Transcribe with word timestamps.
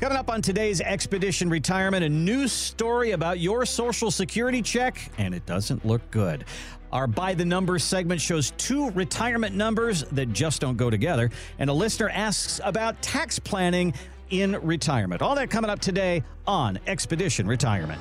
Coming 0.00 0.16
up 0.16 0.30
on 0.30 0.40
today's 0.40 0.80
Expedition 0.80 1.50
Retirement, 1.50 2.02
a 2.02 2.08
news 2.08 2.52
story 2.52 3.10
about 3.10 3.38
your 3.38 3.66
Social 3.66 4.10
Security 4.10 4.62
check, 4.62 5.10
and 5.18 5.34
it 5.34 5.44
doesn't 5.44 5.84
look 5.84 6.00
good. 6.10 6.46
Our 6.90 7.06
By 7.06 7.34
the 7.34 7.44
Numbers 7.44 7.84
segment 7.84 8.18
shows 8.18 8.52
two 8.52 8.90
retirement 8.92 9.54
numbers 9.54 10.04
that 10.04 10.32
just 10.32 10.62
don't 10.62 10.78
go 10.78 10.88
together, 10.88 11.28
and 11.58 11.68
a 11.68 11.74
listener 11.74 12.08
asks 12.08 12.62
about 12.64 13.02
tax 13.02 13.38
planning 13.38 13.92
in 14.30 14.52
retirement. 14.62 15.20
All 15.20 15.34
that 15.34 15.50
coming 15.50 15.68
up 15.68 15.80
today 15.80 16.24
on 16.46 16.78
Expedition 16.86 17.46
Retirement. 17.46 18.00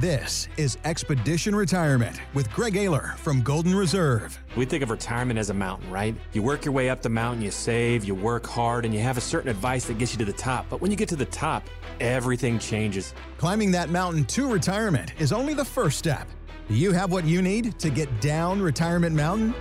This 0.00 0.48
is 0.56 0.78
Expedition 0.86 1.54
Retirement 1.54 2.22
with 2.32 2.50
Greg 2.52 2.72
Ayler 2.72 3.18
from 3.18 3.42
Golden 3.42 3.74
Reserve. 3.74 4.38
We 4.56 4.64
think 4.64 4.82
of 4.82 4.88
retirement 4.88 5.38
as 5.38 5.50
a 5.50 5.54
mountain, 5.54 5.90
right? 5.90 6.14
You 6.32 6.42
work 6.42 6.64
your 6.64 6.72
way 6.72 6.88
up 6.88 7.02
the 7.02 7.10
mountain, 7.10 7.42
you 7.42 7.50
save, 7.50 8.04
you 8.04 8.14
work 8.14 8.46
hard, 8.46 8.86
and 8.86 8.94
you 8.94 9.00
have 9.00 9.18
a 9.18 9.20
certain 9.20 9.50
advice 9.50 9.84
that 9.88 9.98
gets 9.98 10.12
you 10.12 10.18
to 10.20 10.24
the 10.24 10.32
top. 10.32 10.64
But 10.70 10.80
when 10.80 10.90
you 10.90 10.96
get 10.96 11.10
to 11.10 11.16
the 11.16 11.26
top, 11.26 11.68
everything 12.00 12.58
changes. 12.58 13.12
Climbing 13.36 13.70
that 13.72 13.90
mountain 13.90 14.24
to 14.24 14.50
retirement 14.50 15.12
is 15.20 15.32
only 15.32 15.52
the 15.52 15.66
first 15.66 15.98
step. 15.98 16.26
Do 16.70 16.76
you 16.76 16.92
have 16.92 17.12
what 17.12 17.26
you 17.26 17.42
need 17.42 17.78
to 17.78 17.90
get 17.90 18.22
down 18.22 18.62
Retirement 18.62 19.14
Mountain? 19.14 19.54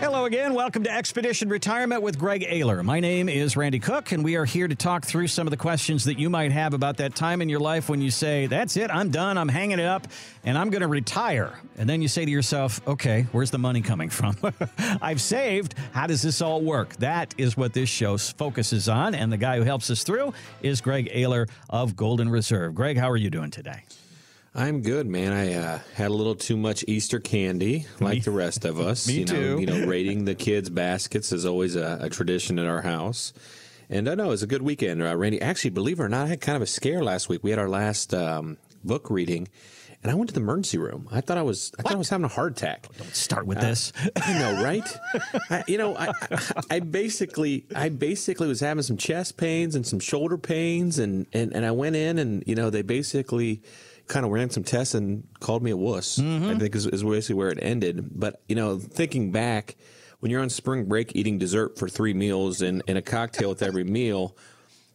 Hello 0.00 0.26
again. 0.26 0.54
Welcome 0.54 0.84
to 0.84 0.92
Expedition 0.92 1.48
Retirement 1.48 2.02
with 2.02 2.20
Greg 2.20 2.42
Ayler. 2.42 2.84
My 2.84 3.00
name 3.00 3.28
is 3.28 3.56
Randy 3.56 3.80
Cook, 3.80 4.12
and 4.12 4.22
we 4.22 4.36
are 4.36 4.44
here 4.44 4.68
to 4.68 4.76
talk 4.76 5.04
through 5.04 5.26
some 5.26 5.48
of 5.48 5.50
the 5.50 5.56
questions 5.56 6.04
that 6.04 6.20
you 6.20 6.30
might 6.30 6.52
have 6.52 6.72
about 6.72 6.98
that 6.98 7.16
time 7.16 7.42
in 7.42 7.48
your 7.48 7.58
life 7.58 7.88
when 7.88 8.00
you 8.00 8.12
say, 8.12 8.46
That's 8.46 8.76
it, 8.76 8.92
I'm 8.92 9.10
done, 9.10 9.36
I'm 9.36 9.48
hanging 9.48 9.80
it 9.80 9.86
up, 9.86 10.06
and 10.44 10.56
I'm 10.56 10.70
going 10.70 10.82
to 10.82 10.88
retire. 10.88 11.58
And 11.76 11.90
then 11.90 12.00
you 12.00 12.06
say 12.06 12.24
to 12.24 12.30
yourself, 12.30 12.80
Okay, 12.86 13.26
where's 13.32 13.50
the 13.50 13.58
money 13.58 13.80
coming 13.80 14.08
from? 14.08 14.36
I've 15.02 15.20
saved. 15.20 15.74
How 15.92 16.06
does 16.06 16.22
this 16.22 16.40
all 16.40 16.62
work? 16.62 16.94
That 16.98 17.34
is 17.36 17.56
what 17.56 17.72
this 17.72 17.88
show 17.88 18.16
focuses 18.18 18.88
on. 18.88 19.16
And 19.16 19.32
the 19.32 19.36
guy 19.36 19.56
who 19.56 19.64
helps 19.64 19.90
us 19.90 20.04
through 20.04 20.32
is 20.62 20.80
Greg 20.80 21.10
Ayler 21.12 21.50
of 21.68 21.96
Golden 21.96 22.28
Reserve. 22.28 22.72
Greg, 22.72 22.96
how 22.96 23.10
are 23.10 23.16
you 23.16 23.30
doing 23.30 23.50
today? 23.50 23.82
I'm 24.58 24.82
good, 24.82 25.06
man. 25.06 25.32
I 25.32 25.54
uh, 25.54 25.78
had 25.94 26.08
a 26.08 26.14
little 26.14 26.34
too 26.34 26.56
much 26.56 26.84
Easter 26.88 27.20
candy, 27.20 27.86
like 28.00 28.24
the 28.24 28.32
rest 28.32 28.64
of 28.64 28.80
us. 28.90 29.06
Me 29.06 29.20
you 29.20 29.24
know, 29.24 29.32
too. 29.32 29.60
You 29.60 29.66
know, 29.66 29.86
raiding 29.86 30.24
the 30.24 30.34
kids' 30.34 30.68
baskets 30.68 31.30
is 31.30 31.46
always 31.46 31.76
a, 31.76 31.98
a 32.00 32.10
tradition 32.10 32.58
at 32.58 32.66
our 32.66 32.82
house. 32.82 33.32
And 33.88 34.08
I 34.08 34.16
know 34.16 34.24
it 34.24 34.30
was 34.30 34.42
a 34.42 34.48
good 34.48 34.62
weekend, 34.62 35.00
uh, 35.00 35.16
Randy. 35.16 35.40
Actually, 35.40 35.70
believe 35.70 36.00
it 36.00 36.02
or 36.02 36.08
not, 36.08 36.26
I 36.26 36.30
had 36.30 36.40
kind 36.40 36.56
of 36.56 36.62
a 36.62 36.66
scare 36.66 37.04
last 37.04 37.28
week. 37.28 37.44
We 37.44 37.50
had 37.50 37.60
our 37.60 37.68
last 37.68 38.12
um, 38.12 38.58
book 38.82 39.10
reading, 39.10 39.46
and 40.02 40.10
I 40.10 40.16
went 40.16 40.30
to 40.30 40.34
the 40.34 40.40
emergency 40.40 40.76
room. 40.76 41.08
I 41.12 41.20
thought 41.20 41.38
I 41.38 41.42
was, 41.42 41.70
I 41.78 41.82
thought 41.82 41.92
I 41.92 41.96
was 41.96 42.08
having 42.08 42.24
a 42.24 42.28
heart 42.28 42.50
attack. 42.58 42.88
Don't 42.98 43.14
start 43.14 43.46
with 43.46 43.60
this. 43.60 43.92
I 44.20 44.38
know, 44.40 44.60
right? 44.60 44.98
I, 45.50 45.62
you 45.68 45.78
know, 45.78 45.94
I, 45.94 46.08
I, 46.08 46.62
I 46.68 46.80
basically, 46.80 47.64
I 47.76 47.90
basically 47.90 48.48
was 48.48 48.58
having 48.58 48.82
some 48.82 48.96
chest 48.96 49.36
pains 49.36 49.76
and 49.76 49.86
some 49.86 50.00
shoulder 50.00 50.36
pains, 50.36 50.98
and 50.98 51.28
and 51.32 51.52
and 51.54 51.64
I 51.64 51.70
went 51.70 51.94
in, 51.94 52.18
and 52.18 52.42
you 52.44 52.56
know, 52.56 52.70
they 52.70 52.82
basically 52.82 53.62
kind 54.08 54.26
of 54.26 54.32
ran 54.32 54.50
some 54.50 54.64
tests 54.64 54.94
and 54.94 55.26
called 55.40 55.62
me 55.62 55.70
a 55.70 55.76
wuss. 55.76 56.18
I 56.18 56.22
mm-hmm. 56.22 56.58
think 56.58 56.74
is, 56.74 56.86
is 56.86 57.04
basically 57.04 57.36
where 57.36 57.50
it 57.50 57.58
ended. 57.60 58.08
But 58.10 58.42
you 58.48 58.56
know, 58.56 58.78
thinking 58.78 59.30
back, 59.30 59.76
when 60.20 60.30
you're 60.30 60.42
on 60.42 60.50
spring 60.50 60.86
break 60.86 61.14
eating 61.14 61.38
dessert 61.38 61.78
for 61.78 61.88
three 61.88 62.14
meals 62.14 62.62
and, 62.62 62.82
and 62.88 62.98
a 62.98 63.02
cocktail 63.02 63.50
with 63.50 63.62
every 63.62 63.84
meal, 63.84 64.36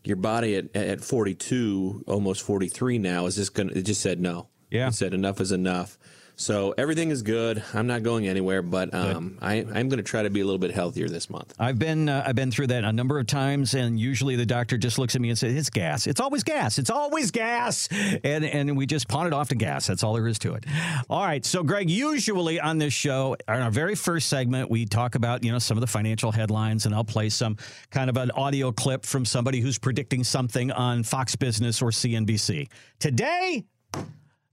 your 0.04 0.18
body 0.18 0.58
at, 0.58 0.76
at 0.76 1.02
42, 1.02 2.04
almost 2.08 2.42
43 2.42 2.98
now, 2.98 3.26
is 3.26 3.36
just 3.36 3.54
gonna. 3.54 3.72
It 3.74 3.84
just 3.84 4.02
said 4.02 4.20
no. 4.20 4.50
Yeah. 4.74 4.88
it 4.88 4.96
said 4.96 5.14
enough 5.14 5.40
is 5.40 5.52
enough. 5.52 5.98
So 6.36 6.74
everything 6.78 7.12
is 7.12 7.22
good. 7.22 7.64
I'm 7.74 7.86
not 7.86 8.02
going 8.02 8.28
anywhere, 8.28 8.64
but 8.64 8.94
um, 8.94 9.38
I, 9.42 9.58
I'm 9.58 9.88
going 9.88 9.98
to 9.98 10.04
try 10.04 10.24
to 10.24 10.32
be 10.32 10.42
a 10.42 10.46
little 10.46 10.60
bit 10.60 10.72
healthier 10.72 11.08
this 11.08 11.30
month. 11.30 11.54
I've 11.60 11.78
been 11.78 12.10
uh, 12.10 12.24
I've 12.26 12.36
been 12.36 12.50
through 12.50 12.68
that 12.68 12.84
a 12.84 12.92
number 12.92 13.20
of 13.20 13.28
times, 13.28 13.76
and 13.76 14.00
usually 14.00 14.36
the 14.36 14.46
doctor 14.46 14.78
just 14.78 14.98
looks 14.98 15.14
at 15.16 15.22
me 15.22 15.30
and 15.30 15.38
says, 15.38 15.54
"It's 15.54 15.70
gas. 15.70 16.08
It's 16.08 16.20
always 16.20 16.44
gas. 16.44 16.80
It's 16.80 16.90
always 16.90 17.30
gas," 17.30 17.88
and 18.24 18.44
and 18.44 18.76
we 18.76 18.88
just 18.88 19.08
pawn 19.08 19.28
it 19.28 19.34
off 19.34 19.50
to 19.50 19.56
gas. 19.56 19.86
That's 19.86 20.04
all 20.04 20.14
there 20.14 20.28
is 20.28 20.40
to 20.40 20.56
it. 20.56 20.66
All 21.08 21.24
right. 21.24 21.46
So, 21.46 21.62
Greg, 21.62 21.90
usually 21.90 22.60
on 22.60 22.80
this 22.80 22.94
show, 22.94 23.36
in 23.48 23.54
our 23.62 23.72
very 23.72 23.96
first 23.96 24.28
segment, 24.28 24.72
we 24.72 24.86
talk 24.86 25.14
about 25.14 25.44
you 25.44 25.52
know 25.52 25.60
some 25.60 25.78
of 25.78 25.82
the 25.82 25.88
financial 25.88 26.32
headlines, 26.32 26.88
and 26.88 26.96
I'll 26.96 27.04
play 27.04 27.30
some 27.30 27.58
kind 27.92 28.10
of 28.10 28.18
an 28.18 28.32
audio 28.32 28.72
clip 28.72 29.06
from 29.06 29.24
somebody 29.24 29.60
who's 29.60 29.78
predicting 29.78 30.24
something 30.24 30.72
on 30.72 31.04
Fox 31.04 31.36
Business 31.36 31.80
or 31.82 31.92
CNBC. 31.92 32.70
Today, 33.00 33.66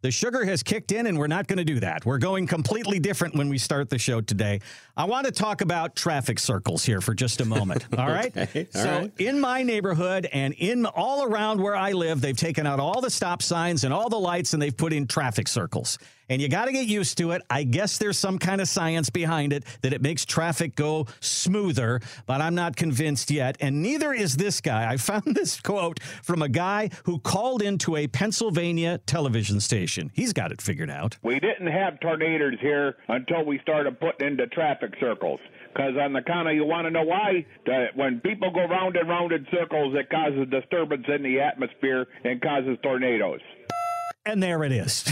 the 0.03 0.11
sugar 0.11 0.45
has 0.45 0.63
kicked 0.63 0.93
in, 0.93 1.07
and 1.07 1.19
we're 1.19 1.27
not 1.27 1.47
going 1.47 1.59
to 1.59 1.65
do 1.65 1.81
that. 1.81 2.07
We're 2.07 2.19
going 2.19 2.47
completely 2.47 2.99
different 2.99 3.35
when 3.35 3.49
we 3.49 3.59
start 3.59 3.91
the 3.91 3.99
show 3.99 4.21
today. 4.21 4.61
I 4.97 5.05
want 5.05 5.27
to 5.27 5.33
talk 5.33 5.61
about 5.61 5.95
traffic 5.95 6.39
circles 6.39 6.85
here 6.85 7.01
for 7.01 7.15
just 7.15 7.41
a 7.41 7.45
moment. 7.45 7.87
All 7.99 8.09
right. 8.09 8.35
Okay, 8.37 8.67
all 8.75 8.83
so, 8.83 8.91
right. 8.91 9.13
in 9.19 9.41
my 9.41 9.63
neighborhood 9.63 10.27
and 10.33 10.55
in 10.55 10.87
all 10.87 11.25
around 11.25 11.61
where 11.61 11.77
I 11.77 11.93
live, 11.93 12.21
they've 12.21 12.37
taken 12.37 12.67
out 12.67 12.81
all 12.81 13.01
the 13.01 13.11
stop 13.11 13.43
signs 13.43 13.85
and 13.85 13.93
all 13.93 14.09
the 14.09 14.19
lights, 14.19 14.53
and 14.53 14.63
they've 14.63 14.77
put 14.77 14.93
in 14.93 15.07
traffic 15.07 15.49
circles. 15.49 15.99
And 16.31 16.41
you 16.41 16.49
got 16.49 16.67
to 16.67 16.73
get 16.73 16.87
used 16.87 17.19
to 17.19 17.33
it. 17.33 17.43
I 17.51 17.65
guess 17.65 17.99
there's 17.99 18.17
some 18.17 18.39
kind 18.39 18.61
of 18.61 18.69
science 18.69 19.11
behind 19.11 19.53
it 19.53 19.65
that 19.83 19.93
it 19.93 20.01
makes 20.01 20.25
traffic 20.25 20.77
go 20.77 21.09
smoother, 21.19 22.01
but 22.25 22.41
I'm 22.41 22.55
not 22.55 22.77
convinced 22.77 23.33
yet. 23.33 23.57
And 23.61 23.83
neither 23.83 24.13
is 24.13 24.37
this 24.37 24.61
guy. 24.61 24.89
I 24.89 24.97
found 24.97 25.25
this 25.35 25.61
quote 25.61 26.01
from 26.23 26.41
a 26.41 26.49
guy 26.49 26.91
who 27.05 27.19
called 27.19 27.63
into 27.63 27.97
a 27.97 28.07
Pennsylvania 28.07 28.99
television 29.07 29.59
station. 29.59 30.13
He's 30.15 30.33
got 30.33 30.53
it 30.53 30.63
figured 30.63 30.89
out. 30.89 31.19
We 31.25 31.41
didn't 31.41 31.67
have 31.67 31.99
tornadoes 31.99 32.61
here 32.61 32.97
until 33.09 33.45
we 33.45 33.59
started 33.59 33.99
putting 33.99 34.29
into 34.29 34.47
traffic 34.47 34.95
circles. 35.01 35.41
Because 35.73 35.95
on 36.01 36.13
the 36.13 36.23
counter, 36.23 36.53
you 36.53 36.65
want 36.65 36.87
to 36.87 36.91
know 36.91 37.05
why? 37.05 37.45
That 37.67 37.97
when 37.97 38.21
people 38.21 38.53
go 38.53 38.67
round 38.67 38.97
and 38.97 39.09
round 39.09 39.33
in 39.33 39.47
circles, 39.53 39.97
it 39.97 40.11
causes 40.11 40.49
disturbance 40.49 41.07
in 41.09 41.23
the 41.23 41.41
atmosphere 41.41 42.07
and 42.25 42.41
causes 42.41 42.79
tornadoes. 42.83 43.41
And 44.27 44.43
there 44.43 44.63
it 44.65 44.73
is. 44.73 45.03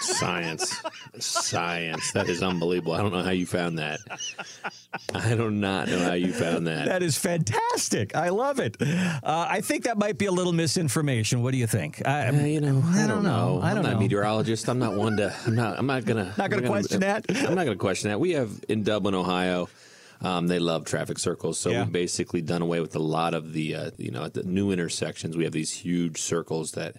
Science, 0.00 0.82
science. 1.20 2.10
That 2.12 2.28
is 2.28 2.42
unbelievable. 2.42 2.92
I 2.92 2.98
don't 3.00 3.12
know 3.12 3.22
how 3.22 3.30
you 3.30 3.46
found 3.46 3.78
that. 3.78 4.00
I 5.14 5.34
do 5.36 5.50
not 5.52 5.86
know 5.88 6.00
how 6.00 6.14
you 6.14 6.32
found 6.32 6.66
that. 6.66 6.86
that 6.86 7.02
is 7.02 7.16
fantastic. 7.16 8.16
I 8.16 8.30
love 8.30 8.58
it. 8.58 8.76
Uh, 8.82 9.46
I 9.48 9.60
think 9.60 9.84
that 9.84 9.98
might 9.98 10.18
be 10.18 10.26
a 10.26 10.32
little 10.32 10.52
misinformation. 10.52 11.42
What 11.42 11.52
do 11.52 11.58
you 11.58 11.68
think? 11.68 12.06
I, 12.06 12.26
Uh, 12.28 12.32
you 12.44 12.60
know, 12.60 12.82
I, 12.84 13.06
don't 13.06 13.22
know. 13.22 13.60
I 13.62 13.68
I'm 13.70 13.76
don't 13.76 13.84
not 13.84 13.92
know. 13.92 13.96
a 13.98 14.00
meteorologist. 14.00 14.68
I'm 14.68 14.80
not 14.80 14.94
one 14.96 15.16
to. 15.18 15.34
I'm 15.46 15.54
not. 15.54 15.78
I'm 15.78 15.86
not 15.86 16.04
gonna. 16.04 16.34
Not 16.36 16.50
gonna 16.50 16.66
question 16.66 17.00
that? 17.00 17.24
I'm 17.28 17.54
not 17.54 17.64
gonna 17.64 17.76
question 17.76 18.10
that. 18.10 18.18
We 18.18 18.32
have 18.32 18.50
in 18.68 18.82
Dublin, 18.82 19.14
Ohio. 19.14 19.68
Um, 20.20 20.48
they 20.48 20.58
love 20.58 20.84
traffic 20.86 21.18
circles, 21.20 21.58
so 21.58 21.70
Yeah. 21.70 21.84
we've 21.84 21.92
basically 21.92 22.42
done 22.42 22.62
away 22.62 22.80
with 22.80 22.96
a 22.96 23.00
lot 23.00 23.34
of 23.34 23.52
the, 23.52 23.74
uh, 23.76 23.90
you 23.96 24.10
know, 24.10 24.24
at 24.24 24.34
the 24.34 24.42
new 24.42 24.70
intersections. 24.72 25.36
We 25.36 25.44
have 25.44 25.52
these 25.52 25.70
huge 25.72 26.20
circles 26.20 26.72
that, 26.72 26.96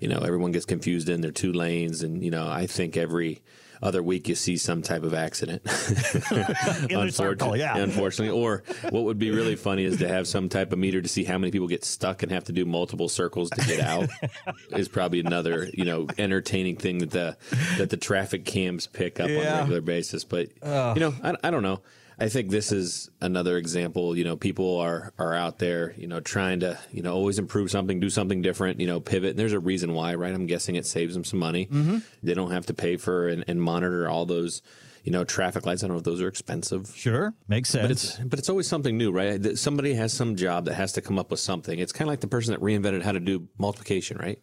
you 0.00 0.08
know, 0.08 0.18
everyone 0.18 0.52
gets 0.52 0.64
confused 0.66 1.08
in. 1.08 1.20
They're 1.20 1.30
two 1.30 1.52
lanes, 1.52 2.02
and 2.02 2.22
you 2.22 2.30
know, 2.30 2.48
I 2.48 2.66
think 2.66 2.96
every 2.96 3.42
other 3.82 4.02
week 4.02 4.28
you 4.28 4.34
see 4.34 4.56
some 4.56 4.80
type 4.82 5.02
of 5.02 5.12
accident. 5.12 5.60
In 5.66 5.70
the 5.70 7.10
circle, 7.12 7.52
Unfortunately- 7.52 7.58
yeah. 7.58 7.76
Unfortunately, 7.76 8.34
or 8.40 8.62
what 8.90 9.04
would 9.04 9.18
be 9.18 9.30
really 9.30 9.56
funny 9.56 9.84
is 9.84 9.98
to 9.98 10.08
have 10.08 10.26
some 10.26 10.48
type 10.48 10.72
of 10.72 10.78
meter 10.78 11.02
to 11.02 11.08
see 11.08 11.24
how 11.24 11.36
many 11.38 11.50
people 11.50 11.68
get 11.68 11.84
stuck 11.84 12.22
and 12.22 12.32
have 12.32 12.44
to 12.44 12.52
do 12.52 12.64
multiple 12.64 13.08
circles 13.08 13.50
to 13.50 13.60
get 13.66 13.80
out. 13.80 14.08
is 14.70 14.88
probably 14.88 15.20
another 15.20 15.68
you 15.74 15.84
know 15.84 16.06
entertaining 16.18 16.76
thing 16.76 16.98
that 16.98 17.10
the 17.10 17.36
that 17.78 17.90
the 17.90 17.96
traffic 17.96 18.44
cams 18.44 18.86
pick 18.86 19.20
up 19.20 19.26
on 19.26 19.36
a 19.36 19.60
regular 19.60 19.80
basis. 19.80 20.24
But 20.24 20.48
you 20.62 21.00
know, 21.00 21.14
I, 21.22 21.34
I 21.44 21.50
don't 21.50 21.62
know. 21.62 21.80
I 22.18 22.28
think 22.28 22.50
this 22.50 22.72
is 22.72 23.10
another 23.20 23.56
example. 23.56 24.16
You 24.16 24.24
know, 24.24 24.36
people 24.36 24.78
are 24.78 25.12
are 25.18 25.34
out 25.34 25.58
there, 25.58 25.94
you 25.96 26.06
know, 26.06 26.20
trying 26.20 26.60
to 26.60 26.78
you 26.92 27.02
know 27.02 27.14
always 27.14 27.38
improve 27.38 27.70
something, 27.70 28.00
do 28.00 28.10
something 28.10 28.42
different. 28.42 28.80
You 28.80 28.86
know, 28.86 29.00
pivot. 29.00 29.30
And 29.30 29.38
there's 29.38 29.52
a 29.52 29.60
reason 29.60 29.94
why, 29.94 30.14
right? 30.14 30.34
I'm 30.34 30.46
guessing 30.46 30.76
it 30.76 30.86
saves 30.86 31.14
them 31.14 31.24
some 31.24 31.38
money. 31.38 31.66
Mm-hmm. 31.66 31.98
They 32.22 32.34
don't 32.34 32.50
have 32.50 32.66
to 32.66 32.74
pay 32.74 32.96
for 32.96 33.28
and, 33.28 33.44
and 33.48 33.60
monitor 33.60 34.08
all 34.08 34.26
those. 34.26 34.62
You 35.02 35.12
know, 35.12 35.22
traffic 35.22 35.66
lights. 35.66 35.84
I 35.84 35.86
don't 35.86 35.96
know 35.96 35.98
if 35.98 36.04
those 36.04 36.22
are 36.22 36.28
expensive. 36.28 36.90
Sure, 36.96 37.34
makes 37.46 37.68
sense. 37.68 37.82
But 37.82 37.90
it's 37.90 38.18
but 38.20 38.38
it's 38.38 38.48
always 38.48 38.66
something 38.66 38.96
new, 38.96 39.12
right? 39.12 39.58
Somebody 39.58 39.92
has 39.92 40.14
some 40.14 40.34
job 40.34 40.64
that 40.64 40.74
has 40.74 40.92
to 40.92 41.02
come 41.02 41.18
up 41.18 41.30
with 41.30 41.40
something. 41.40 41.78
It's 41.78 41.92
kind 41.92 42.08
of 42.08 42.12
like 42.12 42.20
the 42.20 42.26
person 42.26 42.54
that 42.54 42.60
reinvented 42.62 43.02
how 43.02 43.12
to 43.12 43.20
do 43.20 43.46
multiplication, 43.58 44.16
right? 44.16 44.38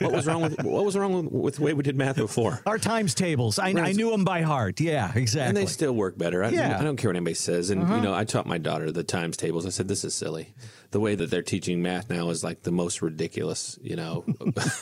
What 0.00 0.12
was 0.12 0.26
wrong 0.26 0.42
with 0.42 0.62
what 0.62 0.84
was 0.84 0.96
wrong 0.96 1.12
with, 1.24 1.32
with 1.32 1.54
the 1.56 1.62
way 1.62 1.74
we 1.74 1.82
did 1.82 1.96
math 1.96 2.16
before? 2.16 2.62
Our 2.66 2.78
times 2.78 3.14
tables. 3.14 3.58
I, 3.58 3.68
I 3.68 3.92
knew 3.92 4.10
them 4.10 4.24
by 4.24 4.42
heart. 4.42 4.80
Yeah, 4.80 5.12
exactly. 5.14 5.48
And 5.48 5.56
they 5.56 5.66
still 5.66 5.92
work 5.92 6.16
better. 6.16 6.42
I, 6.42 6.48
Yeah. 6.50 6.70
Uh-huh. 6.70 6.80
I 6.80 6.84
don't 6.84 6.96
care 6.96 7.10
what 7.10 7.16
anybody 7.16 7.34
says. 7.34 7.70
And 7.70 7.88
you 7.88 8.00
know, 8.00 8.14
I 8.14 8.24
taught 8.24 8.46
my 8.46 8.58
daughter 8.58 8.90
the 8.90 9.04
times 9.04 9.36
tables. 9.36 9.66
I 9.66 9.70
said, 9.70 9.88
"This 9.88 10.04
is 10.04 10.14
silly. 10.14 10.54
The 10.92 11.00
way 11.00 11.14
that 11.14 11.30
they're 11.30 11.42
teaching 11.42 11.82
math 11.82 12.08
now 12.08 12.30
is 12.30 12.42
like 12.44 12.62
the 12.62 12.70
most 12.70 13.02
ridiculous, 13.02 13.78
you 13.82 13.96
know, 13.96 14.24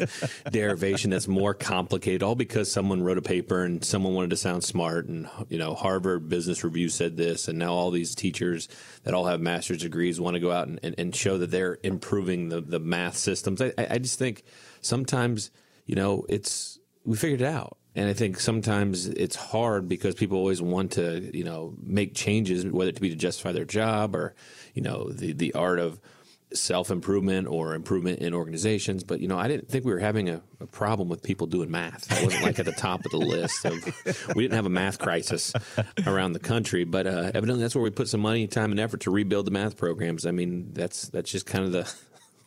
derivation 0.51 1.11
that's 1.11 1.27
more 1.29 1.55
complicated. 1.55 2.23
All 2.23 2.35
because 2.35 2.71
someone 2.71 3.03
wrote 3.03 3.19
a 3.19 3.23
paper 3.23 3.65
and 3.65 3.85
someone 3.85 4.15
wanted 4.15 4.31
to 4.31 4.37
sound 4.37 4.65
smart. 4.65 5.07
And 5.09 5.29
you 5.49 5.59
know, 5.59 5.75
Harvard 5.75 6.29
Business 6.29 6.63
Review 6.65 6.89
said 6.89 7.17
this, 7.17 7.49
and 7.49 7.59
now 7.59 7.73
all 7.73 7.91
these 7.91 8.15
teachers 8.15 8.69
that 9.05 9.15
all 9.15 9.27
have 9.27 9.41
master's 9.41 9.79
degrees 9.79 10.21
want 10.21 10.35
to 10.35 10.41
go 10.41 10.53
out 10.53 10.69
and, 10.69 10.79
and, 10.83 10.95
and 10.99 11.17
show 11.17 11.39
that 11.39 11.51
they're 11.51 11.79
improving 11.83 12.49
the 12.49 12.61
the 12.61 12.79
math 12.79 13.17
systems. 13.17 13.61
I 13.61 13.73
I 13.79 13.99
just 13.99 14.19
think 14.19 14.45
sometimes, 14.85 15.51
you 15.87 15.95
know, 15.95 16.25
it's 16.29 16.79
we 17.05 17.17
figured 17.17 17.41
it 17.41 17.47
out. 17.47 17.77
And 17.97 18.09
I 18.09 18.13
think 18.13 18.41
sometimes 18.41 19.07
it's 19.07 19.37
hard 19.37 19.89
because 19.89 20.17
people 20.17 20.37
always 20.39 20.61
want 20.61 20.93
to, 20.93 21.31
you 21.33 21.45
know, 21.45 21.75
make 21.81 22.15
changes, 22.15 22.67
whether 22.67 22.91
it 22.91 23.01
be 23.01 23.11
to 23.11 23.15
justify 23.15 23.53
their 23.53 23.65
job 23.65 24.17
or, 24.17 24.35
you 24.75 24.83
know, 24.83 25.11
the, 25.11 25.33
the 25.33 25.55
art 25.55 25.79
of 25.79 26.01
self 26.53 26.91
improvement 26.91 27.49
or 27.49 27.75
improvement 27.75 28.21
in 28.21 28.35
organizations. 28.35 29.05
But 29.05 29.21
you 29.21 29.29
know, 29.29 29.39
I 29.39 29.49
didn't 29.49 29.69
think 29.69 29.85
we 29.85 29.93
were 29.93 30.01
having 30.01 30.29
a, 30.29 30.43
a 30.61 30.67
problem 30.67 31.09
with 31.09 31.23
people 31.23 31.47
doing 31.47 31.71
math. 31.71 32.09
That 32.09 32.25
wasn't 32.25 32.43
like 32.43 32.59
at 32.59 32.67
the 32.67 32.73
top 32.73 33.05
of 33.05 33.11
the 33.11 33.19
list. 33.19 33.65
Of, 33.65 34.35
we 34.35 34.43
didn't 34.43 34.55
have 34.55 34.67
a 34.67 34.71
math 34.71 34.99
crisis 34.99 35.53
around 36.07 36.33
the 36.33 36.39
country, 36.39 36.85
but 36.85 37.07
uh, 37.07 37.31
evidently 37.35 37.63
that's 37.63 37.75
where 37.75 37.85
we 37.85 37.91
put 37.91 38.09
some 38.09 38.21
money, 38.21 38.47
time, 38.47 38.71
and 38.71 38.81
effort 38.81 39.01
to 39.01 39.11
rebuild 39.11 39.47
the 39.47 39.51
math 39.51 39.77
programs. 39.77 40.27
I 40.27 40.31
mean, 40.31 40.71
that's 40.73 41.09
that's 41.09 41.31
just 41.31 41.47
kind 41.47 41.65
of 41.65 41.73
the 41.73 41.93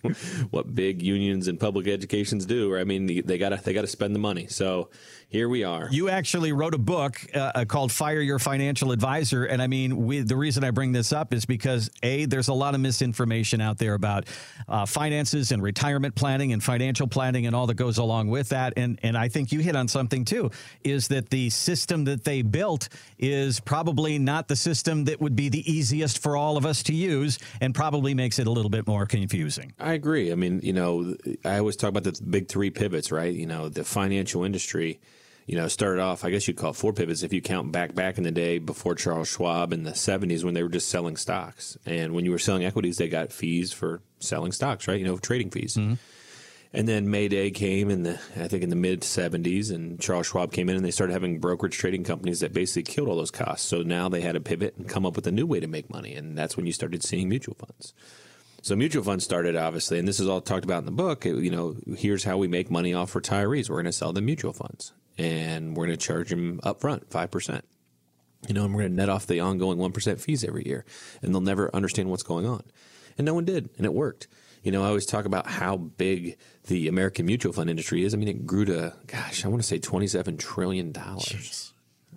what 0.50 0.74
big 0.74 1.02
unions 1.02 1.48
and 1.48 1.60
public 1.60 1.88
educations 1.88 2.46
do. 2.46 2.78
I 2.78 2.84
mean, 2.84 3.06
they 3.26 3.38
got 3.38 3.50
to 3.50 3.58
they 3.64 3.74
got 3.74 3.82
to 3.82 3.88
spend 3.88 4.16
the 4.16 4.20
money. 4.20 4.48
So 4.48 4.90
here 5.30 5.50
we 5.50 5.66
are. 5.66 5.90
You 5.92 6.10
actually 6.10 6.54
wrote 6.54 6.74
a 6.74 6.78
book 6.78 7.20
uh, 7.36 7.52
uh, 7.54 7.66
called 7.66 7.92
"Fire 7.92 8.22
Your 8.22 8.40
Financial 8.40 8.94
Advisor," 8.94 9.44
and 9.44 9.62
I 9.62 9.68
mean, 9.68 10.06
we, 10.06 10.22
the 10.22 10.38
reason 10.38 10.64
I 10.64 10.72
bring 10.72 10.94
this 10.94 11.12
up 11.12 11.34
is 11.34 11.46
because 11.46 11.90
a 12.02 12.26
there's 12.26 12.48
a 12.48 12.54
lot 12.54 12.76
of 12.76 12.80
misinformation 12.80 13.60
out 13.60 13.78
there 13.78 13.94
about 13.94 14.26
uh, 14.70 14.86
finances 14.86 15.52
and 15.52 15.62
retirement 15.62 16.16
planning 16.16 16.54
and 16.54 16.64
financial 16.64 17.08
planning 17.08 17.46
and 17.46 17.54
all 17.54 17.68
that 17.68 17.76
goes 17.76 17.98
along 17.98 18.30
with 18.30 18.50
that. 18.50 18.74
And 18.78 19.00
and 19.04 19.18
I 19.18 19.28
think 19.28 19.52
you 19.52 19.60
hit 19.60 19.76
on 19.76 19.90
something 19.90 20.24
too, 20.24 20.50
is 20.86 21.10
that 21.10 21.30
the 21.30 21.50
system 21.50 22.06
that 22.06 22.24
they 22.24 22.42
built 22.42 22.88
is 23.18 23.60
probably 23.60 24.18
not 24.20 24.48
the 24.48 24.56
system 24.56 25.04
that 25.06 25.20
would 25.20 25.36
be 25.36 25.50
the 25.50 25.70
easiest 25.70 26.20
for 26.20 26.38
all 26.38 26.56
of 26.56 26.66
us 26.66 26.84
to 26.84 26.94
use, 26.94 27.38
and 27.60 27.76
probably 27.76 28.14
makes 28.14 28.40
it 28.40 28.48
a 28.48 28.52
little 28.52 28.72
bit 28.72 28.88
more 28.88 29.06
confusing. 29.06 29.74
I 29.78 29.92
agree. 29.92 30.32
I 30.32 30.36
mean, 30.36 30.62
you 30.64 30.72
know, 30.72 31.16
I 31.44 31.58
always 31.58 31.76
talk 31.76 31.90
about 31.90 32.06
the 32.06 32.18
big 32.30 32.48
three 32.48 32.70
pivots, 32.70 33.12
right? 33.12 33.34
You 33.34 33.46
know, 33.46 33.68
the 33.68 33.84
financial 33.84 34.46
industry 34.46 35.02
you 35.48 35.56
know, 35.56 35.70
started 35.70 36.02
off, 36.02 36.26
I 36.26 36.30
guess 36.30 36.48
you'd 36.48 36.58
call 36.58 36.72
it 36.72 36.76
four 36.76 36.92
pivots 36.92 37.24
if 37.24 37.32
you 37.32 37.42
count 37.42 37.72
back 37.72 37.96
back 37.96 38.18
in 38.18 38.26
the 38.26 38.32
day 38.32 38.60
before 38.60 38.96
Charles 38.96 39.30
Schwab 39.30 39.72
in 39.72 39.84
the 39.84 39.92
70s 39.92 40.44
when 40.44 40.54
they 40.54 40.62
were 40.62 40.70
just 40.70 40.90
selling 40.90 41.16
stocks. 41.16 41.78
And 41.86 42.14
when 42.14 42.26
you 42.26 42.32
were 42.32 42.38
selling 42.38 42.66
equities, 42.66 42.98
they 42.98 43.08
got 43.08 43.32
fees 43.32 43.72
for 43.72 44.02
selling 44.20 44.52
stocks, 44.52 44.90
right? 44.90 45.00
You 45.00 45.06
know, 45.06 45.18
trading 45.18 45.50
fees. 45.50 45.78
Mm-hmm. 45.78 45.94
And 46.74 46.86
then 46.86 47.10
Mayday 47.10 47.50
came 47.52 47.90
in 47.90 48.04
the, 48.04 48.20
I 48.36 48.50
think 48.50 48.62
in 48.62 48.70
the 48.70 48.76
mid 48.76 49.02
70s, 49.02 49.72
and 49.74 50.00
Charles 50.02 50.28
Schwab 50.28 50.52
came 50.52 50.68
in 50.68 50.76
and 50.76 50.84
they 50.84 50.92
started 50.92 51.14
having 51.14 51.40
brokerage 51.40 51.78
trading 51.78 52.04
companies 52.04 52.42
that 52.42 52.52
basically 52.52 52.84
killed 52.84 53.08
all 53.08 53.16
those 53.16 53.32
costs. 53.32 53.66
So 53.66 53.84
now 53.84 54.10
they 54.10 54.20
had 54.20 54.34
to 54.34 54.42
pivot 54.42 54.76
and 54.76 54.88
come 54.88 55.06
up 55.06 55.16
with 55.16 55.28
a 55.28 55.32
new 55.32 55.48
way 55.48 55.62
to 55.62 55.68
make 55.68 55.90
money. 55.90 56.14
And 56.14 56.38
that's 56.38 56.58
when 56.58 56.66
you 56.66 56.74
started 56.74 57.04
seeing 57.04 57.30
mutual 57.30 57.56
funds. 57.56 57.94
So 58.62 58.76
mutual 58.76 59.04
funds 59.04 59.24
started 59.24 59.56
obviously, 59.56 60.00
and 60.00 60.08
this 60.08 60.20
is 60.20 60.28
all 60.28 60.42
talked 60.42 60.66
about 60.66 60.80
in 60.80 60.86
the 60.86 60.92
book. 60.92 61.26
You 61.26 61.52
know, 61.52 61.76
here's 61.96 62.24
how 62.24 62.38
we 62.38 62.48
make 62.48 62.70
money 62.70 62.94
off 62.94 63.14
retirees. 63.14 63.70
We're 63.70 63.78
going 63.78 63.86
to 63.86 63.92
sell 63.92 64.14
them 64.14 64.26
mutual 64.26 64.54
funds 64.54 64.94
and 65.18 65.76
we're 65.76 65.88
going 65.88 65.98
to 65.98 66.06
charge 66.06 66.30
them 66.30 66.60
up 66.64 66.82
front 66.82 67.10
5%. 67.10 67.62
You 68.48 68.54
know, 68.54 68.66
and 68.66 68.74
we're 68.74 68.82
going 68.82 68.92
to 68.92 68.98
net 68.98 69.10
off 69.10 69.26
the 69.26 69.40
ongoing 69.40 69.80
1% 69.80 70.20
fees 70.20 70.44
every 70.44 70.66
year, 70.66 70.86
and 71.22 71.34
they'll 71.34 71.42
never 71.42 71.76
understand 71.76 72.10
what's 72.10 72.24
going 72.24 72.46
on. 72.46 72.64
And 73.18 73.26
no 73.26 73.34
one 73.34 73.46
did, 73.46 73.70
and 73.78 73.86
it 73.86 73.94
worked. 73.94 74.28
You 74.62 74.72
know, 74.72 74.84
I 74.84 74.88
always 74.88 75.08
talk 75.08 75.26
about 75.26 75.48
how 75.48 75.78
big 75.78 76.38
the 76.66 76.88
American 76.88 77.26
mutual 77.26 77.52
fund 77.52 77.70
industry 77.70 78.04
is. 78.04 78.14
I 78.14 78.18
mean, 78.18 78.28
it 78.28 78.46
grew 78.46 78.66
to, 78.66 78.94
gosh, 79.08 79.44
I 79.44 79.48
want 79.48 79.62
to 79.62 79.68
say 79.68 79.80
$27 79.80 80.38
trillion. 80.38 80.94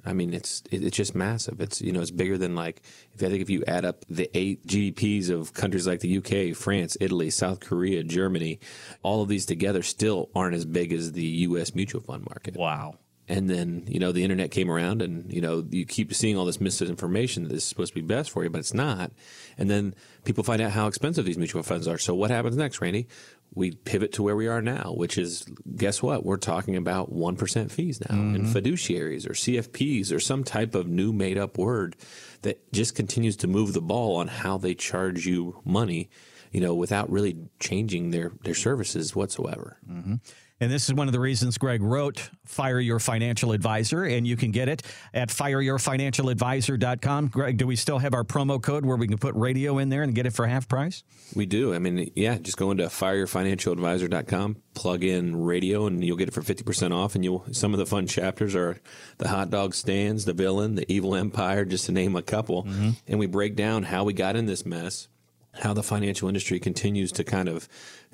I 0.05 0.12
mean, 0.12 0.32
it's 0.32 0.62
it's 0.70 0.97
just 0.97 1.14
massive. 1.14 1.61
It's 1.61 1.81
you 1.81 1.93
know, 1.93 2.00
it's 2.00 2.11
bigger 2.11 2.38
than 2.38 2.55
like 2.55 2.82
if 3.14 3.23
I 3.23 3.29
think 3.29 3.43
if 3.43 3.50
you 3.50 3.64
add 3.67 3.85
up 3.85 4.05
the 4.08 4.31
eight 4.37 4.67
GDPs 4.67 5.31
of 5.31 5.52
countries 5.52 5.87
like 5.87 6.00
the 6.00 6.19
UK, 6.19 6.56
France, 6.56 6.97
Italy, 7.00 7.31
South 7.31 7.61
Korea, 7.61 8.02
Germany, 8.02 8.61
all 9.02 9.23
of 9.23 9.29
these 9.29 9.47
together 9.47 9.82
still 9.82 10.31
aren't 10.35 10.55
as 10.55 10.64
big 10.64 10.93
as 10.93 11.12
the 11.12 11.25
U.S. 11.25 11.75
mutual 11.75 12.00
fund 12.00 12.25
market. 12.29 12.56
Wow. 12.56 12.94
And 13.29 13.49
then 13.49 13.85
you 13.87 14.00
know 14.00 14.11
the 14.11 14.25
internet 14.25 14.50
came 14.50 14.70
around, 14.70 15.02
and 15.02 15.32
you 15.32 15.41
know 15.41 15.64
you 15.70 15.85
keep 15.85 16.12
seeing 16.14 16.37
all 16.37 16.46
this 16.46 16.61
misinformation 16.61 17.44
that 17.44 17.50
this 17.50 17.62
is 17.62 17.69
supposed 17.69 17.94
to 17.94 18.00
be 18.00 18.06
best 18.06 18.31
for 18.31 18.43
you, 18.43 18.50
but 18.50 18.58
it's 18.58 18.75
not. 18.75 19.12
And 19.56 19.70
then 19.70 19.94
people 20.25 20.43
find 20.43 20.61
out 20.61 20.73
how 20.73 20.88
expensive 20.88 21.25
these 21.25 21.38
mutual 21.38 21.62
funds 21.62 21.87
are. 21.87 21.99
So 21.99 22.14
what 22.14 22.31
happens 22.31 22.56
next, 22.56 22.81
Randy? 22.81 23.06
We 23.55 23.73
pivot 23.73 24.12
to 24.12 24.23
where 24.23 24.37
we 24.37 24.47
are 24.47 24.62
now, 24.62 24.93
which 24.97 25.19
is 25.19 25.44
guess 25.76 26.02
what? 26.02 26.25
We're 26.25 26.37
talking 26.37 26.76
about 26.76 27.12
1% 27.12 27.70
fees 27.70 28.00
now 28.00 28.17
mm-hmm. 28.17 28.35
and 28.37 28.47
fiduciaries 28.47 29.29
or 29.29 29.32
CFPs 29.32 30.12
or 30.12 30.20
some 30.20 30.44
type 30.44 30.75
of 30.75 30.87
new 30.87 31.12
made 31.12 31.37
up 31.37 31.58
word 31.58 31.97
that 32.43 32.73
just 32.73 32.94
continues 32.94 33.37
to 33.38 33.49
move 33.49 33.73
the 33.73 33.81
ball 33.81 34.17
on 34.17 34.29
how 34.29 34.56
they 34.56 34.75
charge 34.75 35.26
you 35.26 35.61
money, 35.64 36.11
you 36.52 36.61
know, 36.61 36.75
without 36.75 37.11
really 37.11 37.37
changing 37.58 38.11
their, 38.11 38.32
their 38.43 38.55
services 38.55 39.17
whatsoever. 39.17 39.79
Mm-hmm. 39.88 40.14
And 40.60 40.70
this 40.70 40.88
is 40.88 40.94
one 40.94 41.08
of 41.08 41.12
the 41.12 41.20
reasons 41.20 41.56
Greg 41.56 41.82
wrote 41.82 42.28
Fire 42.44 42.78
Your 42.78 42.98
Financial 42.98 43.52
Advisor, 43.52 44.04
and 44.04 44.26
you 44.26 44.36
can 44.36 44.50
get 44.50 44.68
it 44.68 44.82
at 45.14 45.30
fireyourfinancialadvisor.com. 45.30 47.28
Greg, 47.28 47.56
do 47.56 47.66
we 47.66 47.76
still 47.76 47.98
have 47.98 48.12
our 48.12 48.24
promo 48.24 48.62
code 48.62 48.84
where 48.84 48.98
we 48.98 49.08
can 49.08 49.16
put 49.16 49.34
radio 49.34 49.78
in 49.78 49.88
there 49.88 50.02
and 50.02 50.14
get 50.14 50.26
it 50.26 50.34
for 50.34 50.46
half 50.46 50.68
price? 50.68 51.02
We 51.34 51.46
do. 51.46 51.72
I 51.74 51.78
mean, 51.78 52.10
yeah, 52.14 52.36
just 52.36 52.58
go 52.58 52.70
into 52.70 52.84
fireyourfinancialadvisor.com, 52.84 54.56
plug 54.74 55.02
in 55.02 55.42
radio, 55.42 55.86
and 55.86 56.04
you'll 56.04 56.18
get 56.18 56.28
it 56.28 56.34
for 56.34 56.42
50% 56.42 56.94
off. 56.94 57.14
And 57.14 57.24
you'll 57.24 57.46
some 57.52 57.72
of 57.72 57.78
the 57.78 57.86
fun 57.86 58.06
chapters 58.06 58.54
are 58.54 58.78
the 59.16 59.28
hot 59.28 59.48
dog 59.48 59.74
stands, 59.74 60.26
the 60.26 60.34
villain, 60.34 60.74
the 60.74 60.90
evil 60.92 61.14
empire, 61.14 61.64
just 61.64 61.86
to 61.86 61.92
name 61.92 62.16
a 62.16 62.22
couple. 62.22 62.64
Mm-hmm. 62.64 62.90
And 63.08 63.18
we 63.18 63.26
break 63.26 63.56
down 63.56 63.84
how 63.84 64.04
we 64.04 64.12
got 64.12 64.36
in 64.36 64.44
this 64.44 64.66
mess 64.66 65.08
how 65.52 65.75
the 65.75 65.82
financial 65.82 66.29
industry 66.29 66.61
continues 66.61 67.11
to 67.12 67.25
kind 67.25 67.49
of, 67.49 67.69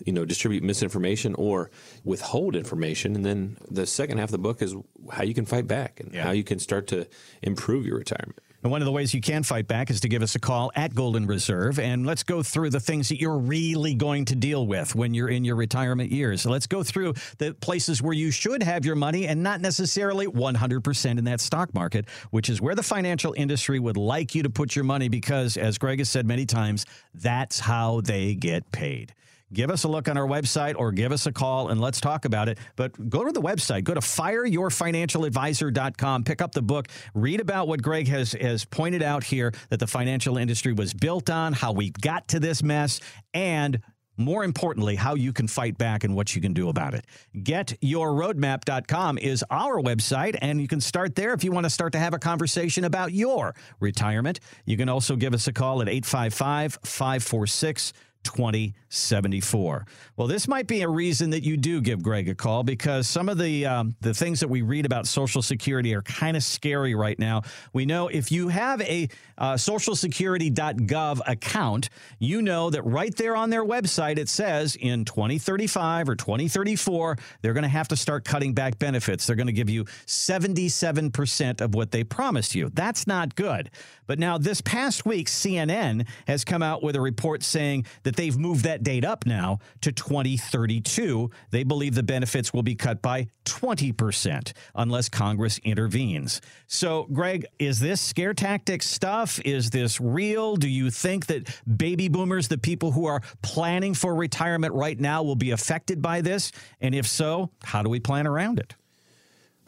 you 0.05 0.13
know, 0.13 0.25
distribute 0.25 0.63
misinformation 0.63 1.35
or 1.35 1.71
withhold 2.05 2.57
information. 2.57 3.15
And 3.15 3.25
then 3.25 3.59
the 3.71 3.87
second 3.87 4.19
half 4.19 4.29
of 4.29 4.33
the 4.33 4.39
book 4.39 4.63
is 4.63 4.75
how 5.11 5.23
you 5.23 5.35
can 5.35 5.45
fight 5.45 5.67
back 5.67 6.01
and 6.01 6.15
yeah. 6.15 6.23
how 6.23 6.31
you 6.31 6.45
can 6.45 6.59
start 6.59 6.87
to 6.89 7.07
improve 7.43 7.87
your 7.87 7.99
retirement. 7.99 8.41
And 8.67 8.73
one 8.73 8.83
of 8.83 8.87
the 8.87 8.91
ways 8.91 9.15
you 9.15 9.21
can 9.21 9.45
fight 9.45 9.69
back 9.69 9.91
is 9.91 10.01
to 10.01 10.09
give 10.09 10.25
us 10.25 10.35
a 10.35 10.41
call 10.41 10.73
at 10.75 10.93
Golden 10.93 11.25
Reserve. 11.25 11.79
And 11.79 12.05
let's 12.05 12.25
go 12.25 12.43
through 12.43 12.71
the 12.71 12.81
things 12.81 13.09
that 13.11 13.21
you're 13.21 13.39
really 13.39 13.95
going 13.95 14.25
to 14.25 14.35
deal 14.35 14.67
with 14.67 14.93
when 14.97 15.15
you're 15.15 15.29
in 15.29 15.45
your 15.45 15.55
retirement 15.55 16.11
years. 16.11 16.43
So 16.43 16.51
let's 16.51 16.67
go 16.67 16.83
through 16.83 17.15
the 17.39 17.55
places 17.55 18.03
where 18.03 18.13
you 18.13 18.33
should 18.33 18.65
have 18.65 18.85
your 18.85 18.97
money 18.97 19.29
and 19.29 19.41
not 19.41 19.61
necessarily 19.61 20.27
100% 20.27 21.17
in 21.17 21.25
that 21.27 21.41
stock 21.41 21.75
market, 21.75 22.07
which 22.33 22.51
is 22.51 22.61
where 22.61 22.75
the 22.75 22.83
financial 22.83 23.35
industry 23.37 23.79
would 23.79 23.97
like 23.97 24.35
you 24.35 24.43
to 24.43 24.51
put 24.51 24.75
your 24.75 24.85
money 24.85 25.09
because, 25.09 25.57
as 25.57 25.79
Greg 25.79 26.01
has 26.01 26.09
said 26.09 26.27
many 26.27 26.45
times, 26.45 26.87
that's 27.15 27.61
how 27.61 28.01
they 28.01 28.35
get 28.35 28.73
paid 28.73 29.15
give 29.53 29.71
us 29.71 29.85
a 29.85 29.89
look 29.89 30.09
on 30.09 30.17
our 30.17 30.27
website 30.27 30.75
or 30.77 30.91
give 30.93 31.13
us 31.13 31.27
a 31.27 31.33
call 31.33 31.69
and 31.69 31.79
let's 31.81 32.01
talk 32.01 32.25
about 32.25 32.49
it. 32.49 32.59
But 32.77 33.09
go 33.09 33.25
to 33.25 33.33
the 33.33 33.43
website, 33.43 33.85
go 33.85 33.95
to 33.95 34.01
fireyourfinancialadvisor.com, 34.01 36.25
pick 36.25 36.43
up 36.43 36.53
the 36.53 36.63
book, 36.63 36.89
read 37.15 37.41
about 37.41 37.69
what 37.69 37.83
Greg 37.83 38.09
has, 38.09 38.33
has 38.33 38.65
pointed 38.65 39.03
out 39.03 39.25
here 39.25 39.53
that 39.71 39.81
the 39.81 39.87
financial 39.87 40.39
industry 40.39 40.73
was 40.73 40.95
built 40.95 41.29
on, 41.31 41.53
how 41.53 41.73
we 41.73 41.91
got 41.91 42.29
to 42.29 42.41
this 42.41 42.63
mess, 42.63 43.01
and 43.35 43.83
more 44.17 44.45
importantly, 44.45 44.97
how 44.97 45.15
you 45.15 45.33
can 45.33 45.47
fight 45.47 45.77
back 45.77 46.05
and 46.05 46.15
what 46.15 46.35
you 46.35 46.41
can 46.41 46.53
do 46.53 46.69
about 46.69 46.95
it. 46.95 47.05
GetYourRoadmap.com 47.37 49.19
is 49.19 49.45
our 49.51 49.81
website, 49.81 50.37
and 50.41 50.61
you 50.61 50.69
can 50.69 50.81
start 50.81 51.15
there 51.15 51.35
if 51.35 51.45
you 51.45 51.53
want 51.53 51.65
to 51.65 51.71
start 51.71 51.93
to 51.93 51.99
have 51.99 52.15
a 52.15 52.19
conversation 52.19 52.85
about 52.85 53.13
your 53.13 53.55
retirement. 53.81 54.41
You 54.65 54.77
can 54.77 54.89
also 54.89 55.17
give 55.17 55.35
us 55.35 55.47
a 55.47 55.53
call 55.53 55.83
at 55.83 55.89
855 55.89 56.79
546 56.83 57.93
2074. 58.27 59.87
Well, 60.17 60.29
this 60.29 60.49
might 60.49 60.67
be 60.67 60.83
a 60.83 60.89
reason 60.89 61.31
that 61.31 61.45
you 61.45 61.57
do 61.57 61.81
give 61.81 62.03
Greg 62.03 62.29
a 62.29 62.35
call 62.35 62.63
because 62.63 63.09
some 63.09 63.29
of 63.29 63.39
the 63.39 63.67
um, 63.67 63.97
the 64.01 64.15
things 64.15 64.41
that 64.41 64.49
we 64.49 64.63
read 64.63 64.87
about 64.87 65.07
Social 65.07 65.43
Security 65.43 65.95
are 65.95 66.03
kind 66.03 66.37
of 66.37 66.43
scary 66.43 66.95
right 66.95 67.19
now. 67.19 67.43
We 67.73 67.87
know 67.87 68.09
if 68.09 68.33
you 68.33 68.49
have 68.49 68.81
a 68.83 69.09
uh, 69.39 69.55
SocialSecurity.gov 69.55 71.21
account, 71.27 71.91
you 72.19 72.43
know 72.43 72.71
that 72.71 72.83
right 72.83 73.15
there 73.17 73.37
on 73.37 73.51
their 73.51 73.65
website 73.65 74.19
it 74.19 74.29
says 74.29 74.77
in 74.77 75.05
2035 75.05 76.09
or 76.09 76.17
2034 76.17 77.17
they're 77.43 77.53
going 77.53 77.63
to 77.63 77.69
have 77.69 77.89
to 77.89 77.97
start 77.97 78.25
cutting 78.25 78.55
back 78.55 78.79
benefits. 78.79 79.27
They're 79.27 79.37
going 79.37 79.47
to 79.47 79.53
give 79.53 79.71
you 79.71 79.85
77 80.07 81.11
percent 81.11 81.61
of 81.61 81.75
what 81.75 81.91
they 81.91 82.05
promised 82.05 82.55
you. 82.55 82.71
That's 82.73 83.07
not 83.07 83.35
good. 83.35 83.71
But 84.07 84.19
now 84.19 84.39
this 84.39 84.61
past 84.61 85.05
week, 85.05 85.29
CNN 85.29 86.07
has 86.27 86.45
come 86.45 86.63
out 86.63 86.83
with 86.83 86.97
a 86.97 87.01
report 87.01 87.43
saying 87.43 87.87
that 88.05 88.16
they've 88.17 88.37
moved 88.37 88.65
that 88.65 88.83
date 88.83 89.05
up 89.05 89.27
now 89.27 89.59
to 89.83 89.93
2032. 89.93 91.31
They 91.51 91.65
believe 91.65 91.95
the 91.95 92.03
benefits 92.03 92.53
will 92.53 92.63
be 92.63 92.75
cut 92.75 93.03
by 93.03 93.29
20% 93.45 94.53
unless 94.75 95.09
Congress 95.09 95.59
intervenes. 95.59 96.41
So, 96.67 97.07
Greg, 97.13 97.47
is 97.59 97.81
this 97.81 98.01
scare 98.01 98.35
tactic 98.35 98.83
stuff? 98.83 99.41
Is 99.45 99.71
this 99.71 100.01
real? 100.01 100.57
Do 100.57 100.69
you 100.69 100.91
think 100.91 101.27
that 101.27 101.49
baby 101.77 102.09
boomers, 102.09 102.49
the 102.49 102.59
people 102.59 102.93
who 102.93 103.07
are 103.07 103.21
planning 103.43 103.95
for 103.95 104.15
retirement 104.15 104.75
right 104.75 104.99
now, 104.99 105.23
will 105.23 105.37
be 105.37 105.51
affected 105.51 106.03
by 106.03 106.21
this? 106.21 106.53
And 106.81 106.95
if 106.95 107.07
so, 107.07 107.51
how 107.63 107.83
do 107.83 107.91
we 107.91 108.01
plan 108.01 108.27
around 108.27 108.59
it? 108.59 108.75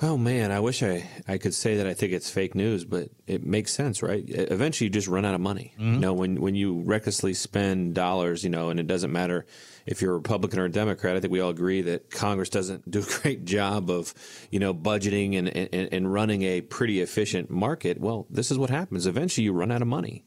Oh 0.00 0.16
man, 0.16 0.52
I 0.52 0.60
wish 0.60 0.84
I, 0.84 1.08
I 1.26 1.38
could 1.38 1.54
say 1.54 1.78
that 1.78 1.86
I 1.88 1.92
think 1.92 2.12
it's 2.12 2.30
fake 2.30 2.54
news, 2.54 2.84
but 2.84 3.08
it 3.26 3.44
makes 3.44 3.72
sense, 3.72 4.00
right? 4.00 4.22
Eventually, 4.28 4.86
you 4.86 4.90
just 4.90 5.08
run 5.08 5.24
out 5.24 5.34
of 5.34 5.40
money. 5.40 5.74
Mm-hmm. 5.74 5.94
You 5.94 6.00
know, 6.00 6.12
when 6.12 6.40
when 6.40 6.54
you 6.54 6.82
recklessly 6.82 7.34
spend 7.34 7.94
dollars, 7.94 8.44
you 8.44 8.50
know, 8.50 8.70
and 8.70 8.78
it 8.78 8.86
doesn't 8.86 9.10
matter 9.10 9.44
if 9.86 10.00
you're 10.00 10.12
a 10.12 10.18
Republican 10.18 10.60
or 10.60 10.66
a 10.66 10.70
Democrat. 10.70 11.16
I 11.16 11.20
think 11.20 11.32
we 11.32 11.40
all 11.40 11.50
agree 11.50 11.82
that 11.82 12.12
Congress 12.12 12.48
doesn't 12.48 12.88
do 12.88 13.00
a 13.00 13.20
great 13.22 13.44
job 13.44 13.90
of, 13.90 14.14
you 14.52 14.60
know, 14.60 14.72
budgeting 14.72 15.36
and 15.36 15.48
and, 15.48 15.92
and 15.92 16.12
running 16.12 16.42
a 16.42 16.60
pretty 16.60 17.00
efficient 17.00 17.50
market. 17.50 18.00
Well, 18.00 18.26
this 18.30 18.52
is 18.52 18.58
what 18.58 18.70
happens. 18.70 19.04
Eventually, 19.04 19.46
you 19.46 19.52
run 19.52 19.72
out 19.72 19.82
of 19.82 19.88
money. 19.88 20.24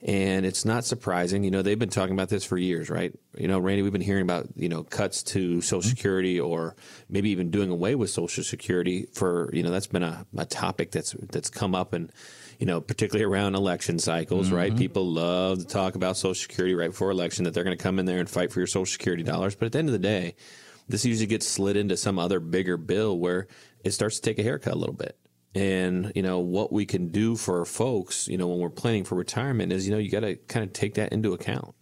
And 0.00 0.46
it's 0.46 0.64
not 0.64 0.84
surprising. 0.84 1.42
You 1.42 1.50
know, 1.50 1.62
they've 1.62 1.78
been 1.78 1.88
talking 1.88 2.14
about 2.14 2.28
this 2.28 2.44
for 2.44 2.56
years, 2.56 2.88
right? 2.88 3.12
You 3.36 3.48
know, 3.48 3.58
Randy, 3.58 3.82
we've 3.82 3.92
been 3.92 4.00
hearing 4.00 4.22
about, 4.22 4.46
you 4.54 4.68
know, 4.68 4.84
cuts 4.84 5.22
to 5.24 5.60
Social 5.60 5.80
mm-hmm. 5.80 5.88
Security 5.88 6.38
or 6.38 6.76
maybe 7.08 7.30
even 7.30 7.50
doing 7.50 7.70
away 7.70 7.96
with 7.96 8.10
Social 8.10 8.44
Security 8.44 9.06
for, 9.12 9.50
you 9.52 9.62
know, 9.62 9.70
that's 9.70 9.88
been 9.88 10.04
a, 10.04 10.24
a 10.36 10.46
topic 10.46 10.92
that's 10.92 11.16
that's 11.30 11.50
come 11.50 11.74
up 11.74 11.92
and 11.92 12.12
you 12.58 12.66
know, 12.66 12.80
particularly 12.80 13.24
around 13.24 13.54
election 13.54 14.00
cycles, 14.00 14.46
mm-hmm. 14.46 14.56
right? 14.56 14.76
People 14.76 15.06
love 15.06 15.60
to 15.60 15.64
talk 15.64 15.94
about 15.94 16.16
Social 16.16 16.34
Security 16.34 16.74
right 16.74 16.90
before 16.90 17.10
election 17.10 17.44
that 17.44 17.54
they're 17.54 17.64
going 17.64 17.76
to 17.76 17.82
come 17.82 18.00
in 18.00 18.06
there 18.06 18.18
and 18.18 18.28
fight 18.28 18.52
for 18.52 18.58
your 18.58 18.66
Social 18.66 18.86
Security 18.86 19.22
dollars. 19.22 19.54
But 19.54 19.66
at 19.66 19.72
the 19.72 19.78
end 19.78 19.88
of 19.88 19.92
the 19.92 19.98
day, 20.00 20.34
this 20.88 21.04
usually 21.04 21.26
gets 21.26 21.46
slid 21.46 21.76
into 21.76 21.96
some 21.96 22.18
other 22.18 22.40
bigger 22.40 22.76
bill 22.76 23.16
where 23.16 23.46
it 23.84 23.92
starts 23.92 24.16
to 24.16 24.22
take 24.22 24.40
a 24.40 24.42
haircut 24.42 24.72
a 24.72 24.76
little 24.76 24.94
bit. 24.94 25.16
And, 25.58 26.12
you 26.14 26.22
know, 26.22 26.38
what 26.38 26.72
we 26.72 26.86
can 26.86 27.08
do 27.08 27.34
for 27.34 27.64
folks, 27.64 28.28
you 28.28 28.38
know, 28.38 28.46
when 28.46 28.60
we're 28.60 28.70
planning 28.70 29.02
for 29.02 29.16
retirement 29.16 29.72
is, 29.72 29.88
you 29.88 29.92
know, 29.92 29.98
you 29.98 30.08
got 30.08 30.20
to 30.20 30.36
kind 30.36 30.64
of 30.64 30.72
take 30.72 30.94
that 30.94 31.12
into 31.12 31.32
account. 31.32 31.74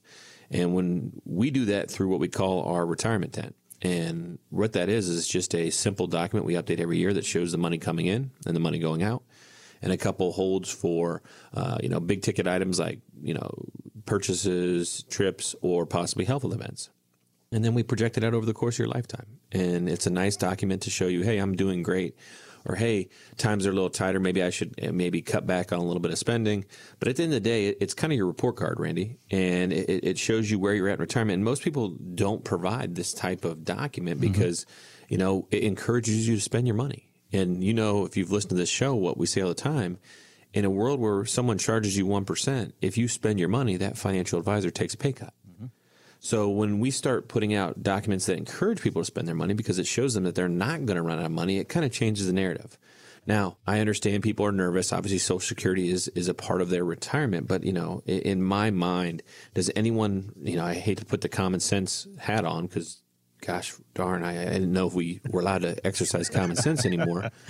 And 0.50 0.72
when 0.72 1.20
we 1.26 1.50
do 1.50 1.66
that 1.66 1.90
through 1.90 2.08
what 2.08 2.18
we 2.18 2.28
call 2.28 2.62
our 2.62 2.86
retirement 2.86 3.34
tent, 3.34 3.54
and 3.82 4.38
what 4.48 4.72
that 4.72 4.88
is 4.88 5.10
is 5.10 5.28
just 5.28 5.54
a 5.54 5.68
simple 5.68 6.06
document 6.06 6.46
we 6.46 6.54
update 6.54 6.80
every 6.80 6.96
year 6.96 7.12
that 7.12 7.26
shows 7.26 7.52
the 7.52 7.58
money 7.58 7.76
coming 7.76 8.06
in 8.06 8.30
and 8.46 8.56
the 8.56 8.60
money 8.60 8.78
going 8.78 9.02
out, 9.02 9.22
and 9.82 9.92
a 9.92 9.98
couple 9.98 10.32
holds 10.32 10.70
for 10.70 11.22
uh, 11.52 11.76
you 11.82 11.90
know 11.90 12.00
big 12.00 12.22
ticket 12.22 12.48
items 12.48 12.78
like 12.78 13.00
you 13.20 13.34
know 13.34 13.50
purchases, 14.06 15.04
trips, 15.10 15.54
or 15.60 15.84
possibly 15.84 16.24
health 16.24 16.44
events. 16.46 16.88
And 17.52 17.62
then 17.62 17.74
we 17.74 17.82
project 17.82 18.16
it 18.16 18.24
out 18.24 18.32
over 18.32 18.46
the 18.46 18.54
course 18.54 18.76
of 18.76 18.78
your 18.78 18.88
lifetime, 18.88 19.26
and 19.52 19.86
it's 19.86 20.06
a 20.06 20.10
nice 20.10 20.36
document 20.36 20.80
to 20.82 20.90
show 20.90 21.08
you, 21.08 21.22
hey, 21.22 21.36
I'm 21.36 21.54
doing 21.54 21.82
great 21.82 22.16
or 22.66 22.74
hey, 22.74 23.08
times 23.36 23.66
are 23.66 23.70
a 23.70 23.72
little 23.72 23.90
tighter. 23.90 24.20
Maybe 24.20 24.42
I 24.42 24.50
should 24.50 24.74
eh, 24.78 24.90
maybe 24.90 25.22
cut 25.22 25.46
back 25.46 25.72
on 25.72 25.78
a 25.78 25.84
little 25.84 26.00
bit 26.00 26.10
of 26.10 26.18
spending. 26.18 26.64
But 26.98 27.08
at 27.08 27.16
the 27.16 27.22
end 27.22 27.32
of 27.32 27.42
the 27.42 27.48
day, 27.48 27.68
it's 27.68 27.94
kind 27.94 28.12
of 28.12 28.16
your 28.16 28.26
report 28.26 28.56
card, 28.56 28.78
Randy, 28.80 29.18
and 29.30 29.72
it, 29.72 30.04
it 30.04 30.18
shows 30.18 30.50
you 30.50 30.58
where 30.58 30.74
you're 30.74 30.88
at 30.88 30.94
in 30.94 31.00
retirement. 31.00 31.34
And 31.34 31.44
most 31.44 31.62
people 31.62 31.90
don't 32.14 32.44
provide 32.44 32.94
this 32.94 33.14
type 33.14 33.44
of 33.44 33.64
document 33.64 34.20
mm-hmm. 34.20 34.32
because, 34.32 34.64
mm-hmm. 34.64 35.14
you 35.14 35.18
know, 35.18 35.48
it 35.50 35.64
encourages 35.64 36.28
you 36.28 36.36
to 36.36 36.42
spend 36.42 36.66
your 36.66 36.76
money. 36.76 37.08
And 37.32 37.62
you 37.62 37.74
know, 37.74 38.04
if 38.04 38.16
you've 38.16 38.30
listened 38.32 38.50
to 38.50 38.56
this 38.56 38.68
show, 38.68 38.94
what 38.94 39.18
we 39.18 39.26
say 39.26 39.40
all 39.40 39.48
the 39.48 39.54
time, 39.54 39.98
in 40.52 40.64
a 40.64 40.70
world 40.70 41.00
where 41.00 41.24
someone 41.26 41.58
charges 41.58 41.96
you 41.96 42.06
1%, 42.06 42.72
if 42.80 42.96
you 42.96 43.08
spend 43.08 43.38
your 43.38 43.48
money, 43.48 43.76
that 43.76 43.98
financial 43.98 44.38
advisor 44.38 44.70
takes 44.70 44.94
a 44.94 44.96
pay 44.96 45.12
cut. 45.12 45.34
So 46.20 46.48
when 46.48 46.80
we 46.80 46.90
start 46.90 47.28
putting 47.28 47.54
out 47.54 47.82
documents 47.82 48.26
that 48.26 48.36
encourage 48.36 48.80
people 48.80 49.02
to 49.02 49.06
spend 49.06 49.28
their 49.28 49.34
money 49.34 49.54
because 49.54 49.78
it 49.78 49.86
shows 49.86 50.14
them 50.14 50.24
that 50.24 50.34
they're 50.34 50.48
not 50.48 50.86
going 50.86 50.96
to 50.96 51.02
run 51.02 51.18
out 51.18 51.26
of 51.26 51.30
money, 51.30 51.58
it 51.58 51.68
kind 51.68 51.84
of 51.84 51.92
changes 51.92 52.26
the 52.26 52.32
narrative. 52.32 52.78
Now, 53.26 53.56
I 53.66 53.80
understand 53.80 54.22
people 54.22 54.46
are 54.46 54.52
nervous. 54.52 54.92
Obviously, 54.92 55.18
Social 55.18 55.40
Security 55.40 55.90
is, 55.90 56.08
is 56.08 56.28
a 56.28 56.34
part 56.34 56.60
of 56.60 56.70
their 56.70 56.84
retirement. 56.84 57.48
But, 57.48 57.64
you 57.64 57.72
know, 57.72 58.02
in 58.06 58.42
my 58.42 58.70
mind, 58.70 59.22
does 59.52 59.70
anyone, 59.74 60.32
you 60.40 60.56
know, 60.56 60.64
I 60.64 60.74
hate 60.74 60.98
to 60.98 61.04
put 61.04 61.22
the 61.22 61.28
common 61.28 61.58
sense 61.58 62.06
hat 62.18 62.44
on 62.44 62.66
because, 62.66 63.02
gosh 63.40 63.74
darn, 63.94 64.22
I, 64.22 64.42
I, 64.42 64.44
didn't 64.44 64.72
know 64.72 64.86
if 64.86 64.94
we 64.94 65.20
were 65.28 65.40
allowed 65.40 65.62
to 65.62 65.84
exercise 65.84 66.28
common 66.28 66.56
sense 66.56 66.86
anymore. 66.86 67.30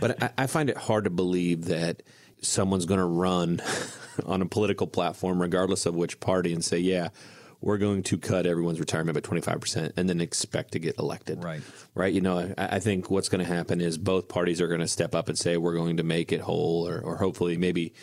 But 0.00 0.22
I, 0.22 0.30
I 0.38 0.46
find 0.46 0.70
it 0.70 0.76
hard 0.76 1.04
to 1.04 1.10
believe 1.10 1.64
that 1.64 2.04
someone's 2.40 2.86
going 2.86 3.00
to 3.00 3.04
run 3.04 3.60
on 4.26 4.42
a 4.42 4.46
political 4.46 4.86
platform, 4.86 5.42
regardless 5.42 5.86
of 5.86 5.96
which 5.96 6.20
party, 6.20 6.52
and 6.52 6.64
say, 6.64 6.78
yeah, 6.78 7.08
we're 7.60 7.78
going 7.78 8.02
to 8.04 8.18
cut 8.18 8.46
everyone's 8.46 8.78
retirement 8.78 9.14
by 9.14 9.20
25% 9.20 9.92
and 9.96 10.08
then 10.08 10.20
expect 10.20 10.72
to 10.72 10.78
get 10.78 10.98
elected. 10.98 11.42
Right. 11.42 11.60
Right. 11.94 12.12
You 12.12 12.20
know, 12.20 12.54
I, 12.56 12.76
I 12.76 12.78
think 12.78 13.10
what's 13.10 13.28
going 13.28 13.44
to 13.44 13.52
happen 13.52 13.80
is 13.80 13.98
both 13.98 14.28
parties 14.28 14.60
are 14.60 14.68
going 14.68 14.80
to 14.80 14.88
step 14.88 15.14
up 15.14 15.28
and 15.28 15.36
say, 15.36 15.56
we're 15.56 15.74
going 15.74 15.96
to 15.96 16.04
make 16.04 16.32
it 16.32 16.40
whole, 16.40 16.88
or, 16.88 17.00
or 17.00 17.16
hopefully 17.16 17.56
maybe. 17.56 17.94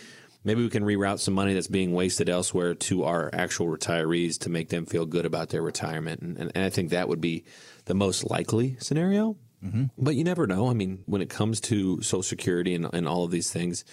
Maybe 0.43 0.62
we 0.62 0.69
can 0.69 0.83
reroute 0.83 1.17
some 1.21 1.33
money 1.33 1.55
that's 1.55 1.65
being 1.65 1.91
wasted 1.91 2.29
elsewhere 2.29 2.75
to 2.75 3.05
our 3.05 3.31
actual 3.33 3.65
retirees 3.65 4.38
to 4.41 4.50
make 4.51 4.69
them 4.69 4.85
feel 4.85 5.07
good 5.07 5.25
about 5.25 5.50
their 5.50 5.63
retirement. 5.63 6.21
And, 6.21 6.38
and, 6.38 6.51
and 6.53 6.63
I 6.63 6.69
think 6.69 6.91
that 6.91 7.07
would 7.07 7.19
be 7.19 7.45
the 7.85 7.95
most 7.95 8.29
likely 8.29 8.77
scenario. 8.79 9.38
Mm-hmm. 9.63 9.85
But 9.97 10.13
you 10.13 10.24
never 10.24 10.45
know. 10.45 10.69
I 10.69 10.75
mean, 10.75 11.01
when 11.07 11.24
it 11.24 11.31
comes 11.31 11.59
to 11.62 12.00
Social 12.03 12.21
Security 12.21 12.75
and, 12.75 12.88
and 12.93 13.07
all 13.07 13.24
of 13.24 13.31
these 13.31 13.50
things, 13.50 13.85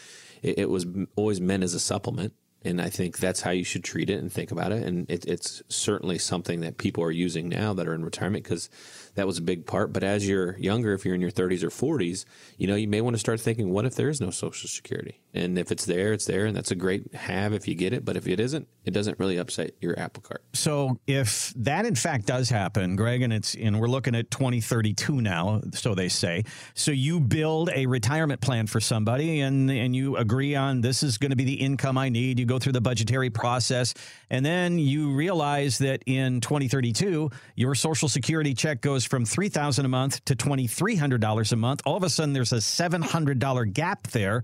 it, 0.43 0.59
it 0.59 0.69
was 0.69 0.85
always 1.17 1.41
meant 1.41 1.63
as 1.63 1.73
a 1.73 1.81
supplement 1.81 2.35
and 2.65 2.81
I 2.81 2.89
think 2.89 3.19
that's 3.19 3.41
how 3.41 3.51
you 3.51 3.65
should 3.65 3.85
treat 3.85 4.11
it 4.11 4.19
and 4.19 4.33
think 4.33 4.51
about 4.51 4.73
it. 4.73 4.83
And 4.83 5.11
it, 5.11 5.25
it's 5.27 5.63
certainly 5.69 6.19
something 6.19 6.61
that 6.61 6.79
people 6.79 7.03
are 7.05 7.11
using 7.11 7.49
now 7.49 7.73
that 7.75 7.89
are 7.89 7.95
in 7.95 8.05
retirement 8.05 8.45
because 8.45 8.71
that 9.15 9.27
was 9.27 9.39
a 9.39 9.43
big 9.43 9.67
part. 9.67 9.93
But 9.93 10.05
as 10.05 10.27
you're 10.27 10.57
younger, 10.59 10.93
if 10.93 11.05
you're 11.05 11.15
in 11.15 11.21
your 11.21 11.31
30s 11.31 11.63
or 11.63 11.69
40s, 11.69 12.25
you 12.57 12.67
know, 12.67 12.75
you 12.75 12.89
may 12.89 13.01
want 13.01 13.15
to 13.15 13.21
start 13.21 13.41
thinking, 13.41 13.71
what 13.71 13.85
if 13.85 13.95
there 13.95 14.09
is 14.09 14.21
no 14.21 14.31
Social 14.31 14.69
Security? 14.69 15.21
And 15.35 15.59
if 15.59 15.73
it's 15.73 15.87
there, 15.87 16.13
it's 16.13 16.27
there, 16.27 16.45
and 16.45 16.55
that's 16.55 16.71
a 16.71 16.75
great 16.75 17.15
have 17.15 17.53
if 17.55 17.67
you 17.67 17.75
get 17.75 17.93
it. 17.93 18.05
But 18.05 18.17
if 18.17 18.27
it 18.29 18.39
isn't, 18.39 18.69
it 18.85 18.91
doesn't 18.93 19.19
really 19.19 19.39
upset 19.39 19.73
your 19.81 19.99
apple 19.99 20.23
cart. 20.23 20.45
So 20.53 20.99
if 21.07 21.55
that 21.57 21.87
in 21.87 21.95
fact 21.95 22.27
does 22.27 22.51
happen, 22.51 22.97
Greg, 22.97 23.23
and 23.23 23.33
it's 23.33 23.55
and 23.55 23.81
we're 23.81 23.89
looking 23.89 24.15
at 24.15 24.31
2032 24.31 25.21
now, 25.21 25.63
so 25.73 25.95
they 25.95 26.09
say. 26.09 26.45
So 26.75 26.91
you 26.91 27.19
build 27.19 27.71
a 27.75 27.87
retirement 27.87 28.41
plan 28.41 28.67
for 28.67 28.81
somebody, 28.81 29.41
and 29.41 29.71
and 29.71 29.97
you 29.97 30.17
agree 30.17 30.55
on 30.55 30.83
this 30.83 31.03
is 31.03 31.17
going 31.17 31.31
to 31.31 31.37
be 31.37 31.45
the 31.45 31.55
income 31.55 31.97
I 31.97 32.11
need. 32.11 32.39
You 32.39 32.45
go 32.45 32.59
through 32.59 32.73
the 32.73 32.81
budgetary 32.83 33.31
process, 33.31 33.95
and 34.29 34.45
then 34.45 34.79
you 34.79 35.15
realize 35.15 35.79
that 35.79 36.03
in 36.07 36.41
2032 36.41 37.31
your 37.55 37.75
Social 37.75 38.09
Security 38.09 38.53
check 38.53 38.81
goes 38.83 39.02
goes 39.03 39.09
from 39.09 39.25
three 39.25 39.49
thousand 39.49 39.85
a 39.85 39.89
month 39.89 40.25
to 40.27 40.35
twenty 40.35 40.67
three 40.67 40.97
hundred 40.97 41.21
dollars 41.21 41.53
a 41.53 41.57
month, 41.57 41.83
all 41.85 41.97
of 41.97 42.03
a 42.03 42.11
sudden 42.11 42.33
there's 42.33 42.53
a 42.53 42.61
seven 42.61 43.03
hundred 43.03 43.39
dollar 43.39 43.65
gap 43.65 44.09
there. 44.09 44.43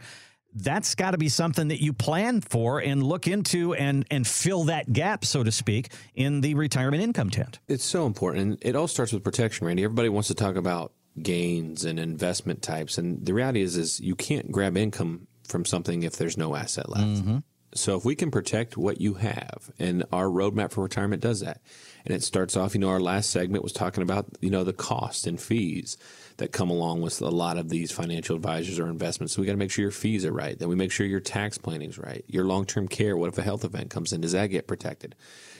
That's 0.54 0.94
got 0.94 1.10
to 1.12 1.18
be 1.18 1.28
something 1.28 1.68
that 1.68 1.82
you 1.82 1.92
plan 1.92 2.40
for 2.40 2.80
and 2.80 3.02
look 3.02 3.26
into 3.26 3.74
and 3.74 4.06
and 4.10 4.26
fill 4.26 4.64
that 4.64 4.92
gap, 4.92 5.24
so 5.24 5.44
to 5.44 5.52
speak, 5.52 5.92
in 6.14 6.40
the 6.40 6.54
retirement 6.54 7.02
income 7.02 7.30
tent. 7.30 7.60
It's 7.68 7.84
so 7.84 8.06
important, 8.06 8.42
and 8.42 8.58
it 8.62 8.74
all 8.74 8.88
starts 8.88 9.12
with 9.12 9.22
protection, 9.22 9.66
Randy. 9.66 9.84
Everybody 9.84 10.08
wants 10.08 10.28
to 10.28 10.34
talk 10.34 10.56
about 10.56 10.92
gains 11.22 11.84
and 11.84 11.98
investment 11.98 12.62
types, 12.62 12.98
and 12.98 13.24
the 13.24 13.34
reality 13.34 13.62
is, 13.62 13.76
is 13.76 14.00
you 14.00 14.14
can't 14.14 14.50
grab 14.50 14.76
income 14.76 15.26
from 15.46 15.64
something 15.64 16.02
if 16.02 16.16
there's 16.16 16.36
no 16.36 16.56
asset 16.56 16.88
left. 16.88 17.06
Mm-hmm. 17.06 17.38
So 17.74 17.96
if 17.96 18.04
we 18.04 18.14
can 18.14 18.30
protect 18.30 18.76
what 18.76 19.00
you 19.00 19.14
have, 19.14 19.70
and 19.78 20.04
our 20.10 20.26
roadmap 20.26 20.72
for 20.72 20.82
retirement 20.82 21.22
does 21.22 21.40
that, 21.40 21.60
and 22.04 22.14
it 22.14 22.22
starts 22.22 22.56
off, 22.56 22.74
you 22.74 22.80
know, 22.80 22.88
our 22.88 23.00
last 23.00 23.30
segment 23.30 23.62
was 23.62 23.72
talking 23.72 24.02
about, 24.02 24.26
you 24.40 24.50
know, 24.50 24.64
the 24.64 24.72
cost 24.72 25.26
and 25.26 25.40
fees 25.40 25.98
that 26.38 26.52
come 26.52 26.70
along 26.70 27.02
with 27.02 27.20
a 27.20 27.28
lot 27.28 27.58
of 27.58 27.68
these 27.68 27.92
financial 27.92 28.36
advisors 28.36 28.78
or 28.78 28.86
investments. 28.86 29.34
So 29.34 29.42
we 29.42 29.46
got 29.46 29.52
to 29.52 29.58
make 29.58 29.70
sure 29.70 29.82
your 29.82 29.90
fees 29.90 30.24
are 30.24 30.32
right. 30.32 30.58
Then 30.58 30.68
we 30.68 30.76
make 30.76 30.92
sure 30.92 31.06
your 31.06 31.20
tax 31.20 31.58
planning 31.58 31.90
is 31.90 31.98
right. 31.98 32.24
Your 32.26 32.44
long 32.44 32.64
term 32.64 32.88
care. 32.88 33.16
What 33.16 33.28
if 33.28 33.38
a 33.38 33.42
health 33.42 33.64
event 33.64 33.90
comes 33.90 34.12
in? 34.12 34.22
Does 34.22 34.32
that 34.32 34.46
get 34.46 34.66
protected? 34.66 35.14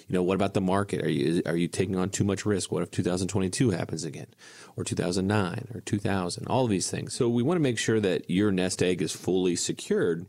You 0.09 0.15
know, 0.15 0.23
what 0.23 0.37
about 0.37 0.55
the 0.55 0.63
market? 0.63 1.05
Are 1.05 1.11
you 1.11 1.43
are 1.45 1.57
you 1.57 1.69
taking 1.69 1.97
on 1.97 2.09
too 2.09 2.25
much 2.25 2.47
risk? 2.47 2.73
What 2.73 2.83
if 2.83 2.91
2022 2.91 3.71
happens 3.71 4.05
again, 4.05 4.29
or 4.77 4.85
2009 4.85 5.69
or 5.75 5.81
2000? 5.83 6.47
All 6.47 6.65
of 6.65 6.71
these 6.71 6.91
things. 6.91 7.15
So 7.15 7.29
we 7.29 7.43
want 7.43 7.57
to 7.57 7.63
make 7.63 7.79
sure 7.79 8.01
that 8.01 8.31
your 8.31 8.51
nest 8.51 8.83
egg 8.83 9.03
is 9.03 9.13
fully 9.13 9.55
secured, 9.55 10.25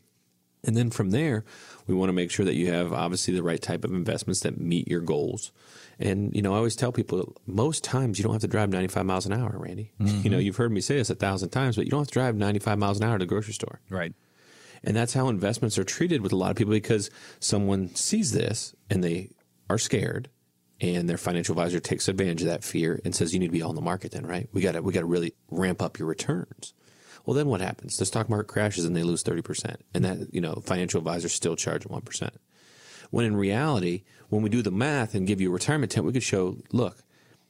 and 0.64 0.76
then 0.76 0.90
from 0.90 1.12
there, 1.12 1.46
we 1.88 1.96
want 1.96 2.10
to 2.10 2.14
make 2.14 2.32
sure 2.32 2.46
that 2.46 2.56
you 2.56 2.72
have 2.72 2.92
obviously 2.92 3.34
the 3.34 3.44
right 3.44 3.62
type 3.62 3.84
of 3.84 3.94
investments 3.94 4.42
that 4.42 4.60
meet 4.60 4.88
your 4.88 5.02
goals. 5.02 5.52
And, 6.00 6.36
you 6.36 6.42
know, 6.42 6.54
I 6.54 6.58
always 6.58 6.76
tell 6.76 6.92
people 6.92 7.36
most 7.46 7.84
times 7.84 8.20
you 8.20 8.24
don't 8.24 8.34
have 8.34 8.42
to 8.42 8.48
drive 8.48 8.70
95 8.70 9.06
miles 9.06 9.26
an 9.26 9.34
hour, 9.34 9.56
Randy. 9.58 9.92
Mm-hmm. 10.00 10.22
You 10.24 10.30
know, 10.30 10.38
you've 10.38 10.58
heard 10.58 10.72
me 10.72 10.82
say 10.82 10.98
this 10.98 11.10
a 11.10 11.16
thousand 11.16 11.50
times, 11.50 11.76
but 11.76 11.86
you 11.86 11.92
don't 11.92 12.02
have 12.02 12.08
to 12.08 12.14
drive 12.14 12.36
95 12.36 12.78
miles 12.78 13.00
an 13.00 13.06
hour 13.06 13.18
to 13.18 13.24
the 13.24 13.30
grocery 13.30 13.54
store. 13.54 13.82
Right. 13.90 14.14
And 14.84 14.96
that's 14.96 15.14
how 15.14 15.28
investments 15.28 15.78
are 15.78 15.84
treated 15.84 16.22
with 16.22 16.32
a 16.32 16.38
lot 16.38 16.52
of 16.52 16.58
people 16.58 16.72
because 16.72 17.10
someone 17.40 17.94
sees 17.96 18.32
this 18.32 18.76
and 18.90 19.04
they 19.04 19.32
are 19.70 19.78
scared 19.78 20.30
and 20.82 21.10
their 21.10 21.18
financial 21.18 21.54
advisor 21.54 21.80
takes 21.80 22.08
advantage 22.08 22.42
of 22.42 22.48
that 22.48 22.64
fear 22.64 23.02
and 23.04 23.14
says 23.14 23.34
you 23.34 23.40
need 23.40 23.48
to 23.48 23.52
be 23.52 23.62
on 23.62 23.76
the 23.76 23.82
market 23.82 24.12
then, 24.12 24.26
right? 24.26 24.48
We 24.54 24.62
got 24.62 24.74
to 24.74 24.82
we 24.82 24.94
got 24.94 25.02
to 25.02 25.06
really 25.06 25.34
ramp 25.50 25.82
up 25.82 26.00
your 26.00 26.08
returns. 26.08 26.74
Well, 27.30 27.36
then 27.36 27.46
what 27.46 27.62
happens? 27.62 27.96
The 27.96 28.08
stock 28.08 28.28
market 28.28 28.48
crashes 28.52 28.86
and 28.86 28.96
they 28.96 29.04
lose 29.04 29.24
30%. 29.24 29.76
And 29.94 30.04
that, 30.04 30.34
you 30.34 30.42
know, 30.42 30.64
financial 30.66 30.98
advisors 30.98 31.32
still 31.32 31.56
charge 31.56 31.84
1%. 31.84 32.30
When 33.12 33.24
in 33.24 33.38
reality, 33.38 34.02
when 34.30 34.42
we 34.42 34.50
do 34.50 34.64
the 34.64 34.72
math 34.72 35.14
and 35.14 35.28
give 35.28 35.40
you 35.40 35.52
a 35.52 35.54
retirement 35.54 35.92
tent, 35.92 36.08
we 36.08 36.12
could 36.12 36.24
show, 36.24 36.58
look, 36.72 37.04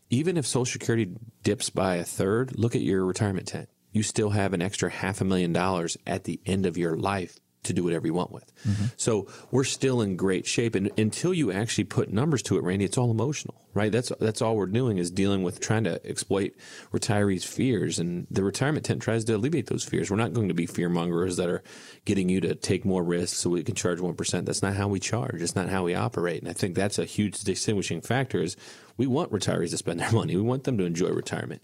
even 0.10 0.36
if 0.36 0.46
Social 0.46 0.66
Security 0.66 1.16
dips 1.44 1.70
by 1.70 1.96
a 1.96 2.04
third, 2.04 2.60
look 2.60 2.76
at 2.76 2.82
your 2.82 3.06
retirement 3.06 3.48
tent. 3.48 3.70
You 3.94 4.04
still 4.04 4.32
have 4.32 4.52
an 4.52 4.62
extra 4.62 4.90
half 4.90 5.22
a 5.22 5.24
million 5.24 5.54
dollars 5.54 5.96
at 6.06 6.26
the 6.26 6.42
end 6.46 6.66
of 6.66 6.78
your 6.78 6.98
life 6.98 7.40
to 7.64 7.74
do 7.74 7.84
whatever 7.84 8.08
you 8.08 8.14
want 8.14 8.32
with. 8.32 8.52
Mm-hmm. 8.66 8.86
So 8.96 9.28
we're 9.52 9.66
still 9.66 10.02
in 10.02 10.16
great 10.16 10.46
shape. 10.46 10.76
And 10.76 10.92
until 10.98 11.34
you 11.34 11.52
actually 11.52 11.84
put 11.84 12.12
numbers 12.12 12.42
to 12.44 12.58
it, 12.58 12.64
Randy, 12.64 12.86
it's 12.86 12.98
all 12.98 13.12
emotional, 13.12 13.56
right? 13.74 13.92
That's 13.92 14.12
that's 14.20 14.42
all 14.42 14.56
we're 14.56 14.66
doing 14.66 14.98
is 14.98 15.12
dealing 15.12 15.44
with 15.44 15.60
trying 15.60 15.84
to 15.84 16.06
exploit 16.08 16.54
retirees' 16.94 17.46
fears. 17.46 18.00
And 18.00 18.28
the 18.32 18.44
retirement 18.44 18.86
tent 18.86 19.02
tries 19.02 19.26
to 19.26 19.36
alleviate 19.36 19.68
those 19.68 19.84
fears. 19.84 20.10
We're 20.10 20.18
not 20.18 20.34
going 20.34 20.48
to 20.48 20.54
be 20.54 20.66
fear 20.68 20.90
mongers 20.90 21.36
that 21.36 21.50
are 21.50 21.64
getting 22.06 22.30
you 22.30 22.40
to 22.42 22.56
take 22.56 22.86
more 22.86 23.04
risks 23.04 23.38
so 23.38 23.50
we 23.50 23.64
can 23.64 23.76
charge 23.76 24.00
one 24.00 24.16
percent. 24.16 24.46
That's 24.46 24.62
not 24.62 24.76
how 24.76 24.88
we 24.88 25.00
charge. 25.02 25.42
It's 25.42 25.56
not 25.56 25.70
how 25.70 25.84
we 25.84 25.96
operate. 25.96 26.42
And 26.42 26.50
I 26.50 26.54
think 26.54 26.76
that's 26.76 26.98
a 26.98 27.06
huge 27.06 27.42
distinguishing 27.42 28.02
factor 28.02 28.42
is 28.42 28.56
we 28.96 29.06
want 29.06 29.32
retirees 29.32 29.72
to 29.72 29.78
spend 29.78 30.00
their 30.00 30.12
money. 30.12 30.36
We 30.36 30.42
want 30.42 30.64
them 30.64 30.78
to 30.78 30.86
enjoy 30.86 31.10
retirement. 31.10 31.62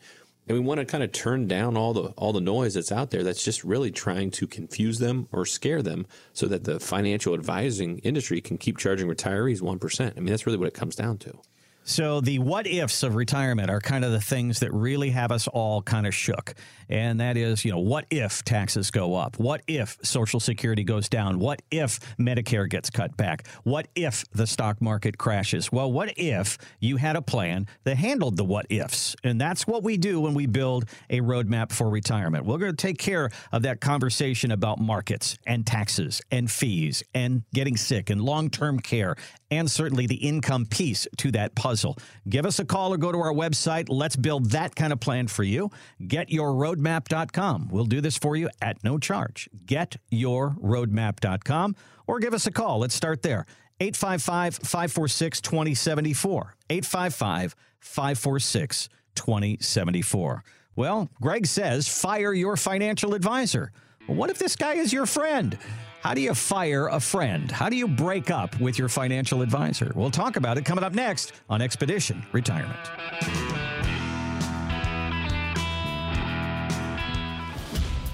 And 0.48 0.58
we 0.58 0.64
want 0.64 0.80
to 0.80 0.86
kind 0.86 1.04
of 1.04 1.12
turn 1.12 1.48
down 1.48 1.76
all 1.76 1.94
the 1.94 2.10
all 2.18 2.34
the 2.34 2.42
noise 2.42 2.76
that's 2.76 2.92
out 2.92 3.10
there 3.10 3.24
that's 3.24 3.44
just 3.44 3.64
really 3.64 3.92
trying 3.92 4.32
to 4.32 4.48
confuse 4.48 5.00
them 5.00 5.28
or 5.32 5.46
scare 5.46 5.82
them 5.82 6.06
so 6.34 6.48
that 6.48 6.64
the 6.64 6.80
financial 6.80 7.34
advising 7.34 8.00
industry 8.00 8.42
can 8.42 8.58
keep 8.58 8.78
charging 8.78 9.08
retirees 9.08 9.62
1%. 9.62 10.12
I 10.12 10.20
mean 10.20 10.28
that's 10.28 10.46
really 10.46 10.58
what 10.58 10.68
it 10.68 10.74
comes 10.74 10.96
down 10.96 11.18
to. 11.20 11.40
So 11.88 12.20
the 12.20 12.40
what 12.40 12.66
ifs 12.66 13.04
of 13.04 13.14
retirement 13.14 13.70
are 13.70 13.80
kind 13.80 14.04
of 14.04 14.12
the 14.12 14.20
things 14.20 14.60
that 14.62 14.74
really 14.74 15.12
have 15.12 15.32
us 15.32 15.48
all 15.48 15.84
kind 15.84 16.08
of 16.08 16.16
shook. 16.16 16.56
And 16.90 17.20
that 17.20 17.38
is, 17.38 17.64
you 17.64 17.72
know, 17.72 17.80
what 17.80 18.06
if 18.10 18.44
taxes 18.44 18.90
go 18.90 19.14
up? 19.14 19.38
What 19.38 19.62
if 19.68 19.98
Social 20.02 20.40
Security 20.40 20.84
goes 20.84 21.08
down? 21.10 21.38
What 21.38 21.62
if 21.70 22.00
Medicare 22.18 22.68
gets 22.68 22.90
cut 22.90 23.16
back? 23.18 23.48
What 23.64 23.88
if 23.96 24.26
the 24.32 24.48
stock 24.48 24.82
market 24.82 25.20
crashes? 25.20 25.72
Well, 25.72 25.92
what 25.92 26.14
if 26.18 26.58
you 26.80 26.98
had 26.98 27.16
a 27.16 27.22
plan 27.22 27.68
that 27.84 27.98
handled 27.98 28.38
the 28.38 28.44
what 28.44 28.66
ifs? 28.70 29.16
And 29.24 29.40
that's 29.40 29.68
what 29.68 29.84
we 29.84 29.98
do 29.98 30.20
when 30.20 30.34
we 30.34 30.48
build 30.48 30.86
a 31.12 31.22
roadmap 31.22 31.72
for 31.72 31.88
retirement. 31.88 32.46
We're 32.46 32.58
going 32.58 32.76
to 32.76 32.88
take 32.88 32.98
care 32.98 33.30
of 33.52 33.62
that 33.62 33.80
conversation 33.80 34.50
about 34.52 34.80
markets 34.80 35.38
and 35.46 35.68
taxes 35.68 36.20
and 36.32 36.50
fees 36.50 37.04
and 37.14 37.44
getting 37.54 37.78
sick 37.78 38.10
and 38.10 38.22
long 38.22 38.50
term 38.50 38.80
care 38.80 39.16
and 39.52 39.70
certainly 39.70 40.08
the 40.08 40.16
income 40.16 40.66
piece 40.66 41.06
to 41.18 41.30
that 41.32 41.54
puzzle. 41.56 41.98
Give 42.28 42.46
us 42.46 42.60
a 42.60 42.66
call 42.66 42.94
or 42.94 42.98
go 42.98 43.12
to 43.12 43.20
our 43.20 43.34
website. 43.34 43.88
Let's 43.90 44.16
build 44.16 44.52
that 44.52 44.76
kind 44.76 44.94
of 44.94 45.00
plan 45.00 45.28
for 45.28 45.44
you. 45.44 45.70
GetYourRoadmap.com. 46.02 47.70
We'll 47.72 47.86
do 47.86 48.02
this 48.02 48.18
for 48.18 48.36
you 48.36 48.50
at 48.62 48.84
no 48.84 48.98
charge. 48.98 49.48
GetYourRoadmap.com 49.66 51.76
or 52.08 52.20
give 52.20 52.34
us 52.34 52.48
a 52.48 52.52
call. 52.52 52.80
Let's 52.80 52.96
start 52.96 53.22
there. 53.22 53.46
855 53.80 54.56
546 54.56 55.42
2074. 55.42 56.56
855 56.70 57.56
546 57.80 58.90
2074. 59.16 60.44
Well, 60.76 61.10
Greg 61.22 61.48
says 61.48 61.88
fire 61.88 62.34
your 62.34 62.58
financial 62.58 63.14
advisor. 63.14 63.72
What 64.08 64.30
if 64.30 64.38
this 64.38 64.56
guy 64.56 64.76
is 64.76 64.94
your 64.94 65.06
friend? 65.06 65.58
How 66.06 66.14
do 66.14 66.22
you 66.22 66.36
fire 66.36 66.86
a 66.86 67.00
friend? 67.00 67.50
How 67.50 67.68
do 67.68 67.76
you 67.76 67.88
break 67.88 68.30
up 68.30 68.60
with 68.60 68.78
your 68.78 68.90
financial 68.90 69.42
advisor? 69.42 69.92
We'll 69.96 70.12
talk 70.12 70.36
about 70.36 70.56
it 70.56 70.64
coming 70.64 70.84
up 70.84 70.94
next 70.94 71.34
on 71.50 71.64
Expedition 71.64 72.24
Retirement. 72.32 72.78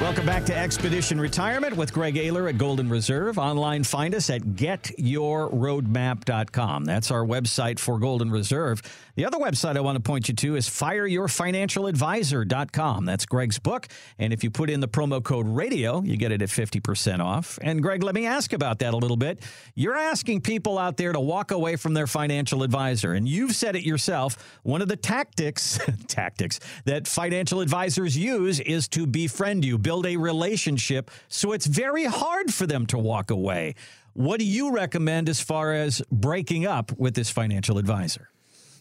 Welcome 0.00 0.26
back 0.26 0.44
to 0.46 0.56
Expedition 0.56 1.20
Retirement 1.20 1.76
with 1.76 1.92
Greg 1.92 2.16
Ayler 2.16 2.48
at 2.48 2.58
Golden 2.58 2.90
Reserve. 2.90 3.38
Online, 3.38 3.84
find 3.84 4.12
us 4.14 4.28
at 4.28 4.40
getyourroadmap.com. 4.42 6.84
That's 6.84 7.12
our 7.12 7.24
website 7.24 7.78
for 7.78 8.00
Golden 8.00 8.28
Reserve. 8.30 8.82
The 9.16 9.26
other 9.26 9.38
website 9.38 9.76
I 9.76 9.80
want 9.80 9.94
to 9.94 10.02
point 10.02 10.26
you 10.26 10.34
to 10.34 10.56
is 10.56 10.68
fireyourfinancialadvisor.com. 10.68 13.04
That's 13.04 13.26
Greg's 13.26 13.60
book. 13.60 13.86
And 14.18 14.32
if 14.32 14.42
you 14.42 14.50
put 14.50 14.70
in 14.70 14.80
the 14.80 14.88
promo 14.88 15.22
code 15.22 15.46
radio, 15.46 16.02
you 16.02 16.16
get 16.16 16.32
it 16.32 16.42
at 16.42 16.48
50% 16.48 17.20
off. 17.20 17.56
And 17.62 17.80
Greg, 17.80 18.02
let 18.02 18.16
me 18.16 18.26
ask 18.26 18.52
about 18.52 18.80
that 18.80 18.92
a 18.92 18.96
little 18.96 19.16
bit. 19.16 19.40
You're 19.76 19.94
asking 19.94 20.40
people 20.40 20.78
out 20.78 20.96
there 20.96 21.12
to 21.12 21.20
walk 21.20 21.52
away 21.52 21.76
from 21.76 21.94
their 21.94 22.08
financial 22.08 22.64
advisor. 22.64 23.12
And 23.12 23.28
you've 23.28 23.54
said 23.54 23.76
it 23.76 23.84
yourself. 23.84 24.36
One 24.64 24.82
of 24.82 24.88
the 24.88 24.96
tactics, 24.96 25.78
tactics 26.08 26.58
that 26.84 27.06
financial 27.06 27.60
advisors 27.60 28.18
use 28.18 28.58
is 28.58 28.88
to 28.88 29.06
befriend 29.06 29.64
you, 29.64 29.78
build 29.78 30.06
a 30.06 30.16
relationship. 30.16 31.12
So 31.28 31.52
it's 31.52 31.66
very 31.66 32.02
hard 32.04 32.52
for 32.52 32.66
them 32.66 32.84
to 32.86 32.98
walk 32.98 33.30
away. 33.30 33.76
What 34.14 34.40
do 34.40 34.44
you 34.44 34.72
recommend 34.72 35.28
as 35.28 35.40
far 35.40 35.72
as 35.72 36.02
breaking 36.10 36.66
up 36.66 36.90
with 36.98 37.14
this 37.14 37.30
financial 37.30 37.78
advisor? 37.78 38.28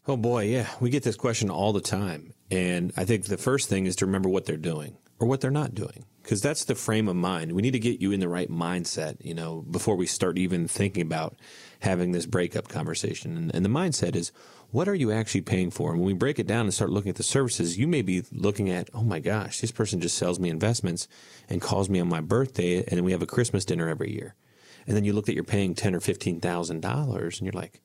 Oh 0.05 0.17
boy, 0.17 0.43
yeah, 0.45 0.69
we 0.81 0.89
get 0.89 1.03
this 1.03 1.15
question 1.15 1.49
all 1.49 1.71
the 1.71 1.79
time. 1.79 2.33
And 2.51 2.91
I 2.97 3.05
think 3.05 3.25
the 3.25 3.37
first 3.37 3.69
thing 3.69 3.85
is 3.85 3.95
to 3.97 4.05
remember 4.05 4.27
what 4.27 4.45
they're 4.45 4.57
doing 4.57 4.97
or 5.17 5.27
what 5.27 5.39
they're 5.39 5.49
not 5.49 5.73
doing 5.73 6.05
because 6.21 6.41
that's 6.41 6.65
the 6.65 6.75
frame 6.75 7.07
of 7.07 7.15
mind. 7.15 7.53
We 7.53 7.61
need 7.61 7.71
to 7.71 7.79
get 7.79 8.01
you 8.01 8.11
in 8.11 8.19
the 8.19 8.27
right 8.27 8.49
mindset, 8.49 9.23
you 9.23 9.33
know, 9.33 9.61
before 9.61 9.95
we 9.95 10.05
start 10.05 10.37
even 10.37 10.67
thinking 10.67 11.03
about 11.03 11.37
having 11.79 12.11
this 12.11 12.25
breakup 12.25 12.67
conversation. 12.67 13.37
And, 13.37 13.55
and 13.55 13.63
the 13.63 13.69
mindset 13.69 14.13
is 14.15 14.33
what 14.71 14.89
are 14.89 14.95
you 14.95 15.09
actually 15.09 15.41
paying 15.41 15.71
for? 15.71 15.91
And 15.91 16.01
when 16.01 16.07
we 16.07 16.13
break 16.13 16.37
it 16.37 16.47
down 16.47 16.65
and 16.65 16.73
start 16.73 16.89
looking 16.89 17.09
at 17.09 17.15
the 17.15 17.23
services, 17.23 17.77
you 17.77 17.87
may 17.87 18.01
be 18.01 18.23
looking 18.31 18.69
at, 18.69 18.89
oh 18.93 19.03
my 19.03 19.19
gosh, 19.19 19.61
this 19.61 19.71
person 19.71 20.01
just 20.01 20.17
sells 20.17 20.37
me 20.37 20.49
investments 20.49 21.07
and 21.47 21.61
calls 21.61 21.89
me 21.89 22.01
on 22.01 22.09
my 22.09 22.19
birthday, 22.19 22.83
and 22.87 23.05
we 23.05 23.13
have 23.13 23.21
a 23.21 23.27
Christmas 23.27 23.63
dinner 23.63 23.87
every 23.87 24.11
year. 24.11 24.35
And 24.85 24.97
then 24.97 25.05
you 25.05 25.13
look 25.13 25.27
that 25.27 25.35
you're 25.35 25.45
paying 25.45 25.75
ten 25.75 25.95
or 25.95 26.01
fifteen 26.01 26.41
thousand 26.41 26.81
dollars, 26.81 27.39
and 27.39 27.45
you're 27.45 27.61
like, 27.61 27.79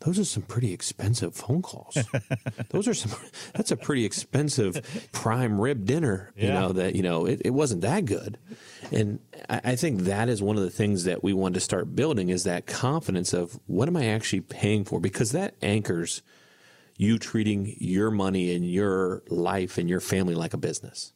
those 0.00 0.18
are 0.18 0.24
some 0.24 0.42
pretty 0.42 0.72
expensive 0.72 1.34
phone 1.34 1.62
calls. 1.62 1.96
those 2.70 2.86
are 2.86 2.94
some. 2.94 3.18
That's 3.54 3.70
a 3.70 3.76
pretty 3.76 4.04
expensive 4.04 5.08
prime 5.12 5.60
rib 5.60 5.84
dinner. 5.84 6.32
You 6.36 6.48
Yeah. 6.48 6.60
know 6.60 6.72
that 6.72 6.94
you 6.94 7.02
know 7.02 7.26
it, 7.26 7.42
it 7.44 7.50
wasn't 7.50 7.80
that 7.82 8.04
good, 8.04 8.38
and 8.92 9.18
I, 9.48 9.60
I 9.64 9.76
think 9.76 10.02
that 10.02 10.28
is 10.28 10.42
one 10.42 10.56
of 10.56 10.62
the 10.62 10.70
things 10.70 11.04
that 11.04 11.24
we 11.24 11.32
want 11.32 11.54
to 11.54 11.60
start 11.60 11.96
building 11.96 12.28
is 12.28 12.44
that 12.44 12.66
confidence 12.66 13.32
of 13.32 13.58
what 13.66 13.88
am 13.88 13.96
I 13.96 14.06
actually 14.06 14.42
paying 14.42 14.84
for 14.84 15.00
because 15.00 15.32
that 15.32 15.54
anchors 15.62 16.22
you 16.98 17.18
treating 17.18 17.74
your 17.78 18.10
money 18.10 18.54
and 18.54 18.68
your 18.68 19.22
life 19.28 19.78
and 19.78 19.88
your 19.88 20.00
family 20.00 20.34
like 20.34 20.54
a 20.54 20.58
business. 20.58 21.12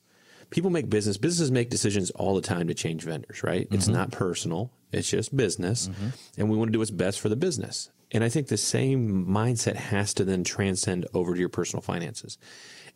People 0.51 0.71
make 0.71 0.91
business. 0.91 1.17
Businesses 1.17 1.51
make 1.51 1.71
decisions 1.71 2.11
all 2.11 2.35
the 2.35 2.41
time 2.43 2.69
to 2.69 2.75
change 2.75 3.05
vendors, 3.05 3.43
right? 3.43 3.69
It's 3.71 3.85
mm-hmm. 3.85 3.95
not 3.95 4.11
personal. 4.11 4.73
It's 4.93 5.09
just 5.09 5.35
business. 5.35 5.89
Mm-hmm. 5.89 6.09
And 6.39 6.51
we 6.51 6.57
want 6.57 6.69
to 6.69 6.73
do 6.73 6.81
what's 6.81 6.91
best 6.91 7.21
for 7.21 7.29
the 7.29 7.37
business. 7.37 7.91
And 8.13 8.25
I 8.25 8.29
think 8.29 8.49
the 8.49 8.57
same 8.57 9.27
mindset 9.27 9.77
has 9.77 10.13
to 10.15 10.25
then 10.25 10.43
transcend 10.45 11.07
over 11.15 11.35
to 11.35 11.41
your 11.41 11.49
personal 11.49 11.83
finances. 11.83 12.39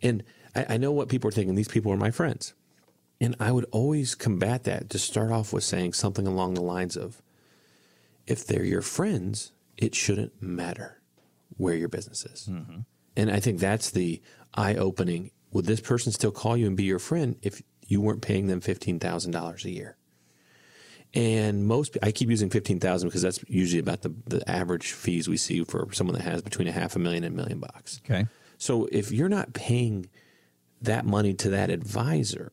And 0.03 0.25
I, 0.55 0.67
I 0.71 0.77
know 0.77 0.93
what 0.93 1.09
people 1.09 1.29
are 1.29 1.33
thinking. 1.33 1.55
These 1.55 1.69
people 1.69 1.93
are 1.93 1.97
my 1.97 2.11
friends. 2.11 2.55
And 3.21 3.37
I 3.39 3.53
would 3.53 3.67
always 3.71 4.15
combat 4.15 4.65
that 4.65 4.91
to 4.91 4.99
start 4.99 5.31
off 5.31 5.53
with 5.53 5.65
saying 5.65 5.93
something 5.93 6.27
along 6.27 6.55
the 6.55 6.63
lines 6.63 6.97
of 6.97 7.23
if 8.27 8.47
they're 8.47 8.65
your 8.65 8.83
friends, 8.83 9.53
it 9.77 9.95
shouldn't 9.95 10.43
matter 10.43 11.01
where 11.57 11.75
your 11.75 11.89
business 11.89 12.25
is. 12.25 12.49
Mm-hmm. 12.51 12.81
And 13.17 13.31
I 13.31 13.39
think 13.39 13.61
that's 13.61 13.91
the 13.91 14.21
eye 14.55 14.75
opening. 14.75 15.31
Would 15.53 15.67
this 15.67 15.81
person 15.81 16.11
still 16.11 16.33
call 16.33 16.57
you 16.57 16.67
and 16.67 16.77
be 16.77 16.85
your 16.85 16.99
friend 16.99 17.37
if 17.43 17.63
you 17.87 18.01
weren't 18.01 18.23
paying 18.23 18.49
them 18.49 18.61
$15,000 18.61 19.65
a 19.65 19.71
year? 19.71 19.97
And 21.15 21.67
most, 21.67 21.97
I 22.03 22.11
keep 22.11 22.29
using 22.29 22.51
15,000 22.51 23.09
because 23.09 23.23
that's 23.23 23.45
usually 23.49 23.81
about 23.81 24.03
the, 24.03 24.13
the 24.27 24.49
average 24.51 24.93
fees 24.93 25.29
we 25.29 25.37
see 25.37 25.63
for 25.63 25.89
someone 25.93 26.17
that 26.17 26.25
has 26.25 26.43
between 26.43 26.67
a 26.67 26.73
half 26.73 26.97
a 26.97 26.99
million 26.99 27.23
and 27.23 27.35
a 27.35 27.37
million 27.37 27.61
bucks. 27.61 28.01
Okay. 28.05 28.27
So 28.59 28.89
if 28.91 29.13
you're 29.13 29.29
not 29.29 29.53
paying 29.53 30.09
that 30.83 31.07
money 31.07 31.35
to 31.35 31.51
that 31.51 31.71
advisor, 31.71 32.53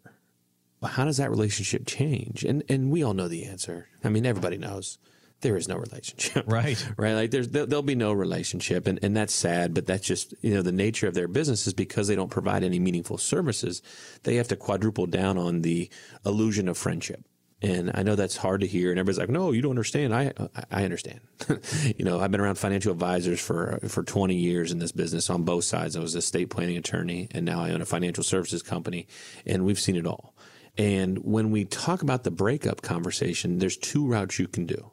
how 0.84 1.06
does 1.06 1.18
that 1.18 1.30
relationship 1.30 1.86
change? 1.86 2.44
And 2.44 2.64
and 2.70 2.92
we 2.92 3.04
all 3.04 3.14
know 3.14 3.28
the 3.28 3.46
answer. 3.46 3.88
I 4.04 4.10
mean, 4.10 4.26
everybody 4.26 4.58
knows 4.58 4.98
there 5.42 5.58
is 5.58 5.68
no 5.68 5.76
relationship. 5.76 6.46
Right. 6.48 6.88
right. 6.98 7.14
Like 7.14 7.32
there's, 7.32 7.50
there, 7.50 7.66
will 7.66 7.82
be 7.82 7.96
no 7.96 8.14
relationship. 8.14 8.88
And, 8.88 9.00
and 9.04 9.18
that's 9.18 9.34
sad, 9.34 9.74
but 9.74 9.86
that's 9.86 10.06
just, 10.06 10.34
you 10.42 10.54
know, 10.54 10.62
the 10.62 10.72
nature 10.72 11.08
of 11.08 11.14
their 11.14 11.28
business 11.28 11.68
is 11.68 11.74
because 11.74 12.08
they 12.08 12.16
don't 12.16 12.30
provide 12.30 12.64
any 12.64 12.80
meaningful 12.80 13.18
services. 13.18 13.82
They 14.24 14.36
have 14.36 14.48
to 14.50 14.56
quadruple 14.56 15.08
down 15.08 15.38
on 15.38 15.62
the 15.62 15.90
illusion 16.26 16.68
of 16.68 16.78
friendship. 16.78 17.26
And 17.64 17.92
I 17.94 18.02
know 18.02 18.16
that's 18.16 18.38
hard 18.38 18.62
to 18.62 18.68
hear, 18.68 18.90
and 18.90 19.00
everybody's 19.00 19.20
like, 19.20 19.30
"No, 19.30 19.52
you 19.52 19.62
don't 19.62 19.72
understand." 19.72 20.16
I 20.16 20.34
I 20.72 20.84
understand. 20.84 21.20
you 21.98 22.04
know, 22.04 22.20
I've 22.20 22.32
been 22.32 22.42
around 22.42 22.56
financial 22.56 22.92
advisors 22.92 23.40
for 23.40 23.80
for 23.88 24.04
20 24.04 24.36
years 24.36 24.72
in 24.72 24.80
this 24.80 24.92
business 24.92 25.30
on 25.30 25.44
both 25.44 25.64
sides. 25.64 25.96
I 25.96 26.00
was 26.00 26.16
a 26.16 26.20
estate 26.20 26.50
planning 26.50 26.78
attorney, 26.78 27.28
and 27.32 27.46
now 27.46 27.62
I 27.62 27.70
own 27.70 27.82
a 27.82 27.86
financial 27.86 28.24
services 28.24 28.64
company, 28.64 29.08
and 29.46 29.64
we've 29.64 29.80
seen 29.80 29.96
it 29.96 30.08
all. 30.08 30.34
And 30.78 31.20
when 31.20 31.52
we 31.52 31.66
talk 31.66 32.02
about 32.02 32.24
the 32.24 32.32
breakup 32.32 32.82
conversation, 32.82 33.60
there's 33.60 33.78
two 33.78 34.08
routes 34.08 34.40
you 34.40 34.48
can 34.48 34.66
do 34.66 34.92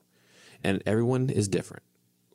and 0.63 0.83
everyone 0.87 1.31
is 1.31 1.49
different. 1.49 1.83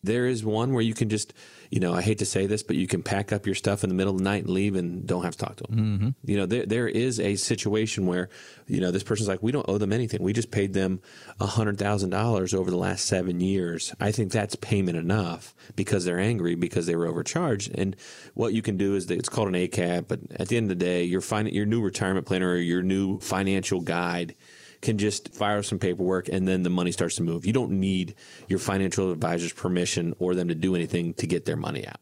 There 0.01 0.25
is 0.25 0.43
one 0.43 0.73
where 0.73 0.81
you 0.81 0.93
can 0.93 1.09
just, 1.09 1.33
you 1.73 1.79
know, 1.79 1.91
I 1.91 2.03
hate 2.03 2.19
to 2.19 2.25
say 2.27 2.45
this, 2.45 2.61
but 2.61 2.75
you 2.75 2.85
can 2.85 3.01
pack 3.01 3.33
up 3.33 3.47
your 3.47 3.55
stuff 3.55 3.83
in 3.83 3.89
the 3.89 3.95
middle 3.95 4.13
of 4.13 4.19
the 4.19 4.23
night 4.23 4.43
and 4.43 4.53
leave 4.53 4.75
and 4.75 5.07
don't 5.07 5.23
have 5.23 5.35
to 5.35 5.43
talk 5.43 5.55
to 5.55 5.63
them. 5.63 5.75
Mm-hmm. 5.75 6.09
You 6.29 6.37
know, 6.37 6.45
there, 6.45 6.67
there 6.67 6.87
is 6.87 7.19
a 7.19 7.35
situation 7.35 8.05
where, 8.05 8.29
you 8.67 8.79
know, 8.79 8.91
this 8.91 9.01
person's 9.01 9.27
like, 9.27 9.41
we 9.41 9.51
don't 9.51 9.67
owe 9.67 9.79
them 9.79 9.91
anything. 9.91 10.21
We 10.21 10.33
just 10.33 10.51
paid 10.51 10.75
them 10.75 11.01
$100,000 11.41 12.53
over 12.53 12.69
the 12.69 12.77
last 12.77 13.05
seven 13.05 13.39
years. 13.39 13.91
I 13.99 14.11
think 14.11 14.31
that's 14.31 14.55
payment 14.57 14.99
enough 14.99 15.55
because 15.75 16.05
they're 16.05 16.19
angry 16.19 16.53
because 16.53 16.85
they 16.85 16.95
were 16.95 17.07
overcharged. 17.07 17.71
And 17.73 17.95
what 18.35 18.53
you 18.53 18.61
can 18.61 18.77
do 18.77 18.93
is 18.93 19.07
that 19.07 19.17
it's 19.17 19.29
called 19.29 19.47
an 19.47 19.55
ACAT, 19.55 20.07
but 20.07 20.19
at 20.35 20.49
the 20.49 20.57
end 20.57 20.69
of 20.69 20.77
the 20.77 20.85
day, 20.85 21.03
your, 21.05 21.21
fin- 21.21 21.47
your 21.47 21.65
new 21.65 21.81
retirement 21.81 22.27
planner 22.27 22.51
or 22.51 22.57
your 22.57 22.83
new 22.83 23.19
financial 23.19 23.81
guide– 23.81 24.35
can 24.83 24.97
just 24.97 25.33
fire 25.33 25.63
some 25.63 25.79
paperwork 25.79 26.27
and 26.27 26.47
then 26.47 26.61
the 26.61 26.69
money 26.69 26.91
starts 26.91 27.15
to 27.15 27.23
move. 27.23 27.45
You 27.45 27.53
don't 27.53 27.71
need 27.71 28.15
your 28.47 28.59
financial 28.59 29.11
advisor's 29.11 29.53
permission 29.53 30.13
or 30.19 30.35
them 30.35 30.49
to 30.49 30.55
do 30.55 30.75
anything 30.75 31.13
to 31.15 31.25
get 31.25 31.45
their 31.45 31.55
money 31.55 31.87
out. 31.87 31.99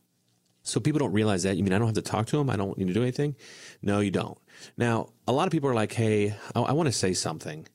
So 0.63 0.79
people 0.79 0.99
don't 0.99 1.13
realize 1.13 1.43
that. 1.43 1.57
You 1.57 1.63
mean 1.63 1.73
I 1.73 1.77
don't 1.77 1.87
have 1.87 1.95
to 1.95 2.01
talk 2.01 2.27
to 2.27 2.37
them? 2.37 2.49
I 2.49 2.55
don't 2.55 2.77
need 2.77 2.87
to 2.87 2.93
do 2.93 3.01
anything? 3.01 3.35
No, 3.81 3.99
you 3.99 4.11
don't. 4.11 4.37
Now, 4.77 5.09
a 5.27 5.31
lot 5.31 5.47
of 5.47 5.51
people 5.51 5.69
are 5.69 5.73
like, 5.73 5.93
hey, 5.93 6.35
I, 6.53 6.61
I 6.61 6.71
want 6.73 6.87
to 6.87 6.93
say 6.93 7.13
something. 7.13 7.67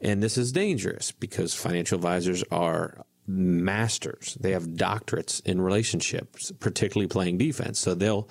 And 0.00 0.22
this 0.22 0.38
is 0.38 0.52
dangerous 0.52 1.12
because 1.12 1.54
financial 1.54 1.96
advisors 1.96 2.42
are 2.50 3.04
masters. 3.26 4.36
They 4.40 4.52
have 4.52 4.64
doctorates 4.64 5.44
in 5.44 5.60
relationships, 5.60 6.52
particularly 6.58 7.08
playing 7.08 7.38
defense. 7.38 7.78
So 7.78 7.94
they'll 7.94 8.28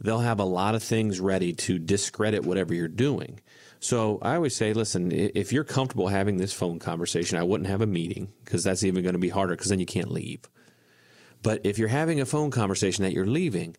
they'll 0.00 0.20
have 0.20 0.40
a 0.40 0.44
lot 0.44 0.74
of 0.74 0.82
things 0.82 1.20
ready 1.20 1.52
to 1.52 1.78
discredit 1.78 2.44
whatever 2.44 2.74
you're 2.74 2.88
doing. 2.88 3.40
So 3.84 4.18
I 4.22 4.36
always 4.36 4.56
say, 4.56 4.72
listen, 4.72 5.12
if 5.12 5.52
you're 5.52 5.62
comfortable 5.62 6.08
having 6.08 6.38
this 6.38 6.54
phone 6.54 6.78
conversation, 6.78 7.36
I 7.36 7.42
wouldn't 7.42 7.68
have 7.68 7.82
a 7.82 7.86
meeting 7.86 8.32
because 8.42 8.64
that's 8.64 8.82
even 8.82 9.02
going 9.02 9.12
to 9.12 9.18
be 9.18 9.28
harder 9.28 9.54
because 9.54 9.68
then 9.68 9.78
you 9.78 9.84
can't 9.84 10.10
leave. 10.10 10.48
But 11.42 11.60
if 11.64 11.78
you're 11.78 11.88
having 11.88 12.18
a 12.18 12.24
phone 12.24 12.50
conversation 12.50 13.04
that 13.04 13.12
you're 13.12 13.26
leaving, 13.26 13.76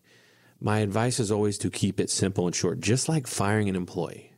my 0.60 0.78
advice 0.78 1.18
is 1.18 1.32
always 1.32 1.58
to 1.58 1.70
keep 1.70 1.98
it 1.98 2.08
simple 2.08 2.46
and 2.46 2.54
short, 2.54 2.78
just 2.78 3.08
like 3.08 3.26
firing 3.26 3.68
an 3.68 3.74
employee. 3.74 4.32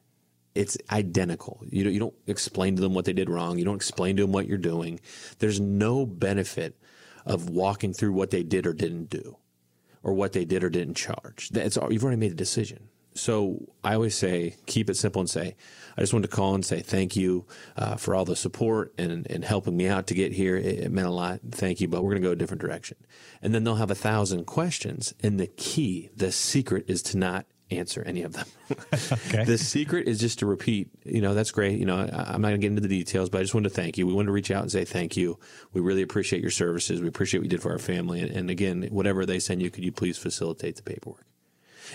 It's 0.54 0.78
identical. 0.90 1.62
You 1.68 1.84
don't, 1.84 1.92
you 1.92 2.00
don't 2.00 2.14
explain 2.26 2.76
to 2.76 2.80
them 2.80 2.94
what 2.94 3.04
they 3.04 3.12
did 3.12 3.28
wrong. 3.28 3.58
You 3.58 3.66
don't 3.66 3.76
explain 3.76 4.16
to 4.16 4.22
them 4.22 4.32
what 4.32 4.46
you're 4.46 4.56
doing. 4.56 5.00
There's 5.38 5.60
no 5.60 6.06
benefit 6.06 6.80
of 7.26 7.50
walking 7.50 7.92
through 7.92 8.14
what 8.14 8.30
they 8.30 8.42
did 8.42 8.66
or 8.66 8.72
didn't 8.72 9.10
do 9.10 9.36
or 10.02 10.14
what 10.14 10.32
they 10.32 10.46
did 10.46 10.64
or 10.64 10.70
didn't 10.70 10.94
charge. 10.94 11.50
That's, 11.50 11.76
you've 11.90 12.04
already 12.04 12.20
made 12.20 12.32
a 12.32 12.36
decision. 12.36 12.88
So 13.18 13.68
I 13.82 13.94
always 13.94 14.16
say, 14.16 14.54
keep 14.66 14.88
it 14.88 14.96
simple 14.96 15.20
and 15.20 15.28
say, 15.28 15.56
I 15.96 16.00
just 16.00 16.12
wanted 16.12 16.30
to 16.30 16.36
call 16.36 16.54
and 16.54 16.64
say 16.64 16.80
thank 16.80 17.16
you 17.16 17.46
uh, 17.76 17.96
for 17.96 18.14
all 18.14 18.24
the 18.24 18.36
support 18.36 18.94
and, 18.96 19.26
and 19.28 19.44
helping 19.44 19.76
me 19.76 19.88
out 19.88 20.06
to 20.08 20.14
get 20.14 20.32
here. 20.32 20.56
It, 20.56 20.80
it 20.80 20.92
meant 20.92 21.08
a 21.08 21.12
lot. 21.12 21.40
Thank 21.50 21.80
you, 21.80 21.88
but 21.88 22.02
we're 22.02 22.12
going 22.12 22.22
to 22.22 22.28
go 22.28 22.32
a 22.32 22.36
different 22.36 22.60
direction. 22.60 22.96
And 23.42 23.54
then 23.54 23.64
they'll 23.64 23.76
have 23.76 23.90
a 23.90 23.96
thousand 23.96 24.44
questions. 24.44 25.14
And 25.22 25.38
the 25.40 25.48
key, 25.48 26.10
the 26.14 26.30
secret 26.30 26.84
is 26.88 27.02
to 27.02 27.18
not 27.18 27.46
answer 27.70 28.02
any 28.06 28.22
of 28.22 28.32
them. 28.32 28.46
okay. 29.28 29.44
The 29.44 29.58
secret 29.58 30.08
is 30.08 30.20
just 30.20 30.38
to 30.38 30.46
repeat, 30.46 30.88
you 31.04 31.20
know, 31.20 31.34
that's 31.34 31.50
great. 31.50 31.78
You 31.78 31.84
know, 31.86 31.96
I, 31.96 32.34
am 32.34 32.40
not 32.40 32.48
going 32.48 32.52
to 32.52 32.58
get 32.58 32.68
into 32.68 32.82
the 32.82 32.88
details, 32.88 33.28
but 33.28 33.38
I 33.38 33.42
just 33.42 33.54
wanted 33.54 33.70
to 33.70 33.74
thank 33.74 33.98
you. 33.98 34.06
We 34.06 34.12
wanted 34.12 34.26
to 34.26 34.32
reach 34.32 34.50
out 34.50 34.62
and 34.62 34.72
say 34.72 34.84
thank 34.84 35.16
you. 35.16 35.38
We 35.72 35.80
really 35.80 36.02
appreciate 36.02 36.40
your 36.40 36.50
services. 36.50 37.00
We 37.00 37.08
appreciate 37.08 37.40
what 37.40 37.44
you 37.44 37.50
did 37.50 37.62
for 37.62 37.72
our 37.72 37.78
family. 37.78 38.20
And, 38.20 38.30
and 38.30 38.50
again, 38.50 38.88
whatever 38.90 39.26
they 39.26 39.38
send 39.38 39.60
you, 39.60 39.70
could 39.70 39.84
you 39.84 39.92
please 39.92 40.16
facilitate 40.16 40.76
the 40.76 40.82
paperwork? 40.82 41.27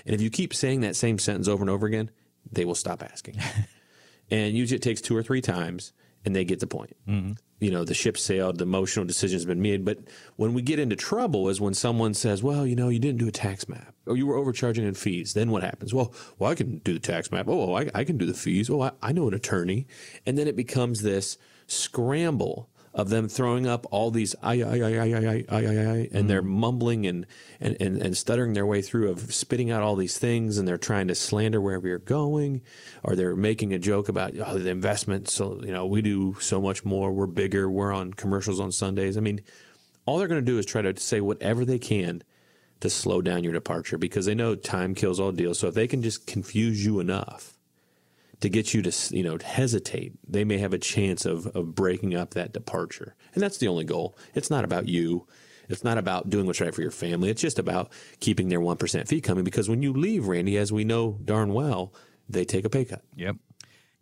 And 0.05 0.15
if 0.15 0.21
you 0.21 0.29
keep 0.29 0.53
saying 0.53 0.81
that 0.81 0.95
same 0.95 1.19
sentence 1.19 1.47
over 1.47 1.63
and 1.63 1.69
over 1.69 1.85
again, 1.85 2.11
they 2.51 2.65
will 2.65 2.75
stop 2.75 3.03
asking. 3.03 3.37
and 4.31 4.55
usually 4.55 4.77
it 4.77 4.83
takes 4.83 5.01
two 5.01 5.15
or 5.15 5.23
three 5.23 5.41
times 5.41 5.93
and 6.25 6.35
they 6.35 6.45
get 6.45 6.59
the 6.59 6.67
point. 6.67 6.95
Mm-hmm. 7.07 7.33
You 7.59 7.71
know, 7.71 7.85
the 7.85 7.93
ship 7.93 8.17
sailed, 8.17 8.57
the 8.57 8.63
emotional 8.63 9.05
decision 9.05 9.35
has 9.35 9.45
been 9.45 9.61
made. 9.61 9.85
But 9.85 9.99
when 10.35 10.53
we 10.53 10.61
get 10.61 10.79
into 10.79 10.95
trouble 10.95 11.49
is 11.49 11.61
when 11.61 11.73
someone 11.73 12.13
says, 12.13 12.43
well, 12.43 12.67
you 12.67 12.75
know, 12.75 12.89
you 12.89 12.99
didn't 12.99 13.19
do 13.19 13.27
a 13.27 13.31
tax 13.31 13.69
map 13.69 13.93
or 14.05 14.17
you 14.17 14.27
were 14.27 14.35
overcharging 14.35 14.85
in 14.85 14.93
fees. 14.93 15.33
Then 15.33 15.49
what 15.49 15.63
happens? 15.63 15.93
Well, 15.93 16.13
well, 16.39 16.51
I 16.51 16.55
can 16.55 16.79
do 16.79 16.93
the 16.93 16.99
tax 16.99 17.31
map. 17.31 17.47
Oh, 17.47 17.77
I, 17.77 17.89
I 17.95 18.03
can 18.03 18.17
do 18.17 18.25
the 18.25 18.33
fees. 18.33 18.69
Oh, 18.69 18.81
I, 18.81 18.91
I 19.01 19.11
know 19.13 19.27
an 19.27 19.33
attorney. 19.33 19.87
And 20.25 20.37
then 20.37 20.47
it 20.47 20.55
becomes 20.55 21.01
this 21.01 21.37
scramble 21.67 22.69
of 22.93 23.09
them 23.09 23.27
throwing 23.27 23.65
up 23.65 23.87
all 23.89 24.11
these 24.11 24.35
I 24.43 24.61
I 24.61 24.77
I 24.77 24.91
I 24.97 25.45
I 25.45 25.45
I 25.49 25.57
I 25.57 26.09
and 26.11 26.29
they're 26.29 26.43
mm. 26.43 26.47
mumbling 26.47 27.07
and, 27.07 27.25
and, 27.59 27.75
and, 27.79 28.01
and 28.01 28.17
stuttering 28.17 28.53
their 28.53 28.65
way 28.65 28.81
through 28.81 29.09
of 29.09 29.33
spitting 29.33 29.71
out 29.71 29.81
all 29.81 29.95
these 29.95 30.17
things 30.19 30.57
and 30.57 30.67
they're 30.67 30.77
trying 30.77 31.07
to 31.07 31.15
slander 31.15 31.59
wherever 31.59 31.87
you're 31.87 31.97
going 31.97 32.61
or 33.03 33.15
they're 33.15 33.35
making 33.35 33.73
a 33.73 33.79
joke 33.79 34.09
about 34.09 34.33
oh, 34.37 34.59
the 34.59 34.69
investment 34.69 35.27
so 35.27 35.59
you 35.63 35.71
know 35.71 35.85
we 35.85 36.01
do 36.01 36.35
so 36.39 36.61
much 36.61 36.85
more 36.85 37.11
we're 37.11 37.25
bigger 37.25 37.69
we're 37.69 37.93
on 37.93 38.13
commercials 38.13 38.59
on 38.59 38.71
Sundays. 38.71 39.17
I 39.17 39.21
mean 39.21 39.41
all 40.05 40.19
they're 40.19 40.27
going 40.27 40.43
to 40.43 40.51
do 40.51 40.59
is 40.59 40.65
try 40.65 40.81
to 40.81 40.99
say 40.99 41.19
whatever 41.19 41.65
they 41.65 41.79
can 41.79 42.23
to 42.81 42.89
slow 42.89 43.21
down 43.21 43.43
your 43.43 43.53
departure 43.53 43.97
because 43.97 44.25
they 44.25 44.35
know 44.35 44.55
time 44.55 44.93
kills 44.93 45.19
all 45.19 45.31
deals 45.31 45.57
so 45.57 45.67
if 45.67 45.73
they 45.73 45.87
can 45.87 46.03
just 46.03 46.27
confuse 46.27 46.85
you 46.85 46.99
enough 46.99 47.52
to 48.43 48.49
get 48.49 48.73
you 48.73 48.81
to 48.81 49.15
you 49.15 49.23
know 49.23 49.37
hesitate 49.41 50.11
they 50.27 50.43
may 50.43 50.57
have 50.57 50.73
a 50.73 50.77
chance 50.77 51.25
of 51.25 51.47
of 51.55 51.73
breaking 51.73 52.13
up 52.13 52.31
that 52.31 52.51
departure. 52.51 53.15
And 53.33 53.41
that's 53.41 53.57
the 53.57 53.69
only 53.69 53.85
goal. 53.85 54.17
It's 54.35 54.49
not 54.49 54.65
about 54.65 54.89
you. 54.89 55.25
It's 55.69 55.85
not 55.85 55.97
about 55.97 56.29
doing 56.29 56.45
what's 56.45 56.59
right 56.59 56.75
for 56.75 56.81
your 56.81 56.91
family. 56.91 57.29
It's 57.29 57.41
just 57.41 57.57
about 57.57 57.89
keeping 58.19 58.49
their 58.49 58.59
1% 58.59 59.07
fee 59.07 59.21
coming 59.21 59.45
because 59.45 59.69
when 59.69 59.81
you 59.81 59.93
leave 59.93 60.27
randy 60.27 60.57
as 60.57 60.73
we 60.73 60.83
know 60.83 61.17
darn 61.23 61.53
well 61.53 61.93
they 62.27 62.43
take 62.43 62.65
a 62.65 62.69
pay 62.69 62.83
cut. 62.83 63.01
Yep 63.15 63.37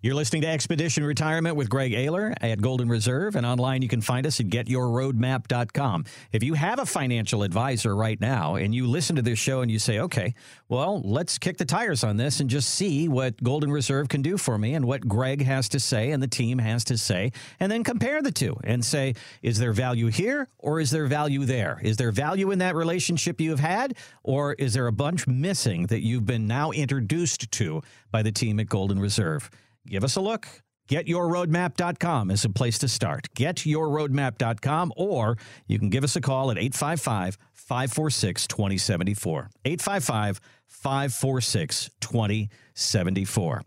you're 0.01 0.15
listening 0.15 0.41
to 0.41 0.47
Expedition 0.47 1.03
Retirement 1.03 1.55
with 1.55 1.69
Greg 1.69 1.91
Ayler 1.91 2.33
at 2.41 2.59
Golden 2.59 2.89
Reserve, 2.89 3.35
and 3.35 3.45
online 3.45 3.83
you 3.83 3.87
can 3.87 4.01
find 4.01 4.25
us 4.25 4.39
at 4.39 4.47
getyourroadmap.com. 4.47 6.05
If 6.31 6.41
you 6.41 6.55
have 6.55 6.79
a 6.79 6.87
financial 6.87 7.43
advisor 7.43 7.95
right 7.95 8.19
now 8.19 8.55
and 8.55 8.73
you 8.73 8.87
listen 8.87 9.15
to 9.17 9.21
this 9.21 9.37
show 9.37 9.61
and 9.61 9.69
you 9.69 9.77
say, 9.77 9.99
okay, 9.99 10.33
well, 10.69 11.01
let's 11.05 11.37
kick 11.37 11.57
the 11.57 11.65
tires 11.65 12.03
on 12.03 12.17
this 12.17 12.39
and 12.39 12.49
just 12.49 12.69
see 12.69 13.07
what 13.07 13.41
Golden 13.43 13.71
Reserve 13.71 14.09
can 14.09 14.23
do 14.23 14.39
for 14.39 14.57
me 14.57 14.73
and 14.73 14.85
what 14.85 15.07
Greg 15.07 15.43
has 15.43 15.69
to 15.69 15.79
say 15.79 16.09
and 16.09 16.23
the 16.23 16.27
team 16.27 16.57
has 16.57 16.83
to 16.85 16.97
say, 16.97 17.31
and 17.59 17.71
then 17.71 17.83
compare 17.83 18.23
the 18.23 18.31
two 18.31 18.57
and 18.63 18.83
say, 18.83 19.13
is 19.43 19.59
there 19.59 19.71
value 19.71 20.07
here 20.07 20.47
or 20.57 20.79
is 20.79 20.89
there 20.89 21.05
value 21.05 21.45
there? 21.45 21.79
Is 21.83 21.97
there 21.97 22.11
value 22.11 22.49
in 22.49 22.57
that 22.57 22.73
relationship 22.73 23.39
you 23.39 23.51
have 23.51 23.59
had, 23.59 23.95
or 24.23 24.53
is 24.53 24.73
there 24.73 24.87
a 24.87 24.91
bunch 24.91 25.27
missing 25.27 25.85
that 25.87 26.01
you've 26.01 26.25
been 26.25 26.47
now 26.47 26.71
introduced 26.71 27.51
to 27.51 27.83
by 28.09 28.23
the 28.23 28.31
team 28.31 28.59
at 28.59 28.67
Golden 28.67 28.99
Reserve? 28.99 29.51
Give 29.87 30.03
us 30.03 30.15
a 30.15 30.21
look. 30.21 30.47
GetYourRoadmap.com 30.89 32.31
is 32.31 32.43
a 32.43 32.49
place 32.49 32.77
to 32.79 32.87
start. 32.87 33.27
GetYourRoadmap.com, 33.35 34.91
or 34.97 35.37
you 35.67 35.79
can 35.79 35.89
give 35.89 36.03
us 36.03 36.15
a 36.17 36.21
call 36.21 36.51
at 36.51 36.57
855 36.57 37.37
546 37.53 38.47
2074. 38.47 39.49
855 39.63 40.41
546 40.67 41.89
2074. 42.01 43.61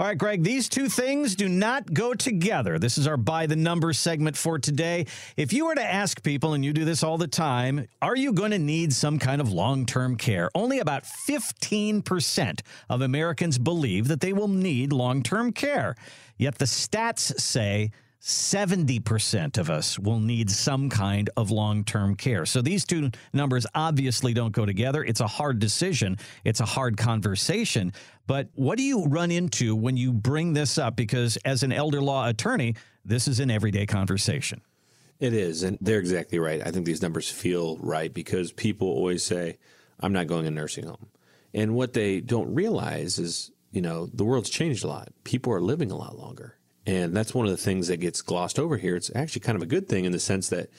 All 0.00 0.06
right, 0.06 0.16
Greg, 0.16 0.42
these 0.42 0.70
two 0.70 0.88
things 0.88 1.36
do 1.36 1.46
not 1.46 1.92
go 1.92 2.14
together. 2.14 2.78
This 2.78 2.96
is 2.96 3.06
our 3.06 3.18
by 3.18 3.44
the 3.44 3.54
number 3.54 3.92
segment 3.92 4.34
for 4.34 4.58
today. 4.58 5.04
If 5.36 5.52
you 5.52 5.66
were 5.66 5.74
to 5.74 5.84
ask 5.84 6.22
people, 6.22 6.54
and 6.54 6.64
you 6.64 6.72
do 6.72 6.86
this 6.86 7.02
all 7.02 7.18
the 7.18 7.26
time, 7.26 7.86
are 8.00 8.16
you 8.16 8.32
going 8.32 8.52
to 8.52 8.58
need 8.58 8.94
some 8.94 9.18
kind 9.18 9.42
of 9.42 9.52
long 9.52 9.84
term 9.84 10.16
care? 10.16 10.48
Only 10.54 10.78
about 10.78 11.04
15% 11.04 12.60
of 12.88 13.02
Americans 13.02 13.58
believe 13.58 14.08
that 14.08 14.22
they 14.22 14.32
will 14.32 14.48
need 14.48 14.90
long 14.90 15.22
term 15.22 15.52
care. 15.52 15.96
Yet 16.38 16.56
the 16.56 16.64
stats 16.64 17.38
say 17.38 17.90
70% 18.20 19.56
of 19.56 19.70
us 19.70 19.98
will 19.98 20.20
need 20.20 20.50
some 20.50 20.90
kind 20.90 21.30
of 21.36 21.50
long 21.50 21.84
term 21.84 22.14
care. 22.14 22.44
So 22.44 22.60
these 22.60 22.84
two 22.84 23.10
numbers 23.32 23.66
obviously 23.74 24.34
don't 24.34 24.52
go 24.52 24.66
together. 24.66 25.02
It's 25.02 25.20
a 25.20 25.26
hard 25.26 25.58
decision, 25.58 26.18
it's 26.44 26.60
a 26.60 26.66
hard 26.66 26.98
conversation. 26.98 27.92
But 28.26 28.48
what 28.54 28.76
do 28.76 28.84
you 28.84 29.06
run 29.06 29.30
into 29.30 29.74
when 29.74 29.96
you 29.96 30.12
bring 30.12 30.52
this 30.52 30.78
up? 30.78 30.96
Because 30.96 31.38
as 31.44 31.62
an 31.62 31.72
elder 31.72 32.00
law 32.00 32.28
attorney, 32.28 32.76
this 33.04 33.26
is 33.26 33.40
an 33.40 33.50
everyday 33.50 33.86
conversation. 33.86 34.60
It 35.18 35.34
is. 35.34 35.62
And 35.62 35.78
they're 35.80 35.98
exactly 35.98 36.38
right. 36.38 36.64
I 36.64 36.70
think 36.70 36.86
these 36.86 37.02
numbers 37.02 37.28
feel 37.28 37.78
right 37.78 38.12
because 38.12 38.52
people 38.52 38.88
always 38.88 39.22
say, 39.22 39.58
I'm 39.98 40.12
not 40.12 40.26
going 40.26 40.44
to 40.44 40.50
nursing 40.50 40.86
home. 40.86 41.08
And 41.52 41.74
what 41.74 41.94
they 41.94 42.20
don't 42.20 42.54
realize 42.54 43.18
is, 43.18 43.50
you 43.72 43.82
know, 43.82 44.06
the 44.06 44.24
world's 44.24 44.50
changed 44.50 44.84
a 44.84 44.88
lot. 44.88 45.08
People 45.24 45.52
are 45.52 45.60
living 45.60 45.90
a 45.90 45.96
lot 45.96 46.16
longer 46.16 46.56
And 46.86 47.14
that's 47.14 47.34
one 47.34 47.46
of 47.46 47.52
the 47.52 47.58
things 47.58 47.88
that 47.88 47.98
gets 47.98 48.22
glossed 48.22 48.58
over 48.58 48.76
here. 48.76 48.96
It's 48.96 49.10
actually 49.14 49.42
kind 49.42 49.56
of 49.56 49.62
a 49.62 49.66
good 49.66 49.88
thing 49.88 50.04
in 50.04 50.12
the 50.12 50.18
sense 50.18 50.48
that 50.48 50.70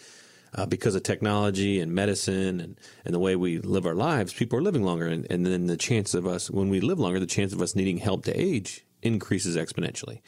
uh, 0.53 0.65
because 0.65 0.95
of 0.95 1.03
technology 1.03 1.79
and 1.79 1.93
medicine 1.93 2.59
and, 2.59 2.77
and 3.05 3.13
the 3.13 3.19
way 3.19 3.35
we 3.35 3.59
live 3.59 3.85
our 3.85 3.95
lives, 3.95 4.33
people 4.33 4.57
are 4.59 4.63
living 4.63 4.83
longer. 4.83 5.07
And, 5.07 5.25
and 5.29 5.45
then 5.45 5.67
the 5.67 5.77
chance 5.77 6.13
of 6.13 6.25
us, 6.25 6.49
when 6.49 6.69
we 6.69 6.81
live 6.81 6.99
longer, 6.99 7.19
the 7.19 7.25
chance 7.25 7.53
of 7.53 7.61
us 7.61 7.75
needing 7.75 7.97
help 7.97 8.25
to 8.25 8.39
age 8.39 8.85
increases 9.01 9.55
exponentially. 9.55 10.21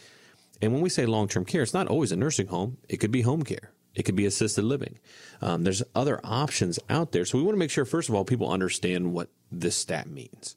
And 0.61 0.71
when 0.71 0.81
we 0.81 0.89
say 0.89 1.05
long 1.05 1.27
term 1.27 1.43
care, 1.43 1.61
it's 1.61 1.73
not 1.73 1.87
always 1.87 2.11
a 2.11 2.15
nursing 2.15 2.47
home, 2.47 2.77
it 2.87 2.97
could 2.97 3.11
be 3.11 3.21
home 3.21 3.43
care. 3.43 3.71
It 3.95 4.03
could 4.03 4.15
be 4.15 4.25
assisted 4.25 4.63
living. 4.63 4.97
Um, 5.41 5.63
there's 5.63 5.83
other 5.93 6.19
options 6.23 6.79
out 6.89 7.11
there. 7.11 7.25
So 7.25 7.37
we 7.37 7.43
want 7.43 7.55
to 7.55 7.59
make 7.59 7.69
sure, 7.69 7.85
first 7.85 8.09
of 8.09 8.15
all, 8.15 8.25
people 8.25 8.49
understand 8.49 9.13
what 9.13 9.29
this 9.51 9.75
stat 9.75 10.09
means. 10.09 10.55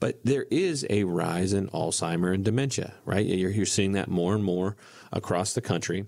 But 0.00 0.18
there 0.24 0.46
is 0.50 0.86
a 0.88 1.04
rise 1.04 1.52
in 1.52 1.68
Alzheimer 1.68 2.34
and 2.34 2.44
dementia, 2.44 2.94
right? 3.04 3.24
You're, 3.24 3.50
you're 3.50 3.66
seeing 3.66 3.92
that 3.92 4.08
more 4.08 4.34
and 4.34 4.42
more 4.42 4.76
across 5.12 5.52
the 5.52 5.60
country. 5.60 6.06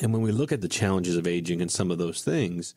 And 0.00 0.12
when 0.12 0.22
we 0.22 0.32
look 0.32 0.52
at 0.52 0.60
the 0.60 0.68
challenges 0.68 1.16
of 1.16 1.26
aging 1.26 1.60
and 1.60 1.70
some 1.70 1.90
of 1.90 1.98
those 1.98 2.22
things, 2.22 2.74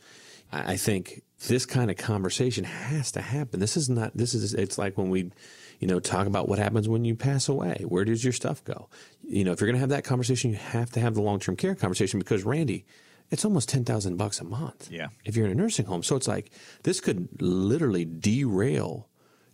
I 0.51 0.77
think 0.77 1.21
this 1.47 1.65
kind 1.65 1.91
of 1.91 1.97
conversation 1.97 2.63
has 2.63 3.11
to 3.13 3.21
happen. 3.21 3.59
This 3.59 3.77
is 3.77 3.89
not, 3.89 4.15
this 4.15 4.33
is, 4.33 4.53
it's 4.53 4.77
like 4.77 4.97
when 4.97 5.09
we, 5.09 5.31
you 5.79 5.87
know, 5.87 5.99
talk 5.99 6.25
about 6.25 6.47
what 6.47 6.57
happens 6.57 6.89
when 6.89 7.05
you 7.05 7.15
pass 7.15 7.47
away. 7.49 7.83
Where 7.87 8.05
does 8.05 8.23
your 8.23 8.33
stuff 8.33 8.63
go? 8.63 8.89
You 9.23 9.43
know, 9.43 9.51
if 9.51 9.61
you're 9.61 9.67
going 9.67 9.75
to 9.75 9.81
have 9.81 9.89
that 9.89 10.03
conversation, 10.03 10.51
you 10.51 10.57
have 10.57 10.91
to 10.91 10.99
have 10.99 11.15
the 11.15 11.21
long 11.21 11.39
term 11.39 11.55
care 11.55 11.75
conversation 11.75 12.17
because, 12.17 12.43
Randy, 12.43 12.85
it's 13.29 13.45
almost 13.45 13.69
10,000 13.69 14.15
bucks 14.15 14.39
a 14.39 14.45
month. 14.45 14.89
Yeah. 14.89 15.07
If 15.25 15.35
you're 15.35 15.45
in 15.45 15.51
a 15.51 15.55
nursing 15.55 15.85
home. 15.85 16.01
So 16.01 16.15
it's 16.15 16.27
like 16.27 16.51
this 16.83 16.99
could 17.01 17.41
literally 17.41 18.05
derail 18.05 19.06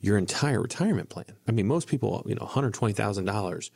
your 0.04 0.18
entire 0.18 0.62
retirement 0.62 1.10
plan. 1.10 1.26
I 1.48 1.54
mean, 1.54 1.66
most 1.66 1.88
people, 1.88 2.24
you 2.28 2.36
know, 2.36 2.46
$120,000 2.46 3.70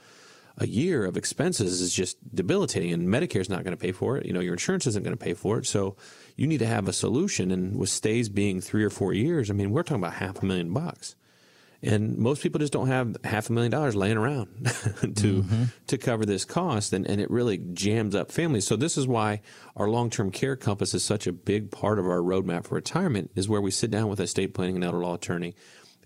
a 0.58 0.68
year 0.68 1.06
of 1.06 1.16
expenses 1.16 1.80
is 1.80 1.94
just 1.94 2.18
debilitating 2.36 2.92
and 2.92 3.08
Medicare's 3.08 3.50
not 3.50 3.64
going 3.64 3.76
to 3.76 3.82
pay 3.82 3.94
for 3.94 4.18
it. 4.18 4.26
You 4.26 4.34
know, 4.34 4.42
your 4.42 4.54
insurance 4.54 4.86
isn't 4.88 5.04
going 5.04 5.16
to 5.16 5.24
pay 5.24 5.34
for 5.34 5.60
it. 5.60 5.66
So 5.66 5.96
you 6.36 6.46
need 6.46 6.58
to 6.58 6.68
have 6.68 6.90
a 6.90 6.94
solution. 6.94 7.50
And 7.50 7.78
with 7.78 7.90
stays 7.90 8.28
being 8.28 8.60
three 8.60 8.84
or 8.84 8.90
four 8.90 9.14
years, 9.14 9.50
I 9.50 9.54
mean, 9.54 9.72
we're 9.72 9.84
talking 9.84 10.04
about 10.04 10.16
half 10.16 10.44
a 10.44 10.46
million 10.46 10.74
bucks. 10.74 11.16
And 11.82 12.18
most 12.18 12.42
people 12.42 12.60
just 12.60 12.74
don't 12.74 12.88
have 12.88 13.16
half 13.24 13.50
a 13.50 13.54
million 13.54 13.72
dollars 13.72 13.96
laying 13.96 14.18
around 14.18 14.48
to 14.66 15.44
mm-hmm. 15.44 15.64
to 15.86 15.98
cover 16.00 16.26
this 16.26 16.44
cost, 16.44 16.92
and, 16.92 17.06
and 17.06 17.22
it 17.22 17.30
really 17.30 17.60
jams 17.60 18.16
up 18.16 18.32
families. 18.32 18.66
So 18.66 18.76
this 18.76 18.98
is 18.98 19.06
why 19.06 19.42
our 19.76 19.88
long 19.88 20.10
term 20.10 20.32
care 20.32 20.56
compass 20.56 20.96
is 20.96 21.04
such 21.04 21.28
a 21.28 21.32
big 21.32 21.70
part 21.70 22.00
of 22.00 22.06
our 22.08 22.18
roadmap 22.18 22.66
for 22.66 22.76
retirement. 22.76 23.30
Is 23.36 23.48
where 23.48 23.62
we 23.62 23.70
sit 23.70 23.92
down 23.92 24.08
with 24.08 24.20
a 24.20 24.24
estate 24.24 24.56
planning 24.56 24.76
and 24.76 24.84
elder 24.84 24.98
law 24.98 25.14
attorney, 25.14 25.56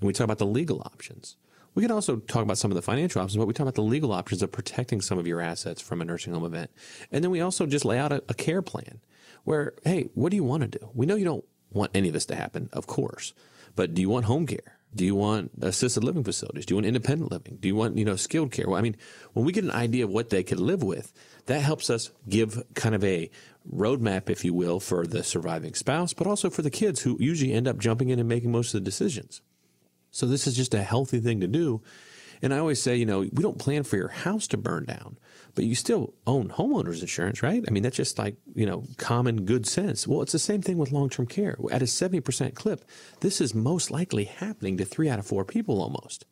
and 0.02 0.08
we 0.08 0.14
talk 0.14 0.26
about 0.26 0.40
the 0.40 0.46
legal 0.46 0.82
options. 0.82 1.38
We 1.74 1.84
can 1.84 1.92
also 1.92 2.18
talk 2.18 2.44
about 2.44 2.58
some 2.58 2.72
of 2.72 2.76
the 2.76 2.82
financial 2.82 3.22
options, 3.22 3.38
but 3.38 3.48
we 3.48 3.54
talk 3.54 3.64
about 3.64 3.76
the 3.76 3.84
legal 3.84 4.12
options 4.12 4.42
of 4.42 4.52
protecting 4.52 5.00
some 5.00 5.18
of 5.18 5.26
your 5.26 5.40
assets 5.40 5.82
from 5.82 6.02
a 6.02 6.06
nursing 6.06 6.34
home 6.34 6.44
event. 6.44 6.70
And 7.12 7.24
then 7.24 7.32
we 7.32 7.40
also 7.40 7.66
just 7.66 7.86
lay 7.86 7.98
out 7.98 8.12
a, 8.12 8.22
a 8.28 8.34
care 8.34 8.62
plan 8.62 9.00
where, 9.46 9.74
hey, 9.86 10.10
what 10.14 10.32
do 10.32 10.36
you 10.36 10.44
want 10.44 10.64
to 10.64 10.80
do? 10.80 10.90
We 10.94 11.06
know 11.06 11.16
you 11.16 11.24
don't 11.24 11.46
want 11.72 11.92
any 11.94 12.10
of 12.10 12.14
this 12.14 12.26
to 12.26 12.36
happen, 12.36 12.70
of 12.74 12.88
course, 12.88 13.34
but 13.76 13.94
do 13.94 14.02
you 14.02 14.10
want 14.10 14.26
home 14.26 14.48
care? 14.48 14.80
Do 14.94 15.06
you 15.06 15.16
want 15.16 15.52
assisted 15.62 16.04
living 16.04 16.26
facilities? 16.26 16.66
Do 16.66 16.74
you 16.74 16.76
want 16.76 16.88
independent 16.88 17.32
living? 17.32 17.58
Do 17.62 17.70
you 17.70 17.76
want, 17.76 17.98
you 17.98 18.04
know, 18.04 18.18
skilled 18.18 18.52
care? 18.52 18.68
Well, 18.68 18.78
I 18.78 18.82
mean, 18.82 18.98
when 19.32 19.46
we 19.46 19.54
get 19.54 19.64
an 19.64 19.72
idea 19.72 20.04
of 20.04 20.10
what 20.10 20.30
they 20.30 20.44
could 20.44 20.60
live 20.60 20.84
with, 20.84 21.14
that 21.46 21.62
helps 21.62 21.90
us 21.90 22.12
give 22.28 22.62
kind 22.74 22.94
of 22.94 23.04
a 23.06 23.32
roadmap, 23.74 24.30
if 24.30 24.44
you 24.44 24.54
will, 24.54 24.82
for 24.82 25.08
the 25.08 25.24
surviving 25.24 25.76
spouse, 25.76 26.12
but 26.12 26.28
also 26.28 26.50
for 26.50 26.62
the 26.62 26.70
kids 26.70 27.04
who 27.04 27.16
usually 27.22 27.54
end 27.54 27.70
up 27.70 27.78
jumping 27.78 28.10
in 28.10 28.20
and 28.20 28.28
making 28.28 28.52
most 28.52 28.74
of 28.74 28.82
the 28.82 28.86
decisions. 28.86 29.42
So 30.12 30.26
this 30.26 30.46
is 30.46 30.56
just 30.56 30.74
a 30.74 30.84
healthy 30.84 31.20
thing 31.20 31.40
to 31.40 31.48
do. 31.48 31.82
And 32.42 32.54
I 32.54 32.58
always 32.58 32.82
say, 32.82 32.96
you 32.96 33.06
know, 33.06 33.20
we 33.20 33.30
don't 33.30 33.60
plan 33.60 33.84
for 33.84 33.98
your 33.98 34.08
house 34.08 34.48
to 34.48 34.58
burn 34.58 34.86
down, 34.86 35.18
but 35.54 35.64
you 35.64 35.76
still 35.76 36.16
own 36.26 36.50
homeowners 36.50 37.02
insurance, 37.02 37.44
right? 37.44 37.64
I 37.68 37.72
mean, 37.72 37.84
that's 37.84 37.98
just 37.98 38.18
like, 38.18 38.36
you 38.56 38.66
know, 38.66 38.84
common 38.98 39.46
good 39.46 39.68
sense. 39.68 40.08
Well, 40.08 40.22
it's 40.22 40.32
the 40.32 40.40
same 40.40 40.62
thing 40.62 40.78
with 40.78 40.92
long 40.92 41.10
term 41.10 41.28
care. 41.28 41.56
At 41.72 41.84
a 41.84 41.86
70% 41.86 42.56
clip, 42.56 42.84
this 43.20 43.42
is 43.42 43.54
most 43.54 43.92
likely 43.92 44.26
happening 44.26 44.78
to 44.78 44.86
three 44.86 45.08
out 45.08 45.20
of 45.20 45.28
four 45.28 45.46
people 45.46 45.82
almost. 45.82 46.26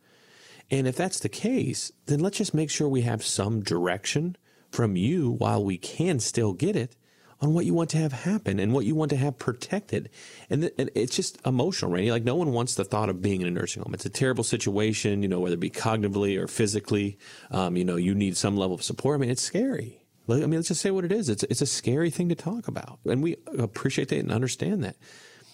And 0.72 0.88
if 0.88 0.96
that's 0.96 1.20
the 1.20 1.30
case, 1.30 1.92
then 2.08 2.20
let's 2.20 2.38
just 2.38 2.54
make 2.54 2.70
sure 2.70 2.88
we 2.88 3.02
have 3.02 3.24
some 3.24 3.62
direction 3.62 4.36
from 4.72 4.96
you 4.96 5.32
while 5.32 5.64
we 5.64 5.78
can 5.78 6.20
still 6.20 6.54
get 6.54 6.76
it 6.76 6.96
on 7.42 7.54
what 7.54 7.66
you 7.66 7.74
want 7.74 7.90
to 7.92 7.98
have 7.98 8.12
happen 8.12 8.60
and 8.60 8.74
what 8.74 8.86
you 8.86 8.96
want 8.96 9.10
to 9.12 9.16
have 9.16 9.38
protected. 9.38 10.10
And, 10.50 10.62
th- 10.62 10.74
and, 10.78 10.90
it's 10.94 11.16
just 11.16 11.40
emotional, 11.46 11.92
right? 11.92 12.10
Like 12.10 12.24
no 12.24 12.36
one 12.36 12.52
wants 12.52 12.76
the 12.76 12.84
thought 12.84 13.10
of 13.10 13.22
being 13.22 13.42
in 13.42 13.48
a 13.48 13.52
nursing 13.52 13.82
home. 13.82 13.94
It's 13.94 14.06
a 14.06 14.10
terrible 14.10 14.44
situation, 14.44 15.24
you 15.24 15.30
know, 15.30 15.40
whether 15.40 15.54
it 15.54 15.60
be 15.60 15.70
cognitively 15.70 16.38
or 16.38 16.48
physically. 16.48 17.18
Um, 17.52 17.78
you 17.78 17.86
know, 17.86 17.96
you 17.96 18.14
need 18.14 18.36
some 18.36 18.58
level 18.58 18.76
of 18.76 18.84
support. 18.84 19.16
I 19.16 19.22
mean, 19.22 19.30
it's 19.30 19.42
scary. 19.42 20.02
I 20.28 20.36
mean, 20.36 20.52
let's 20.52 20.68
just 20.68 20.82
say 20.82 20.92
what 20.92 21.06
it 21.06 21.12
is. 21.12 21.28
It's 21.28 21.44
it's 21.44 21.62
a 21.62 21.66
scary 21.66 22.12
thing 22.12 22.30
to 22.30 22.36
talk 22.36 22.68
about, 22.68 23.00
and 23.06 23.24
we 23.24 23.38
appreciate 23.58 24.10
that 24.10 24.20
and 24.20 24.32
understand 24.32 24.84
that. 24.84 24.96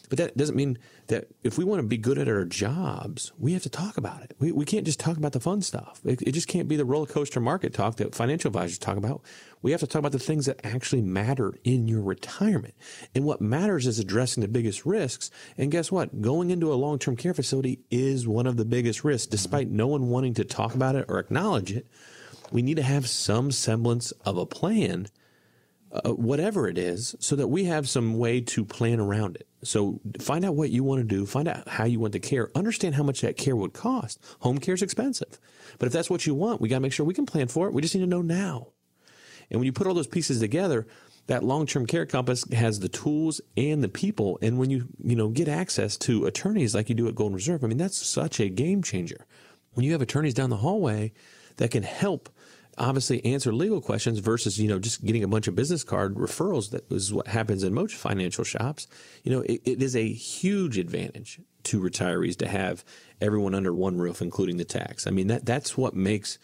But 0.10 0.18
that 0.18 0.38
doesn't 0.38 0.56
mean 0.56 0.78
that 1.08 1.28
if 1.44 1.58
we 1.58 1.64
want 1.64 1.82
to 1.82 1.88
be 1.88 1.98
good 1.98 2.18
at 2.18 2.28
our 2.28 2.46
jobs, 2.46 3.32
we 3.38 3.54
have 3.54 3.64
to 3.64 3.70
talk 3.70 3.98
about 3.98 4.24
it. 4.24 4.36
We, 4.40 4.52
we 4.52 4.66
can't 4.66 4.86
just 4.86 5.00
talk 5.00 5.18
about 5.18 5.32
the 5.32 5.40
fun 5.40 5.62
stuff. 5.62 6.00
It, 6.06 6.22
it, 6.22 6.32
just 6.34 6.48
can't 6.48 6.68
be 6.68 6.76
the 6.76 6.86
roller 6.86 7.06
coaster 7.06 7.40
market 7.40 7.74
talk 7.74 7.98
that 7.98 8.14
financial 8.14 8.50
advisors 8.50 8.78
talk 8.78 8.98
about. 8.98 9.22
We 9.66 9.72
have 9.72 9.80
to 9.80 9.88
talk 9.88 10.02
about 10.02 10.12
the 10.12 10.20
things 10.20 10.46
that 10.46 10.64
actually 10.64 11.02
matter 11.02 11.56
in 11.64 11.88
your 11.88 12.04
retirement. 12.04 12.76
And 13.16 13.26
what 13.26 13.42
matters 13.42 13.88
is 13.88 13.98
addressing 13.98 14.42
the 14.42 14.48
biggest 14.48 14.86
risks. 14.86 15.32
And 15.58 15.72
guess 15.72 15.92
what? 15.92 16.22
Going 16.22 16.52
into 16.52 16.72
a 16.72 16.76
long 16.76 17.00
term 17.00 17.16
care 17.16 17.34
facility 17.34 17.80
is 17.90 18.28
one 18.28 18.46
of 18.46 18.58
the 18.58 18.64
biggest 18.64 19.04
risks, 19.04 19.26
despite 19.26 19.68
no 19.68 19.88
one 19.88 20.10
wanting 20.10 20.36
to 20.36 20.44
talk 20.44 20.76
about 20.76 20.96
it 20.96 21.06
or 21.08 21.18
acknowledge 21.18 21.72
it. 21.72 21.88
We 22.52 22.62
need 22.62 22.78
to 22.78 22.84
have 22.84 23.10
some 23.10 23.50
semblance 23.50 24.12
of 24.24 24.38
a 24.38 24.46
plan 24.46 25.08
uh, 25.92 26.12
whatever 26.12 26.68
it 26.68 26.78
is, 26.78 27.16
so 27.20 27.36
that 27.36 27.48
we 27.48 27.64
have 27.64 27.90
some 27.90 28.20
way 28.20 28.42
to 28.42 28.66
plan 28.66 29.00
around 29.00 29.36
it. 29.36 29.48
So 29.64 30.00
find 30.20 30.46
out 30.46 30.56
what 30.56 30.70
you 30.70 30.84
want 30.84 31.00
to 31.00 31.08
do, 31.08 31.26
find 31.26 31.48
out 31.48 31.68
how 31.68 31.86
you 31.86 32.00
want 32.00 32.14
to 32.14 32.20
care, 32.20 32.52
understand 32.54 32.96
how 32.96 33.04
much 33.04 33.22
that 33.22 33.38
care 33.38 33.56
would 33.56 33.74
cost. 33.74 34.20
Home 34.42 34.60
care 34.60 34.76
is 34.76 34.82
expensive. 34.84 35.40
But 35.80 35.88
if 35.88 35.94
that's 35.94 36.10
what 36.10 36.28
you 36.28 36.36
want, 36.36 36.62
we 36.62 36.70
got 36.70 36.78
to 36.78 36.82
make 36.82 36.94
sure 36.94 37.06
we 37.06 37.16
can 37.16 37.26
plan 37.26 37.48
for 37.48 37.68
it. 37.68 37.74
We 37.74 37.82
just 37.82 37.96
need 37.96 38.02
to 38.02 38.08
know 38.08 38.22
now. 38.22 38.75
And 39.50 39.60
when 39.60 39.66
you 39.66 39.74
put 39.74 39.88
all 39.88 39.94
those 39.94 40.08
pieces 40.08 40.40
together, 40.40 40.88
that 41.28 41.44
long-term 41.44 41.88
care 41.88 42.06
compass 42.06 42.50
has 42.52 42.80
the 42.80 42.90
tools 42.90 43.42
and 43.58 43.84
the 43.84 43.90
people. 43.90 44.38
And 44.42 44.58
when 44.58 44.70
you, 44.70 44.88
you 45.04 45.16
know, 45.16 45.30
get 45.30 45.48
access 45.48 45.98
to 45.98 46.26
attorneys 46.26 46.76
like 46.76 46.90
you 46.90 46.96
do 46.96 47.08
at 47.08 47.16
Golden 47.16 47.36
Reserve, 47.36 47.64
I 47.64 47.68
mean, 47.68 47.78
that's 47.78 47.98
such 47.98 48.40
a 48.40 48.50
game 48.50 48.84
changer. 48.84 49.26
When 49.74 49.86
you 49.86 49.92
have 49.94 50.02
attorneys 50.02 50.34
down 50.34 50.52
the 50.52 50.58
hallway 50.58 51.14
that 51.58 51.72
can 51.72 51.84
help 51.84 52.30
obviously 52.78 53.24
answer 53.26 53.54
legal 53.54 53.80
questions 53.82 54.20
versus 54.20 54.60
you 54.60 54.68
know 54.68 54.80
just 54.80 55.04
getting 55.06 55.24
a 55.24 55.28
bunch 55.28 55.48
of 55.48 55.56
business 55.56 55.84
card 55.84 56.16
referrals 56.16 56.72
that 56.72 56.90
is 56.92 57.14
what 57.14 57.28
happens 57.28 57.64
in 57.64 57.74
most 57.74 57.96
financial 57.96 58.44
shops 58.44 58.88
you 59.24 59.32
know 59.32 59.42
it, 59.42 59.62
it 59.64 59.82
is 59.82 59.96
a 59.96 60.12
huge 60.12 60.78
advantage 60.78 61.40
to 61.64 61.80
retirees 61.80 62.36
to 62.36 62.48
have 62.48 62.84
everyone 63.22 63.56
under 63.56 63.74
one 63.74 63.98
roof 63.98 64.22
including 64.22 64.58
the 64.58 64.66
tax 64.66 65.08
i 65.08 65.10
mean 65.10 65.28
that 65.28 65.46
that's 65.46 65.78
what 65.78 65.94
makes 65.96 66.38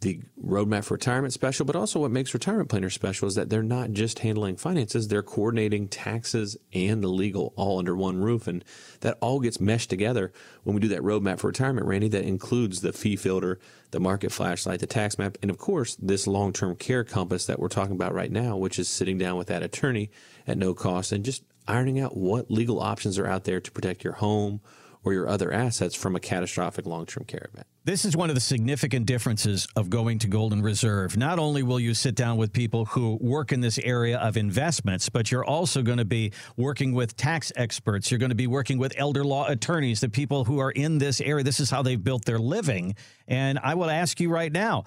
the 0.00 0.20
roadmap 0.42 0.84
for 0.84 0.94
retirement 0.94 1.32
special, 1.32 1.66
but 1.66 1.74
also 1.74 1.98
what 2.00 2.12
makes 2.12 2.32
retirement 2.32 2.68
planners 2.68 2.94
special 2.94 3.26
is 3.26 3.34
that 3.34 3.50
they're 3.50 3.62
not 3.62 3.90
just 3.90 4.20
handling 4.20 4.56
finances, 4.56 5.08
they're 5.08 5.22
coordinating 5.22 5.88
taxes 5.88 6.56
and 6.72 7.02
the 7.02 7.08
legal 7.08 7.52
all 7.56 7.78
under 7.78 7.96
one 7.96 8.18
roof. 8.18 8.46
And 8.46 8.64
that 9.00 9.18
all 9.20 9.40
gets 9.40 9.60
meshed 9.60 9.90
together 9.90 10.32
when 10.62 10.74
we 10.74 10.80
do 10.80 10.88
that 10.88 11.02
roadmap 11.02 11.40
for 11.40 11.48
retirement, 11.48 11.86
Randy, 11.86 12.08
that 12.08 12.24
includes 12.24 12.80
the 12.80 12.92
fee 12.92 13.16
filter, 13.16 13.58
the 13.90 13.98
market 13.98 14.30
flashlight, 14.30 14.80
the 14.80 14.86
tax 14.86 15.18
map, 15.18 15.36
and 15.42 15.50
of 15.50 15.58
course, 15.58 15.96
this 15.96 16.26
long 16.26 16.52
term 16.52 16.76
care 16.76 17.02
compass 17.02 17.46
that 17.46 17.58
we're 17.58 17.68
talking 17.68 17.94
about 17.94 18.14
right 18.14 18.30
now, 18.30 18.56
which 18.56 18.78
is 18.78 18.88
sitting 18.88 19.18
down 19.18 19.36
with 19.36 19.48
that 19.48 19.62
attorney 19.62 20.10
at 20.46 20.58
no 20.58 20.74
cost 20.74 21.10
and 21.10 21.24
just 21.24 21.42
ironing 21.66 22.00
out 22.00 22.16
what 22.16 22.50
legal 22.50 22.80
options 22.80 23.18
are 23.18 23.26
out 23.26 23.44
there 23.44 23.60
to 23.60 23.70
protect 23.72 24.04
your 24.04 24.14
home 24.14 24.60
or 25.04 25.12
your 25.12 25.28
other 25.28 25.52
assets 25.52 25.94
from 25.94 26.16
a 26.16 26.20
catastrophic 26.20 26.86
long 26.86 27.06
term 27.06 27.24
care 27.24 27.48
event. 27.52 27.66
This 27.84 28.04
is 28.04 28.14
one 28.14 28.28
of 28.28 28.34
the 28.34 28.40
significant 28.40 29.06
differences 29.06 29.66
of 29.74 29.88
going 29.88 30.18
to 30.18 30.26
Golden 30.26 30.60
Reserve. 30.60 31.16
Not 31.16 31.38
only 31.38 31.62
will 31.62 31.80
you 31.80 31.94
sit 31.94 32.14
down 32.14 32.36
with 32.36 32.52
people 32.52 32.84
who 32.84 33.16
work 33.18 33.50
in 33.50 33.62
this 33.62 33.78
area 33.78 34.18
of 34.18 34.36
investments, 34.36 35.08
but 35.08 35.30
you're 35.30 35.44
also 35.44 35.80
going 35.80 35.96
to 35.96 36.04
be 36.04 36.32
working 36.58 36.92
with 36.92 37.16
tax 37.16 37.50
experts. 37.56 38.10
You're 38.10 38.18
going 38.18 38.28
to 38.28 38.34
be 38.34 38.46
working 38.46 38.76
with 38.76 38.92
elder 38.98 39.24
law 39.24 39.46
attorneys, 39.46 40.00
the 40.00 40.10
people 40.10 40.44
who 40.44 40.58
are 40.58 40.70
in 40.70 40.98
this 40.98 41.20
area. 41.22 41.42
This 41.42 41.60
is 41.60 41.70
how 41.70 41.80
they've 41.80 42.02
built 42.02 42.26
their 42.26 42.38
living. 42.38 42.94
And 43.26 43.58
I 43.62 43.74
will 43.74 43.88
ask 43.88 44.20
you 44.20 44.28
right 44.28 44.52
now 44.52 44.84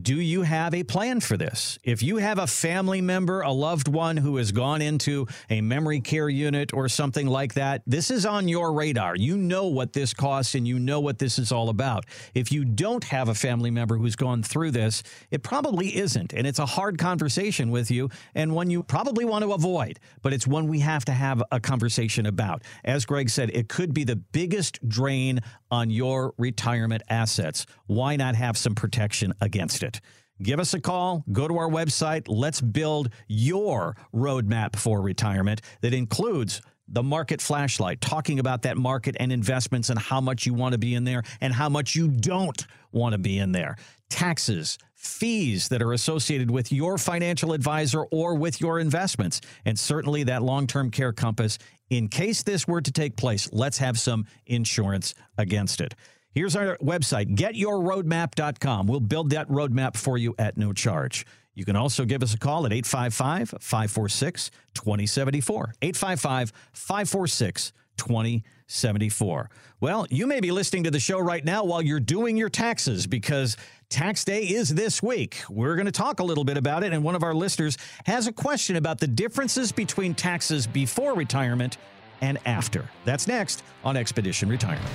do 0.00 0.18
you 0.18 0.42
have 0.42 0.72
a 0.72 0.84
plan 0.84 1.20
for 1.20 1.36
this? 1.36 1.78
If 1.84 2.02
you 2.02 2.16
have 2.16 2.38
a 2.38 2.46
family 2.46 3.02
member, 3.02 3.42
a 3.42 3.52
loved 3.52 3.88
one 3.88 4.16
who 4.16 4.36
has 4.38 4.50
gone 4.50 4.80
into 4.80 5.26
a 5.50 5.60
memory 5.60 6.00
care 6.00 6.30
unit 6.30 6.72
or 6.72 6.88
something 6.88 7.26
like 7.26 7.54
that, 7.54 7.82
this 7.86 8.10
is 8.10 8.24
on 8.24 8.48
your 8.48 8.72
radar. 8.72 9.14
You 9.16 9.36
know 9.36 9.66
what 9.66 9.92
this 9.92 10.14
costs 10.14 10.54
and 10.54 10.66
you 10.66 10.78
know 10.78 11.00
what 11.00 11.18
this 11.18 11.38
is 11.38 11.52
all 11.52 11.68
about. 11.68 12.06
If 12.34 12.50
you 12.50 12.64
don't 12.64 13.04
have 13.04 13.28
a 13.28 13.34
family 13.34 13.70
member 13.70 13.98
who's 13.98 14.16
gone 14.16 14.42
through 14.42 14.70
this, 14.70 15.02
it 15.30 15.42
probably 15.42 15.94
isn't. 15.94 16.32
And 16.32 16.46
it's 16.46 16.58
a 16.58 16.66
hard 16.66 16.96
conversation 16.96 17.70
with 17.70 17.90
you 17.90 18.08
and 18.34 18.54
one 18.54 18.70
you 18.70 18.82
probably 18.82 19.26
want 19.26 19.44
to 19.44 19.52
avoid, 19.52 20.00
but 20.22 20.32
it's 20.32 20.46
one 20.46 20.68
we 20.68 20.78
have 20.78 21.04
to 21.04 21.12
have 21.12 21.42
a 21.52 21.60
conversation 21.60 22.24
about. 22.24 22.62
As 22.82 23.04
Greg 23.04 23.28
said, 23.28 23.50
it 23.52 23.68
could 23.68 23.92
be 23.92 24.04
the 24.04 24.16
biggest 24.16 24.88
drain 24.88 25.40
on 25.70 25.90
your 25.90 26.32
retirement 26.38 27.02
assets. 27.10 27.66
Why 27.86 28.16
not 28.16 28.36
have 28.36 28.56
some 28.56 28.74
protection 28.74 29.34
against 29.40 29.81
it? 29.82 30.00
Give 30.42 30.58
us 30.58 30.74
a 30.74 30.80
call, 30.80 31.24
go 31.30 31.46
to 31.46 31.56
our 31.58 31.68
website. 31.68 32.24
Let's 32.26 32.60
build 32.60 33.10
your 33.28 33.96
roadmap 34.14 34.76
for 34.76 35.00
retirement 35.00 35.60
that 35.82 35.94
includes 35.94 36.60
the 36.88 37.02
market 37.02 37.40
flashlight, 37.40 38.00
talking 38.00 38.38
about 38.38 38.62
that 38.62 38.76
market 38.76 39.16
and 39.20 39.32
investments 39.32 39.88
and 39.88 39.98
how 39.98 40.20
much 40.20 40.44
you 40.44 40.52
want 40.52 40.72
to 40.72 40.78
be 40.78 40.94
in 40.94 41.04
there 41.04 41.22
and 41.40 41.52
how 41.52 41.68
much 41.68 41.94
you 41.94 42.08
don't 42.08 42.66
want 42.90 43.12
to 43.12 43.18
be 43.18 43.38
in 43.38 43.52
there. 43.52 43.76
Taxes, 44.10 44.78
fees 44.94 45.68
that 45.68 45.80
are 45.80 45.92
associated 45.92 46.50
with 46.50 46.70
your 46.70 46.98
financial 46.98 47.52
advisor 47.52 48.02
or 48.04 48.34
with 48.34 48.60
your 48.60 48.78
investments, 48.78 49.40
and 49.64 49.78
certainly 49.78 50.24
that 50.24 50.42
long 50.42 50.66
term 50.66 50.90
care 50.90 51.12
compass. 51.12 51.58
In 51.88 52.08
case 52.08 52.42
this 52.42 52.66
were 52.66 52.80
to 52.80 52.92
take 52.92 53.16
place, 53.16 53.48
let's 53.52 53.78
have 53.78 53.98
some 53.98 54.26
insurance 54.46 55.14
against 55.38 55.80
it. 55.80 55.94
Here's 56.34 56.56
our 56.56 56.78
website, 56.78 57.36
getyourroadmap.com. 57.36 58.86
We'll 58.86 59.00
build 59.00 59.30
that 59.30 59.48
roadmap 59.48 59.96
for 59.96 60.16
you 60.16 60.34
at 60.38 60.56
no 60.56 60.72
charge. 60.72 61.26
You 61.54 61.64
can 61.64 61.76
also 61.76 62.04
give 62.04 62.22
us 62.22 62.32
a 62.34 62.38
call 62.38 62.64
at 62.64 62.72
855 62.72 63.50
546 63.60 64.50
2074. 64.74 65.74
855 65.82 66.52
546 66.72 67.72
2074. 67.98 69.50
Well, 69.80 70.06
you 70.10 70.26
may 70.26 70.40
be 70.40 70.50
listening 70.50 70.84
to 70.84 70.90
the 70.90 71.00
show 71.00 71.18
right 71.18 71.44
now 71.44 71.64
while 71.64 71.82
you're 71.82 72.00
doing 72.00 72.38
your 72.38 72.48
taxes 72.48 73.06
because 73.06 73.56
tax 73.90 74.24
day 74.24 74.44
is 74.44 74.74
this 74.74 75.02
week. 75.02 75.42
We're 75.50 75.76
going 75.76 75.86
to 75.86 75.92
talk 75.92 76.20
a 76.20 76.24
little 76.24 76.44
bit 76.44 76.56
about 76.56 76.84
it, 76.84 76.94
and 76.94 77.04
one 77.04 77.14
of 77.14 77.22
our 77.22 77.34
listeners 77.34 77.76
has 78.06 78.26
a 78.26 78.32
question 78.32 78.76
about 78.76 78.98
the 78.98 79.06
differences 79.06 79.72
between 79.72 80.14
taxes 80.14 80.66
before 80.66 81.14
retirement 81.14 81.76
and 82.22 82.38
after. 82.46 82.88
That's 83.04 83.26
next 83.26 83.62
on 83.84 83.96
Expedition 83.96 84.48
Retirement. 84.48 84.88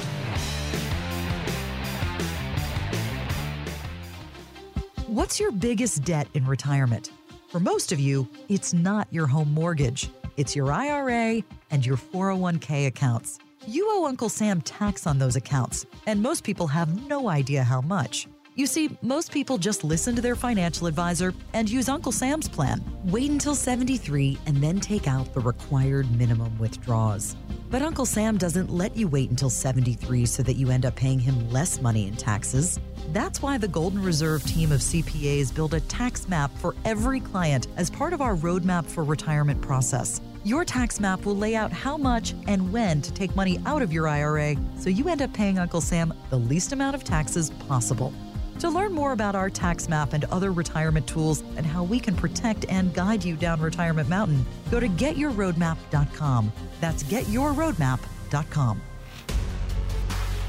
What's 5.18 5.40
your 5.40 5.52
biggest 5.52 6.04
debt 6.04 6.28
in 6.36 6.46
retirement? 6.46 7.10
For 7.48 7.60
most 7.60 7.92
of 7.92 8.00
you, 8.00 8.28
it's 8.50 8.72
not 8.72 9.08
your 9.10 9.26
home 9.26 9.52
mortgage, 9.52 10.12
it's 10.38 10.56
your 10.56 10.72
IRA 10.72 11.42
and 11.72 11.84
your 11.84 11.98
401k 11.98 12.86
accounts. 12.86 13.40
You 13.68 13.88
owe 13.90 14.06
Uncle 14.06 14.30
Sam 14.30 14.62
tax 14.62 15.08
on 15.08 15.18
those 15.18 15.36
accounts, 15.36 15.88
and 16.06 16.22
most 16.22 16.44
people 16.44 16.68
have 16.68 17.08
no 17.10 17.30
idea 17.30 17.64
how 17.64 17.82
much. 17.82 18.28
You 18.58 18.66
see, 18.66 18.98
most 19.04 19.32
people 19.32 19.60
just 19.60 19.84
listen 19.84 20.16
to 20.16 20.22
their 20.22 20.36
financial 20.36 20.88
advisor 20.88 21.32
and 21.54 21.70
use 21.70 21.88
Uncle 21.88 22.12
Sam's 22.12 22.50
plan. 22.50 22.84
Wait 23.04 23.30
until 23.30 23.54
73 23.54 24.36
and 24.48 24.58
then 24.58 24.80
take 24.80 25.08
out 25.08 25.32
the 25.36 25.42
required 25.42 26.10
minimum 26.18 26.58
withdrawals. 26.58 27.36
But 27.70 27.84
Uncle 27.84 28.08
Sam 28.08 28.36
doesn't 28.36 28.72
let 28.72 28.98
you 28.98 29.08
wait 29.08 29.30
until 29.30 29.52
73 29.52 30.26
so 30.26 30.42
that 30.42 30.56
you 30.56 30.72
end 30.72 30.88
up 30.88 30.96
paying 30.96 31.20
him 31.20 31.52
less 31.52 31.80
money 31.82 32.08
in 32.08 32.16
taxes. 32.16 32.80
That's 33.14 33.44
why 33.44 33.60
the 33.60 33.68
Golden 33.68 34.02
Reserve 34.02 34.44
team 34.46 34.72
of 34.72 34.80
CPAs 34.80 35.54
build 35.54 35.76
a 35.76 35.80
tax 35.82 36.28
map 36.28 36.50
for 36.58 36.76
every 36.84 37.20
client 37.20 37.68
as 37.78 37.92
part 37.92 38.12
of 38.12 38.22
our 38.22 38.36
roadmap 38.36 38.88
for 38.88 39.04
retirement 39.04 39.62
process. 39.62 40.20
Your 40.44 40.66
tax 40.66 41.00
map 41.00 41.26
will 41.26 41.38
lay 41.38 41.56
out 41.56 41.72
how 41.72 41.96
much 41.96 42.34
and 42.48 42.74
when 42.74 43.04
to 43.04 43.14
take 43.14 43.36
money 43.36 43.60
out 43.68 43.84
of 43.84 43.94
your 43.94 44.08
IRA 44.08 44.56
so 44.80 44.90
you 44.90 45.10
end 45.10 45.22
up 45.22 45.32
paying 45.34 45.60
Uncle 45.60 45.82
Sam 45.82 46.12
the 46.32 46.40
least 46.40 46.72
amount 46.72 46.96
of 46.96 47.04
taxes 47.04 47.52
possible. 47.68 48.12
To 48.60 48.70
learn 48.70 48.92
more 48.92 49.12
about 49.12 49.36
our 49.36 49.52
tax 49.52 49.88
map 49.88 50.14
and 50.14 50.26
other 50.26 50.52
retirement 50.52 51.06
tools 51.06 51.44
and 51.58 51.66
how 51.66 51.84
we 51.84 52.00
can 52.00 52.16
protect 52.16 52.66
and 52.70 52.92
guide 52.94 53.24
you 53.24 53.36
down 53.36 53.62
Retirement 53.62 54.10
Mountain, 54.10 54.46
go 54.72 54.80
to 54.80 54.88
getyourroadmap.com. 54.88 56.52
That's 56.82 57.04
getyourroadmap.com. 57.04 58.82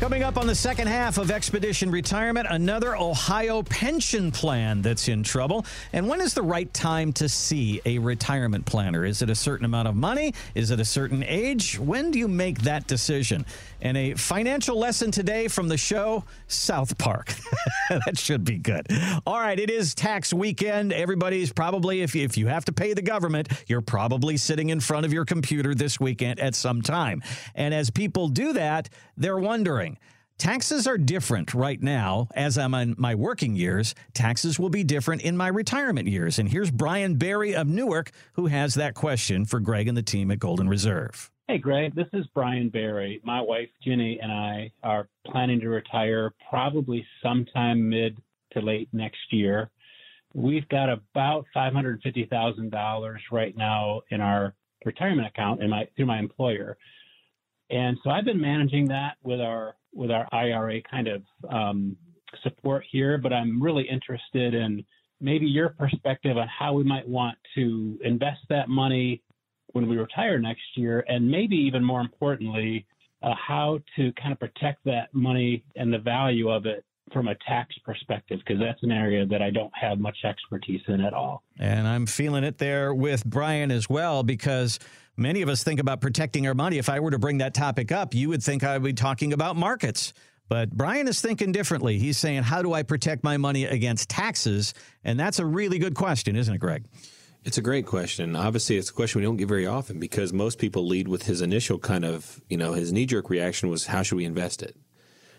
Coming 0.01 0.23
up 0.23 0.39
on 0.39 0.47
the 0.47 0.55
second 0.55 0.87
half 0.87 1.19
of 1.19 1.33
Expedition 1.33 1.91
Retirement, 1.91 2.47
another 2.49 2.97
Ohio 2.97 3.65
pension 3.65 4.31
plan 4.31 4.81
that's 4.81 5.09
in 5.09 5.25
trouble. 5.25 5.67
And 5.93 6.09
when 6.09 6.21
is 6.21 6.35
the 6.35 6.43
right 6.43 6.73
time 6.73 7.13
to 7.15 7.29
see 7.29 7.81
a 7.85 7.99
retirement 7.99 8.65
planner? 8.65 9.05
Is 9.05 9.23
it 9.23 9.29
a 9.29 9.35
certain 9.35 9.65
amount 9.65 9.89
of 9.89 9.97
money? 9.97 10.35
Is 10.55 10.71
it 10.71 10.79
a 10.79 10.85
certain 10.85 11.25
age? 11.25 11.81
When 11.81 12.13
do 12.13 12.21
you 12.21 12.29
make 12.29 12.61
that 12.61 12.87
decision? 12.87 13.45
And 13.81 13.97
a 13.97 14.15
financial 14.15 14.79
lesson 14.79 15.11
today 15.11 15.49
from 15.49 15.69
the 15.69 15.77
show, 15.77 16.25
South 16.47 16.99
Park. 16.99 17.35
that 17.91 18.19
should 18.19 18.45
be 18.45 18.59
good. 18.59 18.87
All 19.27 19.39
right, 19.39 19.59
it 19.59 19.71
is 19.71 19.95
tax 19.95 20.33
weekend. 20.33 20.93
Everybody's 20.93 21.53
probably, 21.53 22.03
if 22.03 22.15
you, 22.15 22.25
if 22.25 22.37
you 22.37 22.49
have 22.49 22.65
to 22.65 22.73
pay 22.73 22.93
the 22.93 23.03
government, 23.03 23.49
you're 23.67 23.81
probably 23.81 24.37
sitting 24.37 24.71
in 24.71 24.81
front 24.81 25.07
of 25.07 25.13
your 25.13 25.25
computer 25.25 25.75
this 25.75 26.01
weekend 26.01 26.41
at 26.41 26.55
some 26.55 26.83
time. 26.83 27.23
And 27.55 27.73
as 27.73 27.91
people 27.91 28.29
do 28.29 28.53
that, 28.55 28.89
they're 29.17 29.39
wondering, 29.39 29.99
Taxes 30.39 30.87
are 30.87 30.97
different 30.97 31.53
right 31.53 31.83
now 31.83 32.29
as 32.33 32.59
I'm 32.59 32.73
in 32.75 32.95
my 32.97 33.17
working 33.17 33.57
years. 33.57 33.97
Taxes 34.15 34.57
will 34.57 34.69
be 34.71 34.85
different 34.85 35.23
in 35.23 35.37
my 35.37 35.49
retirement 35.49 36.07
years. 36.07 36.39
And 36.39 36.49
here's 36.49 36.71
Brian 36.71 37.17
Barry 37.17 37.57
of 37.57 37.67
Newark 37.67 38.13
who 38.35 38.47
has 38.47 38.75
that 38.75 38.95
question 38.95 39.45
for 39.45 39.59
Greg 39.59 39.89
and 39.89 39.97
the 39.97 40.03
team 40.03 40.31
at 40.31 40.39
Golden 40.39 40.69
Reserve. 40.69 41.33
Hey, 41.51 41.57
Greg, 41.57 41.95
this 41.95 42.09
is 42.13 42.27
Brian 42.35 42.69
Barry. 42.69 43.23
My 43.25 43.41
wife, 43.41 43.71
Jenny, 43.83 44.21
and 44.21 44.31
I 44.31 44.71
are 44.83 45.09
planning 45.25 45.59
to 45.61 45.71
retire 45.71 46.35
probably 46.51 47.07
sometime 47.23 47.89
mid 47.89 48.19
to 48.53 48.61
late 48.61 48.91
next 48.93 49.33
year. 49.33 49.71
We've 50.35 50.69
got 50.69 50.91
about 50.91 51.47
$550,000 51.57 53.17
right 53.33 53.57
now 53.57 54.03
in 54.11 54.21
our 54.21 54.55
retirement 54.85 55.27
account 55.27 55.63
in 55.63 55.71
my, 55.71 55.89
through 55.97 56.05
my 56.05 56.19
employer. 56.19 56.77
And 57.71 57.97
so 58.05 58.11
I've 58.11 58.27
been 58.27 58.39
managing 58.43 58.87
that 58.89 59.17
with 59.23 59.41
our 59.41 59.75
with 59.95 60.11
our 60.11 60.29
IRA 60.33 60.83
kind 60.83 61.09
of 61.09 61.23
um, 61.49 61.97
support 62.43 62.85
here, 62.91 63.17
but 63.17 63.33
I'm 63.33 63.63
really 63.63 63.89
interested 63.89 64.53
in 64.53 64.85
maybe 65.19 65.47
your 65.47 65.71
perspective 65.71 66.37
on 66.37 66.47
how 66.47 66.75
we 66.75 66.85
might 66.85 67.09
want 67.09 67.39
to 67.55 67.99
invest 68.05 68.41
that 68.51 68.69
money 68.69 69.23
when 69.73 69.89
we 69.89 69.97
retire 69.97 70.39
next 70.39 70.63
year, 70.77 71.05
and 71.09 71.31
maybe 71.31 71.57
even 71.57 71.85
more 71.85 72.01
importantly, 72.01 72.87
uh, 73.23 73.35
how 73.35 73.81
to 73.97 74.13
kind 74.13 74.33
of 74.33 74.39
protect 74.39 74.85
that 74.85 75.13
money 75.13 75.65
and 75.77 75.93
the 75.93 75.99
value 75.99 76.49
of 76.49 76.67
it 76.67 76.85
from 77.13 77.29
a 77.29 77.35
tax 77.47 77.75
perspective, 77.85 78.39
because 78.45 78.61
that's 78.61 78.83
an 78.83 78.93
area 78.93 79.25
that 79.27 79.43
I 79.43 79.51
don't 79.51 79.73
have 79.75 79.99
much 79.99 80.19
expertise 80.25 80.83
in 80.89 81.01
at 81.01 81.15
all. 81.15 81.43
And 81.59 81.89
I'm 81.89 82.07
feeling 82.07 82.45
it 82.45 82.59
there 82.59 82.95
with 82.95 83.25
Brian 83.25 83.71
as 83.71 83.89
well, 83.89 84.23
because 84.23 84.79
many 85.17 85.43
of 85.43 85.49
us 85.49 85.65
think 85.65 85.81
about 85.81 86.01
protecting 86.01 86.47
our 86.47 86.55
money. 86.55 86.79
If 86.79 86.89
I 86.89 87.01
were 87.01 87.11
to 87.11 87.19
bring 87.19 87.39
that 87.39 87.55
topic 87.55 87.91
up, 87.91 88.15
you 88.15 88.29
would 88.29 88.43
think 88.43 88.63
I 88.63 88.75
would 88.75 88.85
be 88.85 88.93
talking 88.93 89.33
about 89.33 89.57
markets. 89.57 90.13
But 90.49 90.71
Brian 90.71 91.09
is 91.09 91.21
thinking 91.21 91.53
differently. 91.53 91.99
He's 91.99 92.17
saying, 92.17 92.43
How 92.45 92.63
do 92.63 92.73
I 92.73 92.83
protect 92.83 93.23
my 93.23 93.37
money 93.37 93.65
against 93.65 94.09
taxes? 94.09 94.73
And 95.05 95.21
that's 95.21 95.39
a 95.39 95.45
really 95.45 95.79
good 95.79 95.95
question, 95.95 96.37
isn't 96.37 96.55
it, 96.55 96.59
Greg? 96.59 96.85
It's 97.49 97.57
a 97.57 97.63
great 97.63 97.87
question. 97.87 98.37
Obviously, 98.37 98.77
it's 98.77 98.91
a 98.91 98.93
question 98.93 99.23
we 99.23 99.25
don't 99.25 99.39
get 99.39 99.49
very 99.49 99.67
often 99.67 99.99
because 99.99 100.35
most 100.35 100.59
people 100.59 100.87
lead 100.87 101.09
with 101.09 101.23
his 101.23 101.41
initial 101.41 101.79
kind 101.79 102.05
of, 102.05 102.43
you 102.51 102.59
know, 102.59 102.75
his 102.75 102.93
knee 102.93 103.07
jerk 103.07 103.31
reaction 103.31 103.71
was, 103.71 103.87
How 103.87 104.03
should 104.03 104.17
we 104.17 104.27
invest 104.27 104.63
it? 104.63 104.77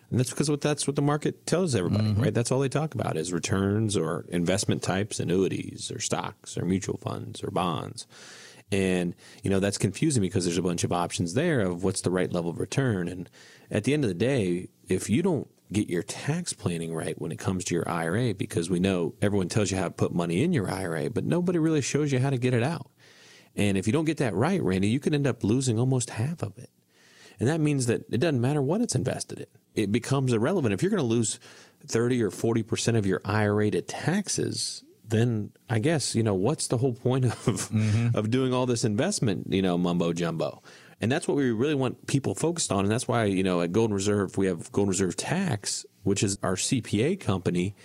And 0.09 0.19
that's 0.19 0.31
because 0.31 0.49
what 0.49 0.59
that's 0.59 0.87
what 0.87 0.95
the 0.95 1.03
market 1.03 1.45
tells 1.45 1.75
everybody, 1.75 2.05
mm-hmm. 2.05 2.23
right? 2.23 2.33
That's 2.33 2.51
all 2.51 2.61
they 2.61 2.67
talk 2.67 2.95
about 2.95 3.15
is 3.15 3.31
returns 3.31 3.95
or 3.95 4.25
investment 4.29 4.81
types, 4.81 5.19
annuities 5.19 5.91
or 5.93 5.99
stocks 5.99 6.57
or 6.57 6.65
mutual 6.65 6.97
funds 6.97 7.43
or 7.43 7.51
bonds. 7.51 8.07
And, 8.71 9.13
you 9.43 9.51
know, 9.51 9.59
that's 9.59 9.77
confusing 9.77 10.23
because 10.23 10.45
there's 10.45 10.57
a 10.57 10.63
bunch 10.63 10.83
of 10.83 10.91
options 10.91 11.35
there 11.35 11.59
of 11.59 11.83
what's 11.83 12.01
the 12.01 12.09
right 12.09 12.33
level 12.33 12.49
of 12.49 12.57
return. 12.57 13.07
And 13.07 13.29
at 13.69 13.83
the 13.83 13.93
end 13.93 14.03
of 14.03 14.07
the 14.07 14.15
day, 14.15 14.69
if 14.87 15.11
you 15.11 15.21
don't 15.21 15.47
get 15.71 15.89
your 15.89 16.03
tax 16.03 16.53
planning 16.53 16.93
right 16.93 17.19
when 17.19 17.31
it 17.31 17.39
comes 17.39 17.63
to 17.65 17.75
your 17.75 17.87
IRA, 17.87 18.33
because 18.33 18.69
we 18.69 18.79
know 18.79 19.13
everyone 19.21 19.49
tells 19.49 19.71
you 19.71 19.77
how 19.77 19.83
to 19.83 19.91
put 19.91 20.13
money 20.13 20.43
in 20.43 20.53
your 20.53 20.69
IRA, 20.69 21.09
but 21.09 21.25
nobody 21.25 21.59
really 21.59 21.81
shows 21.81 22.11
you 22.11 22.19
how 22.19 22.29
to 22.29 22.37
get 22.37 22.53
it 22.53 22.63
out. 22.63 22.89
And 23.55 23.77
if 23.77 23.87
you 23.87 23.93
don't 23.93 24.05
get 24.05 24.17
that 24.17 24.35
right, 24.35 24.61
Randy, 24.61 24.87
you 24.87 24.99
could 24.99 25.13
end 25.13 25.27
up 25.27 25.43
losing 25.43 25.79
almost 25.79 26.11
half 26.11 26.41
of 26.41 26.57
it. 26.57 26.69
And 27.39 27.47
that 27.47 27.59
means 27.59 27.85
that 27.85 28.05
it 28.11 28.19
doesn't 28.19 28.41
matter 28.41 28.61
what 28.61 28.81
it's 28.81 28.95
invested 28.95 29.39
in. 29.39 29.47
It 29.75 29.91
becomes 29.91 30.33
irrelevant. 30.33 30.73
If 30.73 30.81
you're 30.81 30.89
going 30.91 31.01
to 31.01 31.03
lose 31.03 31.39
30 31.87 32.21
or 32.23 32.31
40% 32.31 32.97
of 32.97 33.05
your 33.05 33.21
IRA 33.23 33.71
to 33.71 33.81
taxes, 33.81 34.83
then 35.07 35.51
I 35.69 35.79
guess 35.79 36.15
you 36.15 36.23
know 36.23 36.35
what's 36.35 36.67
the 36.67 36.77
whole 36.77 36.93
point 36.93 37.25
of 37.25 37.33
mm-hmm. 37.45 38.15
of 38.15 38.29
doing 38.29 38.53
all 38.53 38.65
this 38.65 38.83
investment, 38.83 39.47
you 39.51 39.61
know, 39.61 39.77
mumbo 39.77 40.13
jumbo. 40.13 40.61
And 41.01 41.11
that's 41.11 41.27
what 41.27 41.37
we 41.37 41.51
really 41.51 41.75
want 41.75 42.07
people 42.07 42.35
focused 42.35 42.71
on. 42.71 42.83
And 42.83 42.91
that's 42.91 43.07
why, 43.07 43.25
you 43.25 43.43
know, 43.43 43.61
at 43.61 43.71
Golden 43.71 43.93
Reserve, 43.93 44.37
we 44.37 44.47
have 44.47 44.71
Golden 44.71 44.89
Reserve 44.89 45.15
Tax, 45.15 45.85
which 46.03 46.23
is 46.23 46.37
our 46.43 46.55
CPA 46.55 47.19
company 47.19 47.75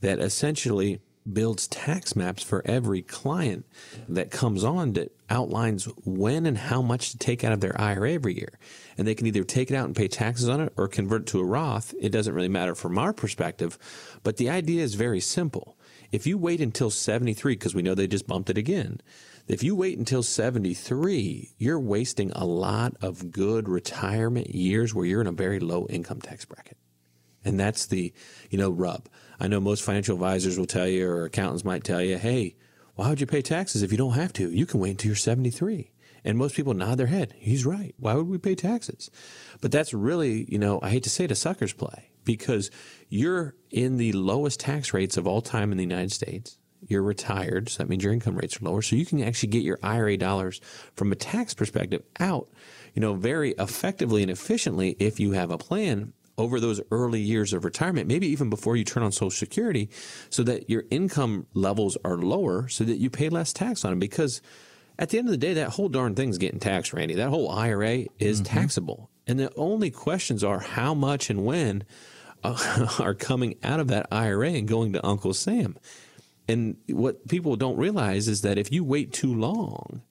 that 0.00 0.18
essentially 0.18 1.00
builds 1.30 1.68
tax 1.68 2.16
maps 2.16 2.42
for 2.42 2.62
every 2.64 3.02
client 3.02 3.66
that 4.08 4.30
comes 4.30 4.64
on 4.64 4.94
that 4.94 5.12
outlines 5.28 5.84
when 6.04 6.46
and 6.46 6.56
how 6.56 6.80
much 6.80 7.10
to 7.10 7.18
take 7.18 7.44
out 7.44 7.52
of 7.52 7.60
their 7.60 7.78
IRA 7.80 8.12
every 8.12 8.34
year. 8.34 8.58
And 8.96 9.06
they 9.06 9.14
can 9.14 9.26
either 9.26 9.44
take 9.44 9.70
it 9.70 9.74
out 9.74 9.86
and 9.86 9.94
pay 9.94 10.08
taxes 10.08 10.48
on 10.48 10.60
it 10.60 10.72
or 10.76 10.88
convert 10.88 11.22
it 11.22 11.26
to 11.28 11.40
a 11.40 11.44
Roth. 11.44 11.94
It 12.00 12.10
doesn't 12.10 12.34
really 12.34 12.48
matter 12.48 12.74
from 12.74 12.98
our 12.98 13.12
perspective. 13.12 13.78
But 14.22 14.38
the 14.38 14.50
idea 14.50 14.82
is 14.82 14.94
very 14.94 15.20
simple. 15.20 15.76
If 16.10 16.26
you 16.26 16.38
wait 16.38 16.60
until 16.60 16.90
73, 16.90 17.54
because 17.54 17.74
we 17.74 17.82
know 17.82 17.94
they 17.94 18.06
just 18.06 18.26
bumped 18.26 18.50
it 18.50 18.58
again, 18.58 19.00
if 19.52 19.62
you 19.62 19.74
wait 19.74 19.98
until 19.98 20.22
73, 20.22 21.54
you're 21.58 21.80
wasting 21.80 22.30
a 22.32 22.44
lot 22.44 22.94
of 23.00 23.30
good 23.30 23.68
retirement 23.68 24.54
years 24.54 24.94
where 24.94 25.06
you're 25.06 25.20
in 25.20 25.26
a 25.26 25.32
very 25.32 25.58
low 25.58 25.86
income 25.88 26.20
tax 26.20 26.44
bracket. 26.44 26.76
And 27.44 27.58
that's 27.58 27.86
the, 27.86 28.12
you 28.50 28.58
know, 28.58 28.70
rub. 28.70 29.08
I 29.38 29.48
know 29.48 29.60
most 29.60 29.82
financial 29.82 30.14
advisors 30.14 30.58
will 30.58 30.66
tell 30.66 30.86
you 30.86 31.08
or 31.08 31.24
accountants 31.24 31.64
might 31.64 31.84
tell 31.84 32.02
you, 32.02 32.18
hey, 32.18 32.56
why 32.94 33.08
would 33.08 33.20
you 33.20 33.26
pay 33.26 33.42
taxes 33.42 33.82
if 33.82 33.90
you 33.90 33.98
don't 33.98 34.12
have 34.12 34.32
to? 34.34 34.50
You 34.50 34.66
can 34.66 34.78
wait 34.78 34.90
until 34.90 35.08
you're 35.08 35.16
73. 35.16 35.90
And 36.22 36.36
most 36.36 36.54
people 36.54 36.74
nod 36.74 36.98
their 36.98 37.06
head. 37.06 37.34
He's 37.38 37.64
right. 37.64 37.94
Why 37.98 38.14
would 38.14 38.28
we 38.28 38.36
pay 38.36 38.54
taxes? 38.54 39.10
But 39.60 39.72
that's 39.72 39.94
really, 39.94 40.44
you 40.50 40.58
know, 40.58 40.78
I 40.82 40.90
hate 40.90 41.04
to 41.04 41.10
say 41.10 41.24
it, 41.24 41.30
a 41.30 41.34
sucker's 41.34 41.72
play 41.72 42.10
because 42.24 42.70
you're 43.08 43.56
in 43.70 43.96
the 43.96 44.12
lowest 44.12 44.60
tax 44.60 44.92
rates 44.92 45.16
of 45.16 45.26
all 45.26 45.40
time 45.40 45.72
in 45.72 45.78
the 45.78 45.84
United 45.84 46.12
States. 46.12 46.59
You're 46.90 47.02
retired, 47.02 47.68
so 47.68 47.78
that 47.78 47.88
means 47.88 48.02
your 48.02 48.12
income 48.12 48.36
rates 48.36 48.60
are 48.60 48.64
lower. 48.64 48.82
So 48.82 48.96
you 48.96 49.06
can 49.06 49.22
actually 49.22 49.50
get 49.50 49.62
your 49.62 49.78
IRA 49.82 50.16
dollars 50.16 50.60
from 50.94 51.12
a 51.12 51.14
tax 51.14 51.54
perspective 51.54 52.02
out, 52.18 52.48
you 52.94 53.00
know, 53.00 53.14
very 53.14 53.52
effectively 53.52 54.22
and 54.22 54.30
efficiently 54.30 54.96
if 54.98 55.20
you 55.20 55.32
have 55.32 55.50
a 55.50 55.58
plan 55.58 56.12
over 56.36 56.58
those 56.58 56.80
early 56.90 57.20
years 57.20 57.52
of 57.52 57.64
retirement, 57.64 58.08
maybe 58.08 58.26
even 58.26 58.50
before 58.50 58.74
you 58.74 58.82
turn 58.82 59.02
on 59.02 59.12
Social 59.12 59.30
Security, 59.30 59.88
so 60.30 60.42
that 60.42 60.68
your 60.68 60.84
income 60.90 61.46
levels 61.54 61.96
are 62.04 62.16
lower 62.16 62.66
so 62.66 62.82
that 62.84 62.96
you 62.96 63.10
pay 63.10 63.28
less 63.28 63.52
tax 63.52 63.84
on 63.84 63.92
them. 63.92 63.98
Because 63.98 64.40
at 64.98 65.10
the 65.10 65.18
end 65.18 65.28
of 65.28 65.32
the 65.32 65.38
day, 65.38 65.54
that 65.54 65.70
whole 65.70 65.88
darn 65.88 66.14
thing's 66.14 66.38
getting 66.38 66.58
taxed, 66.58 66.92
Randy. 66.92 67.14
That 67.14 67.28
whole 67.28 67.50
IRA 67.50 68.06
is 68.18 68.40
mm-hmm. 68.40 68.58
taxable. 68.58 69.10
And 69.26 69.38
the 69.38 69.52
only 69.54 69.90
questions 69.90 70.42
are 70.42 70.58
how 70.58 70.94
much 70.94 71.30
and 71.30 71.44
when 71.44 71.84
uh, 72.42 72.88
are 72.98 73.14
coming 73.14 73.56
out 73.62 73.80
of 73.80 73.88
that 73.88 74.06
IRA 74.10 74.50
and 74.50 74.66
going 74.66 74.92
to 74.94 75.06
Uncle 75.06 75.34
Sam. 75.34 75.76
And 76.50 76.76
what 76.88 77.28
people 77.28 77.54
don't 77.54 77.76
realize 77.76 78.26
is 78.26 78.42
that 78.42 78.58
if 78.58 78.72
you 78.72 78.82
wait 78.82 79.12
too 79.12 79.32
long 79.32 80.02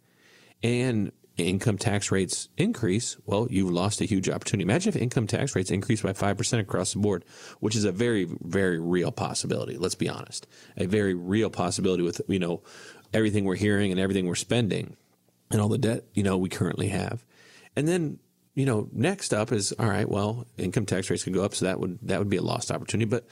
and 0.64 1.12
income 1.36 1.78
tax 1.78 2.12
rates 2.12 2.48
increase, 2.58 3.18
well, 3.26 3.48
you've 3.50 3.72
lost 3.72 4.00
a 4.00 4.06
huge 4.06 4.30
opportunity. 4.30 4.64
Imagine 4.64 4.96
if 4.96 5.02
income 5.02 5.28
tax 5.28 5.54
rates 5.54 5.70
increase 5.70 6.02
by 6.02 6.14
5% 6.14 6.60
across 6.60 6.94
the 6.94 7.00
board, 7.00 7.26
which 7.60 7.76
is 7.76 7.84
a 7.84 7.92
very, 7.92 8.26
very 8.42 8.80
real 8.80 9.12
possibility. 9.12 9.78
Let's 9.78 9.96
be 9.96 10.08
honest. 10.08 10.48
A 10.78 10.86
very 10.86 11.14
real 11.14 11.50
possibility 11.50 12.04
with, 12.04 12.22
you 12.30 12.40
know, 12.40 12.62
everything 13.14 13.44
we're 13.44 13.56
hearing 13.56 13.92
and 13.92 14.00
everything 14.00 14.26
we're 14.26 14.36
spending 14.36 14.96
and 15.52 15.60
all 15.60 15.68
the 15.68 15.78
debt, 15.78 16.06
you 16.14 16.24
know, 16.24 16.38
we 16.38 16.48
currently 16.48 16.88
have. 16.88 17.26
And 17.76 17.86
then, 17.86 18.20
you 18.56 18.66
know, 18.66 18.88
next 18.94 19.34
up 19.34 19.52
is, 19.52 19.74
all 19.74 19.90
right, 19.90 20.08
well, 20.08 20.48
income 20.58 20.86
tax 20.86 21.10
rates 21.10 21.26
could 21.26 21.34
go 21.34 21.44
up. 21.44 21.54
So 21.54 21.66
that 21.66 21.82
would, 21.82 22.00
that 22.04 22.20
would 22.20 22.30
be 22.30 22.38
a 22.38 22.42
lost 22.42 22.72
opportunity. 22.72 23.10
But 23.10 23.28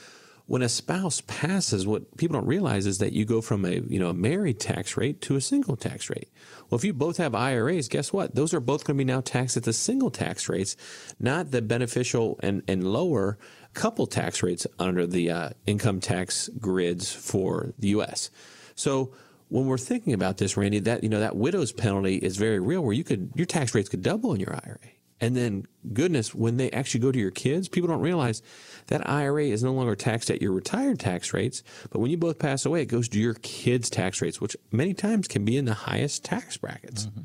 when 0.47 0.61
a 0.61 0.69
spouse 0.69 1.21
passes, 1.21 1.85
what 1.85 2.17
people 2.17 2.39
don't 2.39 2.47
realize 2.47 2.85
is 2.85 2.97
that 2.99 3.11
you 3.11 3.25
go 3.25 3.41
from 3.41 3.65
a 3.65 3.81
you 3.87 3.99
know 3.99 4.09
a 4.09 4.13
married 4.13 4.59
tax 4.59 4.97
rate 4.97 5.21
to 5.21 5.35
a 5.35 5.41
single 5.41 5.75
tax 5.75 6.09
rate. 6.09 6.29
Well, 6.69 6.77
if 6.77 6.85
you 6.85 6.93
both 6.93 7.17
have 7.17 7.35
IRAs, 7.35 7.89
guess 7.89 8.11
what? 8.11 8.33
Those 8.33 8.53
are 8.53 8.59
both 8.59 8.85
going 8.85 8.97
to 8.97 9.05
be 9.05 9.11
now 9.11 9.21
taxed 9.21 9.57
at 9.57 9.63
the 9.63 9.73
single 9.73 10.09
tax 10.09 10.49
rates, 10.49 10.75
not 11.19 11.51
the 11.51 11.61
beneficial 11.61 12.39
and 12.41 12.63
and 12.67 12.91
lower 12.91 13.37
couple 13.73 14.07
tax 14.07 14.41
rates 14.41 14.65
under 14.79 15.05
the 15.05 15.29
uh, 15.29 15.49
income 15.67 15.99
tax 15.99 16.49
grids 16.59 17.13
for 17.13 17.73
the 17.77 17.89
U.S. 17.89 18.31
So 18.73 19.13
when 19.49 19.67
we're 19.67 19.77
thinking 19.77 20.13
about 20.13 20.37
this, 20.37 20.57
Randy, 20.57 20.79
that 20.79 21.03
you 21.03 21.09
know 21.09 21.19
that 21.19 21.35
widow's 21.35 21.73
penalty 21.73 22.15
is 22.15 22.37
very 22.37 22.59
real, 22.59 22.81
where 22.81 22.93
you 22.93 23.03
could 23.03 23.31
your 23.35 23.45
tax 23.45 23.75
rates 23.75 23.89
could 23.89 24.01
double 24.01 24.33
in 24.33 24.39
your 24.39 24.53
IRA. 24.53 24.77
And 25.19 25.35
then, 25.35 25.65
goodness, 25.93 26.35
when 26.35 26.57
they 26.57 26.69
actually 26.71 26.99
go 26.99 27.11
to 27.11 27.19
your 27.19 27.31
kids, 27.31 27.67
people 27.67 27.87
don't 27.87 28.01
realize 28.01 28.43
that 28.87 29.09
IRA 29.09 29.45
is 29.45 29.63
no 29.63 29.73
longer 29.73 29.95
taxed 29.95 30.29
at 30.29 30.41
your 30.41 30.51
retired 30.51 30.99
tax 30.99 31.33
rates. 31.33 31.63
But 31.89 31.99
when 31.99 32.11
you 32.11 32.17
both 32.17 32.37
pass 32.37 32.65
away, 32.65 32.83
it 32.83 32.85
goes 32.85 33.09
to 33.09 33.19
your 33.19 33.33
kids' 33.35 33.89
tax 33.89 34.21
rates, 34.21 34.39
which 34.39 34.55
many 34.71 34.93
times 34.93 35.27
can 35.27 35.43
be 35.43 35.57
in 35.57 35.65
the 35.65 35.73
highest 35.73 36.23
tax 36.23 36.57
brackets. 36.57 37.07
Mm-hmm. 37.07 37.21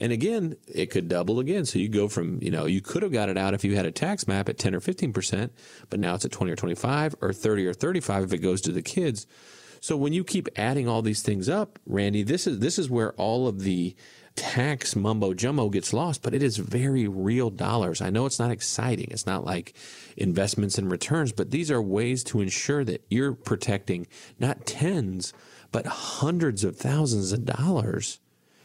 And 0.00 0.12
again, 0.12 0.56
it 0.66 0.86
could 0.86 1.08
double 1.08 1.38
again. 1.38 1.64
So 1.64 1.78
you 1.78 1.88
go 1.88 2.08
from, 2.08 2.38
you 2.42 2.50
know, 2.50 2.66
you 2.66 2.80
could 2.80 3.02
have 3.02 3.12
got 3.12 3.28
it 3.28 3.38
out 3.38 3.54
if 3.54 3.64
you 3.64 3.76
had 3.76 3.86
a 3.86 3.92
tax 3.92 4.26
map 4.26 4.48
at 4.48 4.58
10 4.58 4.74
or 4.74 4.80
15%, 4.80 5.50
but 5.90 6.00
now 6.00 6.14
it's 6.14 6.24
at 6.24 6.32
20 6.32 6.52
or 6.52 6.56
25 6.56 7.14
or 7.20 7.32
30 7.32 7.66
or 7.66 7.72
35 7.72 8.24
if 8.24 8.32
it 8.32 8.38
goes 8.38 8.60
to 8.62 8.72
the 8.72 8.82
kids. 8.82 9.26
So 9.80 9.96
when 9.96 10.12
you 10.12 10.22
keep 10.22 10.48
adding 10.56 10.88
all 10.88 11.02
these 11.02 11.22
things 11.22 11.48
up, 11.48 11.78
Randy, 11.86 12.22
this 12.22 12.46
is 12.46 12.60
this 12.60 12.78
is 12.78 12.88
where 12.88 13.12
all 13.14 13.48
of 13.48 13.60
the 13.60 13.96
tax 14.34 14.96
mumbo 14.96 15.34
jumbo 15.34 15.68
gets 15.68 15.92
lost, 15.92 16.22
but 16.22 16.34
it 16.34 16.42
is 16.42 16.56
very 16.56 17.06
real 17.08 17.50
dollars. 17.50 18.00
I 18.00 18.10
know 18.10 18.26
it's 18.26 18.38
not 18.38 18.50
exciting. 18.50 19.08
It's 19.10 19.26
not 19.26 19.44
like 19.44 19.74
investments 20.16 20.78
and 20.78 20.90
returns, 20.90 21.32
but 21.32 21.50
these 21.50 21.70
are 21.70 21.82
ways 21.82 22.24
to 22.24 22.40
ensure 22.40 22.84
that 22.84 23.04
you're 23.10 23.34
protecting 23.34 24.06
not 24.38 24.66
tens, 24.66 25.32
but 25.70 25.86
hundreds 25.86 26.64
of 26.64 26.76
thousands 26.76 27.32
of 27.32 27.44
dollars 27.44 28.20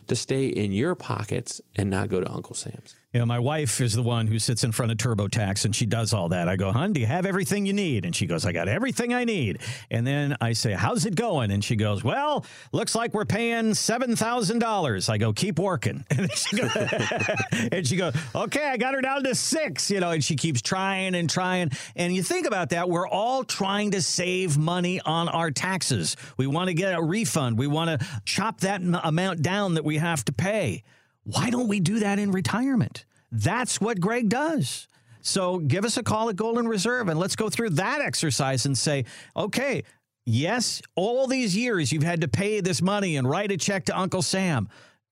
to 0.08 0.16
stay 0.16 0.48
in 0.48 0.72
your 0.72 0.96
pockets 0.96 1.62
and 1.76 1.90
not 1.90 2.10
go 2.10 2.22
to 2.22 2.32
Uncle 2.32 2.56
Sam's. 2.56 2.96
You 3.14 3.22
know, 3.22 3.26
my 3.26 3.40
wife 3.40 3.80
is 3.80 3.94
the 3.94 4.04
one 4.04 4.28
who 4.28 4.38
sits 4.38 4.66
in 4.66 4.74
front 4.74 4.92
of 4.92 4.98
TurboTax 4.98 5.64
and 5.64 5.74
she 5.74 5.86
does 5.86 6.12
all 6.12 6.28
that. 6.30 6.50
I 6.50 6.58
go, 6.58 6.74
"Hun, 6.74 6.92
do 6.92 7.00
you 7.00 7.06
have 7.06 7.26
everything 7.26 7.66
you 7.66 7.72
need?" 7.72 8.04
And 8.04 8.14
she 8.14 8.26
goes, 8.26 8.46
"I 8.46 8.52
got 8.52 8.68
everything 8.68 9.14
I 9.14 9.24
need." 9.24 9.60
And 9.90 10.06
then 10.06 10.36
I 10.42 10.52
say, 10.52 10.74
"How's 10.74 11.06
it 11.06 11.16
going?" 11.16 11.50
And 11.50 11.64
she 11.64 11.78
goes, 11.78 12.04
"Well, 12.04 12.46
looks 12.74 12.96
like 12.96 13.14
we're 13.14 13.24
paying 13.24 13.74
seven 13.76 14.18
thousand 14.18 14.60
dollars." 14.60 15.08
I 15.08 15.18
go, 15.18 15.32
"Keep 15.32 15.58
working." 15.58 16.04
And 16.18 16.30
she, 16.34 16.58
goes, 16.58 16.72
and 17.72 17.88
she 17.88 17.96
goes, 17.96 18.14
"Okay, 18.36 18.68
I 18.68 18.76
got 18.76 18.94
her 18.94 19.02
down 19.02 19.24
to 19.24 19.36
six. 19.36 19.90
You 19.90 20.02
know, 20.02 20.12
and 20.12 20.24
she 20.24 20.36
keeps 20.36 20.62
trying 20.62 21.16
and 21.16 21.30
trying. 21.30 21.72
And 21.96 22.14
you 22.14 22.22
think 22.22 22.46
about 22.46 22.72
that, 22.72 22.90
we're 22.90 23.08
all 23.08 23.46
trying 23.46 23.92
to 23.92 24.02
save 24.02 24.58
money 24.58 25.00
on 25.00 25.30
our 25.30 25.50
taxes. 25.50 26.18
We 26.36 26.48
want 26.48 26.68
to 26.68 26.74
get 26.74 26.94
a 26.94 27.02
refund. 27.02 27.58
We 27.58 27.68
want 27.68 28.02
to 28.02 28.06
chop 28.26 28.60
that 28.62 28.82
amount 28.82 29.44
down 29.44 29.76
that 29.76 29.86
we 29.86 29.98
have 29.98 30.26
to 30.26 30.34
pay. 30.34 30.84
Why 31.28 31.50
don't 31.50 31.68
we 31.68 31.82
do 31.82 32.00
that 32.00 32.20
in 32.20 32.32
retirement? 32.32 33.04
That's 33.34 33.82
what 33.82 34.00
Greg 34.00 34.30
does. 34.30 34.88
So 35.20 35.60
give 35.60 35.84
us 35.84 35.98
a 35.98 36.04
call 36.04 36.30
at 36.30 36.38
Golden 36.38 36.70
Reserve 36.70 37.10
and 37.10 37.20
let's 37.20 37.36
go 37.36 37.50
through 37.50 37.72
that 37.72 38.00
exercise 38.00 38.66
and 38.66 38.78
say, 38.78 39.04
okay, 39.36 39.84
yes, 40.26 40.82
all 40.96 41.28
these 41.28 41.54
years 41.54 41.92
you've 41.92 42.04
had 42.04 42.22
to 42.22 42.30
pay 42.30 42.62
this 42.62 42.82
money 42.82 43.18
and 43.18 43.30
write 43.30 43.52
a 43.52 43.58
check 43.58 43.84
to 43.86 44.00
Uncle 44.00 44.22
Sam. 44.22 44.70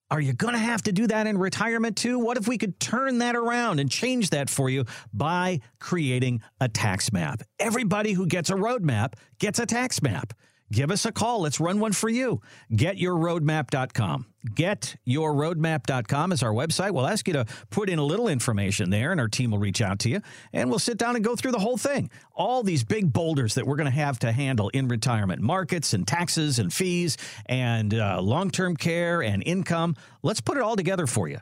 Are 0.09 0.22
you 0.22 0.32
going 0.32 0.53
to 0.53 0.59
have 0.59 0.84
to 0.84 0.93
do 0.93 1.05
that 1.07 1.28
in 1.28 1.38
retirement 1.38 1.97
too? 1.97 2.18
What 2.18 2.38
if 2.38 2.47
we 2.47 2.57
could 2.57 2.80
turn 2.80 3.18
that 3.18 3.36
around 3.36 3.82
and 3.82 3.91
change 3.91 4.30
that 4.30 4.49
for 4.49 4.70
you 4.70 4.86
by 5.13 5.59
creating 5.80 6.41
a 6.61 6.70
tax 6.70 7.11
map? 7.11 7.43
Everybody 7.59 8.13
who 8.13 8.26
gets 8.26 8.49
a 8.49 8.53
roadmap 8.53 9.16
gets 9.39 9.59
a 9.59 9.66
tax 9.66 10.01
map 10.01 10.32
give 10.72 10.91
us 10.91 11.05
a 11.05 11.11
call. 11.11 11.41
Let's 11.41 11.59
run 11.59 11.80
one 11.80 11.91
for 11.93 12.09
you. 12.09 12.41
GetYourRoadmap.com. 12.72 14.26
GetYourRoadmap.com 14.49 16.32
is 16.32 16.43
our 16.43 16.53
website. 16.53 16.91
We'll 16.91 17.07
ask 17.07 17.28
you 17.28 17.34
to 17.34 17.45
put 17.70 17.89
in 17.89 17.99
a 17.99 18.03
little 18.03 18.28
information 18.28 18.89
there, 18.89 19.11
and 19.11 19.20
our 19.20 19.28
team 19.28 19.51
will 19.51 19.57
reach 19.57 19.82
out 19.82 19.99
to 19.99 20.09
you, 20.09 20.22
and 20.53 20.70
we'll 20.70 20.80
sit 20.80 20.97
down 20.97 21.16
and 21.16 21.26
go 21.26 21.36
through 21.36 21.51
the 21.51 21.59
whole 21.59 21.78
thing. 21.78 22.09
All 22.34 22.63
these 22.63 22.84
big 22.84 23.11
boulders 23.11 23.55
that 23.55 23.66
we're 23.66 23.78
going 23.78 23.91
to 23.91 23.97
have 23.97 24.20
to 24.20 24.32
handle 24.32 24.70
in 24.70 24.88
retirement 24.88 25.41
markets 25.41 25.93
and 25.93 26.07
taxes 26.07 26.59
and 26.59 26.72
fees 26.72 27.18
and 27.47 27.93
uh, 27.93 28.22
long 28.22 28.51
term 28.51 28.76
care 28.76 29.22
and 29.22 29.43
income. 29.45 29.95
Let's 30.22 30.41
put 30.41 30.57
it 30.57 30.63
all 30.63 30.76
together 30.76 31.07
for 31.07 31.28
you 31.28 31.39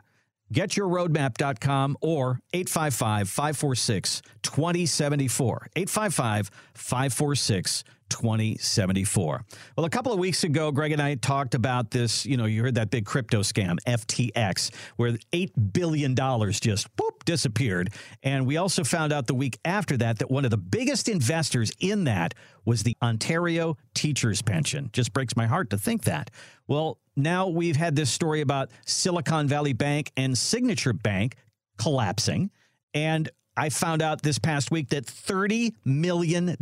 getyourroadmap.com 0.52 1.96
or 2.00 2.40
855 2.52 3.28
546 3.28 4.22
2074. 4.42 5.68
855 5.74 6.50
546 6.74 7.84
2074. 8.10 9.44
Well, 9.76 9.86
a 9.86 9.90
couple 9.90 10.12
of 10.12 10.18
weeks 10.18 10.44
ago, 10.44 10.70
Greg 10.70 10.92
and 10.92 11.02
I 11.02 11.14
talked 11.16 11.54
about 11.54 11.90
this. 11.90 12.24
You 12.26 12.36
know, 12.36 12.44
you 12.46 12.62
heard 12.62 12.76
that 12.76 12.90
big 12.90 13.06
crypto 13.06 13.40
scam, 13.40 13.78
FTX, 13.86 14.74
where 14.96 15.12
$8 15.32 15.72
billion 15.72 16.14
just 16.14 16.94
boop, 16.96 17.24
disappeared. 17.24 17.90
And 18.22 18.46
we 18.46 18.56
also 18.56 18.84
found 18.84 19.12
out 19.12 19.26
the 19.26 19.34
week 19.34 19.58
after 19.64 19.96
that 19.98 20.18
that 20.18 20.30
one 20.30 20.44
of 20.44 20.50
the 20.50 20.56
biggest 20.56 21.08
investors 21.08 21.72
in 21.80 22.04
that 22.04 22.34
was 22.64 22.82
the 22.82 22.96
Ontario 23.02 23.76
Teachers 23.94 24.42
Pension. 24.42 24.90
Just 24.92 25.12
breaks 25.12 25.36
my 25.36 25.46
heart 25.46 25.70
to 25.70 25.78
think 25.78 26.04
that. 26.04 26.30
Well, 26.66 26.98
now 27.16 27.48
we've 27.48 27.76
had 27.76 27.96
this 27.96 28.10
story 28.10 28.40
about 28.40 28.70
Silicon 28.86 29.48
Valley 29.48 29.72
Bank 29.72 30.10
and 30.16 30.36
Signature 30.36 30.92
Bank 30.92 31.36
collapsing. 31.78 32.50
And 32.94 33.28
I 33.56 33.68
found 33.68 34.02
out 34.02 34.22
this 34.22 34.38
past 34.38 34.70
week 34.70 34.88
that 34.90 35.06
$30 35.06 35.74
million 35.84 36.56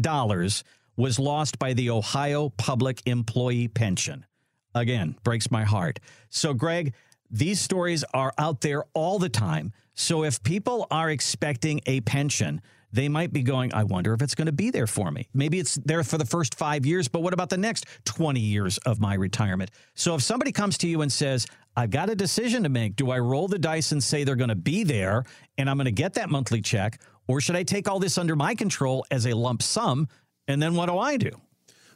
was 1.03 1.18
lost 1.18 1.59
by 1.59 1.72
the 1.72 1.90
Ohio 1.90 2.50
Public 2.50 3.03
Employee 3.07 3.66
Pension. 3.66 4.24
Again, 4.72 5.16
breaks 5.24 5.50
my 5.50 5.64
heart. 5.64 5.98
So, 6.30 6.55
Greg, 6.55 6.94
these 7.28 7.61
stories 7.61 8.05
are 8.14 8.32
out 8.38 8.61
there 8.61 8.84
all 8.94 9.18
the 9.18 9.28
time. 9.28 9.72
So, 9.94 10.22
if 10.22 10.40
people 10.44 10.86
are 10.92 11.11
expecting 11.11 11.80
a 11.86 12.03
pension, 12.03 12.61
they 12.92 13.09
might 13.09 13.32
be 13.32 13.42
going, 13.42 13.74
I 13.74 13.82
wonder 13.82 14.14
if 14.14 14.22
it's 14.22 14.36
going 14.36 14.46
to 14.46 14.53
be 14.53 14.70
there 14.70 14.86
for 14.86 15.11
me. 15.11 15.26
Maybe 15.34 15.59
it's 15.59 15.74
there 15.74 16.05
for 16.05 16.18
the 16.18 16.24
first 16.24 16.55
five 16.55 16.86
years, 16.86 17.09
but 17.09 17.20
what 17.20 17.34
about 17.34 17.50
the 17.50 17.59
next 17.59 17.84
20 18.05 18.38
years 18.38 18.78
of 18.78 19.00
my 19.00 19.14
retirement? 19.14 19.72
So, 19.94 20.14
if 20.14 20.22
somebody 20.22 20.53
comes 20.53 20.78
to 20.78 20.86
you 20.86 21.03
and 21.03 21.11
says, 21.11 21.48
I've 21.76 21.90
got 21.90 22.11
a 22.11 22.14
decision 22.14 22.62
to 22.62 22.68
make. 22.68 22.94
Do 22.94 23.11
I 23.11 23.18
roll 23.18 23.48
the 23.48 23.59
dice 23.59 23.90
and 23.90 24.00
say 24.00 24.22
they're 24.22 24.36
going 24.36 24.50
to 24.50 24.55
be 24.55 24.84
there 24.84 25.24
and 25.59 25.68
I'm 25.68 25.78
going 25.78 25.86
to 25.86 25.90
get 25.90 26.14
that 26.14 26.30
monthly 26.30 26.61
check? 26.61 27.00
Or 27.26 27.40
should 27.40 27.57
I 27.57 27.64
take 27.64 27.88
all 27.88 27.98
this 27.98 28.18
under 28.18 28.36
my 28.36 28.55
control 28.55 29.05
as 29.11 29.26
a 29.26 29.32
lump 29.32 29.62
sum 29.62 30.07
and 30.53 30.62
then 30.62 30.74
what 30.76 30.86
do 30.86 30.98
I 30.98 31.16
do? 31.16 31.40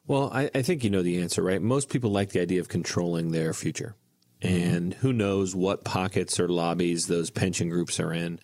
Well, 0.08 0.30
I, 0.32 0.50
I 0.54 0.62
think 0.62 0.82
you 0.82 0.90
know 0.90 1.02
the 1.02 1.20
answer, 1.20 1.42
right? 1.42 1.62
Most 1.62 1.90
people 1.90 2.10
like 2.10 2.30
the 2.30 2.40
idea 2.40 2.60
of 2.60 2.68
controlling 2.68 3.32
their 3.32 3.52
future. 3.52 3.94
Mm-hmm. 4.42 4.76
And 4.76 4.94
who 4.94 5.12
knows 5.12 5.54
what 5.54 5.84
pockets 5.84 6.38
or 6.40 6.48
lobbies 6.48 7.06
those 7.06 7.30
pension 7.30 7.68
groups 7.68 7.98
are 8.00 8.12
in. 8.12 8.40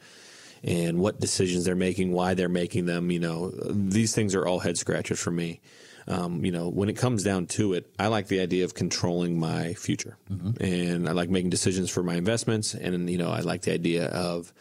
and 0.64 0.98
what 0.98 1.20
decisions 1.20 1.64
they're 1.64 1.74
making, 1.74 2.12
why 2.12 2.34
they're 2.34 2.48
making 2.48 2.86
them. 2.86 3.10
You 3.10 3.20
know, 3.20 3.50
these 3.70 4.14
things 4.14 4.34
are 4.34 4.46
all 4.46 4.60
head 4.60 4.78
scratchers 4.78 5.20
for 5.20 5.30
me. 5.30 5.60
Um, 6.08 6.44
you 6.44 6.50
know, 6.50 6.68
when 6.68 6.88
it 6.88 6.96
comes 6.96 7.22
down 7.22 7.46
to 7.46 7.74
it, 7.74 7.92
I 7.98 8.08
like 8.08 8.26
the 8.26 8.40
idea 8.40 8.64
of 8.64 8.74
controlling 8.74 9.38
my 9.38 9.74
future, 9.74 10.16
mm-hmm. 10.30 10.62
and 10.62 11.08
I 11.08 11.12
like 11.12 11.30
making 11.30 11.50
decisions 11.50 11.90
for 11.90 12.02
my 12.02 12.16
investments, 12.16 12.74
and 12.74 13.08
you 13.08 13.18
know, 13.18 13.30
I 13.30 13.40
like 13.40 13.62
the 13.62 13.72
idea 13.72 14.06
of 14.06 14.52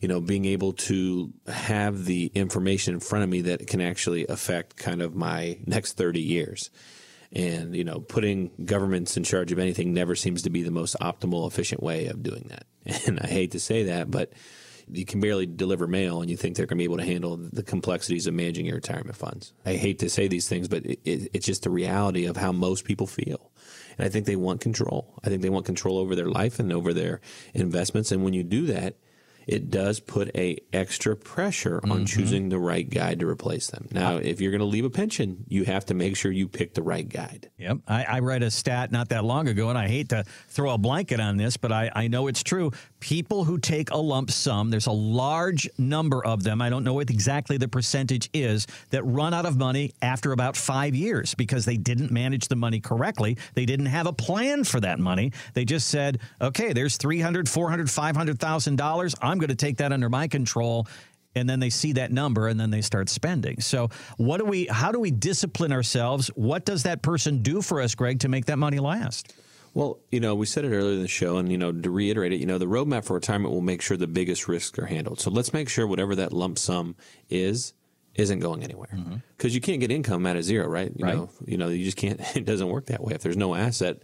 you 0.00 0.08
know, 0.08 0.20
being 0.20 0.44
able 0.44 0.72
to 0.72 1.32
have 1.48 2.04
the 2.04 2.30
information 2.34 2.94
in 2.94 3.00
front 3.00 3.24
of 3.24 3.30
me 3.30 3.42
that 3.42 3.66
can 3.66 3.80
actually 3.80 4.26
affect 4.26 4.76
kind 4.76 5.02
of 5.02 5.14
my 5.14 5.58
next 5.66 5.96
30 5.96 6.20
years. 6.20 6.70
And, 7.32 7.76
you 7.76 7.84
know, 7.84 8.00
putting 8.00 8.50
governments 8.64 9.16
in 9.16 9.24
charge 9.24 9.52
of 9.52 9.58
anything 9.58 9.92
never 9.92 10.14
seems 10.14 10.42
to 10.42 10.50
be 10.50 10.62
the 10.62 10.70
most 10.70 10.96
optimal, 11.00 11.46
efficient 11.46 11.82
way 11.82 12.06
of 12.06 12.22
doing 12.22 12.50
that. 12.50 12.64
And 13.06 13.20
I 13.20 13.26
hate 13.26 13.50
to 13.50 13.60
say 13.60 13.84
that, 13.84 14.10
but 14.10 14.32
you 14.90 15.04
can 15.04 15.20
barely 15.20 15.46
deliver 15.46 15.86
mail 15.86 16.22
and 16.22 16.30
you 16.30 16.36
think 16.36 16.56
they're 16.56 16.64
going 16.64 16.78
to 16.78 16.80
be 16.80 16.84
able 16.84 16.96
to 16.96 17.04
handle 17.04 17.36
the 17.36 17.62
complexities 17.62 18.26
of 18.26 18.34
managing 18.34 18.66
your 18.66 18.76
retirement 18.76 19.16
funds. 19.16 19.52
I 19.66 19.74
hate 19.74 19.98
to 19.98 20.08
say 20.08 20.28
these 20.28 20.48
things, 20.48 20.68
but 20.68 20.86
it, 20.86 21.00
it, 21.04 21.30
it's 21.34 21.46
just 21.46 21.64
the 21.64 21.70
reality 21.70 22.24
of 22.24 22.36
how 22.36 22.52
most 22.52 22.84
people 22.84 23.06
feel. 23.06 23.50
And 23.98 24.06
I 24.06 24.08
think 24.08 24.26
they 24.26 24.36
want 24.36 24.60
control. 24.60 25.20
I 25.24 25.28
think 25.28 25.42
they 25.42 25.50
want 25.50 25.66
control 25.66 25.98
over 25.98 26.14
their 26.14 26.30
life 26.30 26.58
and 26.58 26.72
over 26.72 26.94
their 26.94 27.20
investments. 27.52 28.12
And 28.12 28.24
when 28.24 28.32
you 28.32 28.42
do 28.42 28.66
that, 28.66 28.96
it 29.48 29.70
does 29.70 29.98
put 29.98 30.30
a 30.36 30.58
extra 30.74 31.16
pressure 31.16 31.80
on 31.84 31.90
mm-hmm. 31.90 32.04
choosing 32.04 32.50
the 32.50 32.58
right 32.58 32.88
guide 32.88 33.20
to 33.20 33.26
replace 33.26 33.68
them. 33.68 33.88
Now, 33.90 34.16
if 34.16 34.42
you're 34.42 34.50
going 34.50 34.60
to 34.60 34.66
leave 34.66 34.84
a 34.84 34.90
pension, 34.90 35.44
you 35.48 35.64
have 35.64 35.86
to 35.86 35.94
make 35.94 36.16
sure 36.16 36.30
you 36.30 36.48
pick 36.48 36.74
the 36.74 36.82
right 36.82 37.08
guide. 37.08 37.50
Yep. 37.56 37.78
I, 37.88 38.04
I 38.04 38.18
read 38.20 38.42
a 38.42 38.50
stat 38.50 38.92
not 38.92 39.08
that 39.08 39.24
long 39.24 39.48
ago, 39.48 39.70
and 39.70 39.78
I 39.78 39.88
hate 39.88 40.10
to 40.10 40.24
throw 40.48 40.72
a 40.72 40.78
blanket 40.78 41.18
on 41.18 41.38
this, 41.38 41.56
but 41.56 41.72
I, 41.72 41.90
I 41.94 42.08
know 42.08 42.26
it's 42.26 42.42
true. 42.42 42.72
People 43.00 43.44
who 43.44 43.58
take 43.58 43.90
a 43.90 43.96
lump 43.96 44.30
sum, 44.30 44.68
there's 44.68 44.86
a 44.86 44.92
large 44.92 45.68
number 45.78 46.22
of 46.24 46.42
them, 46.42 46.60
I 46.60 46.68
don't 46.68 46.84
know 46.84 46.94
what 46.94 47.08
exactly 47.08 47.56
the 47.56 47.68
percentage 47.68 48.28
is, 48.34 48.66
that 48.90 49.02
run 49.04 49.32
out 49.32 49.46
of 49.46 49.56
money 49.56 49.94
after 50.02 50.32
about 50.32 50.58
five 50.58 50.94
years 50.94 51.34
because 51.34 51.64
they 51.64 51.78
didn't 51.78 52.10
manage 52.10 52.48
the 52.48 52.56
money 52.56 52.80
correctly. 52.80 53.38
They 53.54 53.64
didn't 53.64 53.86
have 53.86 54.06
a 54.06 54.12
plan 54.12 54.64
for 54.64 54.78
that 54.80 54.98
money. 54.98 55.32
They 55.54 55.64
just 55.64 55.88
said, 55.88 56.18
okay, 56.38 56.74
there's 56.74 56.98
300, 56.98 57.48
400, 57.48 57.86
$500,000. 57.86 59.14
I'm 59.22 59.37
I'm 59.38 59.40
going 59.40 59.56
to 59.56 59.66
take 59.66 59.76
that 59.76 59.92
under 59.92 60.08
my 60.08 60.26
control 60.26 60.88
and 61.36 61.48
then 61.48 61.60
they 61.60 61.70
see 61.70 61.92
that 61.92 62.10
number 62.10 62.48
and 62.48 62.58
then 62.58 62.70
they 62.72 62.80
start 62.80 63.08
spending. 63.08 63.60
So, 63.60 63.90
what 64.16 64.38
do 64.38 64.44
we 64.44 64.66
how 64.66 64.90
do 64.90 64.98
we 64.98 65.12
discipline 65.12 65.70
ourselves? 65.70 66.26
What 66.34 66.64
does 66.64 66.82
that 66.82 67.02
person 67.02 67.40
do 67.40 67.62
for 67.62 67.80
us, 67.80 67.94
Greg, 67.94 68.18
to 68.20 68.28
make 68.28 68.46
that 68.46 68.58
money 68.58 68.80
last? 68.80 69.32
Well, 69.74 70.00
you 70.10 70.18
know, 70.18 70.34
we 70.34 70.46
said 70.46 70.64
it 70.64 70.74
earlier 70.74 70.94
in 70.94 71.02
the 71.02 71.06
show, 71.06 71.36
and 71.36 71.52
you 71.52 71.58
know, 71.58 71.70
to 71.70 71.90
reiterate 71.90 72.32
it, 72.32 72.40
you 72.40 72.46
know, 72.46 72.58
the 72.58 72.66
roadmap 72.66 73.04
for 73.04 73.14
retirement 73.14 73.54
will 73.54 73.60
make 73.60 73.80
sure 73.80 73.96
the 73.96 74.08
biggest 74.08 74.48
risks 74.48 74.76
are 74.76 74.86
handled. 74.86 75.20
So 75.20 75.30
let's 75.30 75.52
make 75.52 75.68
sure 75.68 75.86
whatever 75.86 76.16
that 76.16 76.32
lump 76.32 76.58
sum 76.58 76.96
is 77.30 77.74
isn't 78.16 78.40
going 78.40 78.64
anywhere 78.64 78.88
because 78.90 79.52
mm-hmm. 79.52 79.54
you 79.54 79.60
can't 79.60 79.78
get 79.78 79.92
income 79.92 80.26
out 80.26 80.34
of 80.34 80.42
zero, 80.42 80.66
right? 80.66 80.90
You 80.96 81.04
right. 81.04 81.14
know, 81.14 81.30
you 81.46 81.56
know, 81.56 81.68
you 81.68 81.84
just 81.84 81.96
can't. 81.96 82.20
It 82.34 82.46
doesn't 82.46 82.68
work 82.68 82.86
that 82.86 83.04
way. 83.04 83.14
If 83.14 83.22
there's 83.22 83.36
no 83.36 83.54
asset 83.54 84.02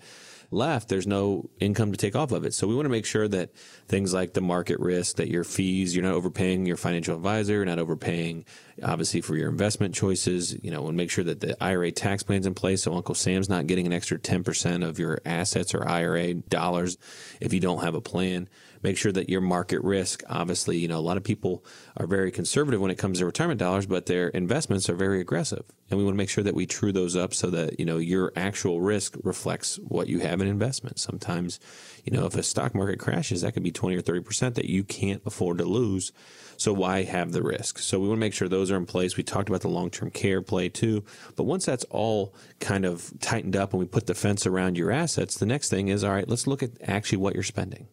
left, 0.54 0.88
there's 0.88 1.06
no 1.06 1.50
income 1.60 1.92
to 1.92 1.98
take 1.98 2.16
off 2.16 2.32
of 2.32 2.44
it. 2.44 2.54
So 2.54 2.66
we 2.66 2.74
want 2.74 2.86
to 2.86 2.90
make 2.90 3.06
sure 3.06 3.28
that 3.28 3.54
things 3.88 4.14
like 4.14 4.32
the 4.32 4.40
market 4.40 4.80
risk, 4.80 5.16
that 5.16 5.28
your 5.28 5.44
fees, 5.44 5.94
you're 5.94 6.04
not 6.04 6.14
overpaying 6.14 6.66
your 6.66 6.76
financial 6.76 7.14
advisor, 7.14 7.54
you're 7.54 7.64
not 7.64 7.78
overpaying 7.78 8.44
obviously 8.82 9.20
for 9.20 9.36
your 9.36 9.48
investment 9.48 9.94
choices, 9.94 10.56
you 10.62 10.70
know, 10.70 10.86
and 10.88 10.96
make 10.96 11.10
sure 11.10 11.24
that 11.24 11.40
the 11.40 11.62
IRA 11.62 11.92
tax 11.92 12.22
plan's 12.22 12.46
in 12.46 12.54
place. 12.54 12.82
So 12.82 12.94
Uncle 12.94 13.14
Sam's 13.14 13.48
not 13.48 13.66
getting 13.66 13.86
an 13.86 13.92
extra 13.92 14.18
10% 14.18 14.86
of 14.86 14.98
your 14.98 15.20
assets 15.24 15.74
or 15.74 15.86
IRA 15.86 16.34
dollars 16.34 16.96
if 17.40 17.52
you 17.52 17.60
don't 17.60 17.82
have 17.82 17.94
a 17.94 18.00
plan 18.00 18.48
make 18.84 18.98
sure 18.98 19.10
that 19.10 19.30
your 19.30 19.40
market 19.40 19.82
risk, 19.82 20.22
obviously, 20.28 20.76
you 20.76 20.86
know, 20.86 20.98
a 20.98 21.00
lot 21.00 21.16
of 21.16 21.24
people 21.24 21.64
are 21.96 22.06
very 22.06 22.30
conservative 22.30 22.80
when 22.80 22.90
it 22.90 22.98
comes 22.98 23.18
to 23.18 23.26
retirement 23.26 23.58
dollars, 23.58 23.86
but 23.86 24.04
their 24.04 24.28
investments 24.28 24.90
are 24.90 24.94
very 24.94 25.20
aggressive. 25.20 25.64
And 25.90 25.98
we 25.98 26.04
want 26.04 26.14
to 26.14 26.18
make 26.18 26.28
sure 26.28 26.44
that 26.44 26.54
we 26.54 26.66
true 26.66 26.92
those 26.92 27.16
up 27.16 27.32
so 27.32 27.48
that, 27.50 27.80
you 27.80 27.86
know, 27.86 27.96
your 27.96 28.32
actual 28.36 28.82
risk 28.82 29.16
reflects 29.22 29.76
what 29.76 30.08
you 30.08 30.20
have 30.20 30.40
in 30.42 30.48
investments. 30.48 31.02
Sometimes, 31.02 31.58
you 32.04 32.12
know, 32.12 32.26
if 32.26 32.36
a 32.36 32.42
stock 32.42 32.74
market 32.74 32.98
crashes, 32.98 33.40
that 33.40 33.52
could 33.52 33.62
be 33.62 33.72
20 33.72 33.96
or 33.96 34.02
30% 34.02 34.54
that 34.54 34.66
you 34.66 34.84
can't 34.84 35.22
afford 35.24 35.58
to 35.58 35.64
lose. 35.64 36.12
So 36.58 36.72
why 36.74 37.04
have 37.04 37.32
the 37.32 37.42
risk? 37.42 37.78
So 37.78 37.98
we 37.98 38.06
want 38.06 38.18
to 38.18 38.20
make 38.20 38.34
sure 38.34 38.48
those 38.48 38.70
are 38.70 38.76
in 38.76 38.86
place. 38.86 39.16
We 39.16 39.22
talked 39.22 39.48
about 39.48 39.62
the 39.62 39.68
long-term 39.68 40.10
care 40.10 40.42
play 40.42 40.68
too. 40.68 41.04
But 41.36 41.44
once 41.44 41.64
that's 41.64 41.84
all 41.84 42.34
kind 42.60 42.84
of 42.84 43.12
tightened 43.20 43.56
up 43.56 43.72
and 43.72 43.80
we 43.80 43.86
put 43.86 44.06
the 44.06 44.14
fence 44.14 44.46
around 44.46 44.76
your 44.76 44.90
assets, 44.90 45.38
the 45.38 45.46
next 45.46 45.70
thing 45.70 45.88
is, 45.88 46.04
all 46.04 46.12
right, 46.12 46.28
let's 46.28 46.46
look 46.46 46.62
at 46.62 46.70
actually 46.82 47.18
what 47.18 47.32
you're 47.32 47.42
spending. 47.42 47.88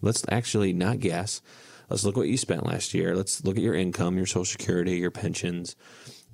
Let's 0.00 0.24
actually 0.28 0.72
not 0.72 1.00
guess. 1.00 1.42
Let's 1.88 2.04
look 2.04 2.16
what 2.16 2.28
you 2.28 2.36
spent 2.36 2.66
last 2.66 2.94
year. 2.94 3.16
Let's 3.16 3.44
look 3.44 3.56
at 3.56 3.62
your 3.62 3.74
income, 3.74 4.16
your 4.16 4.26
social 4.26 4.44
security, 4.44 4.98
your 4.98 5.10
pensions. 5.10 5.74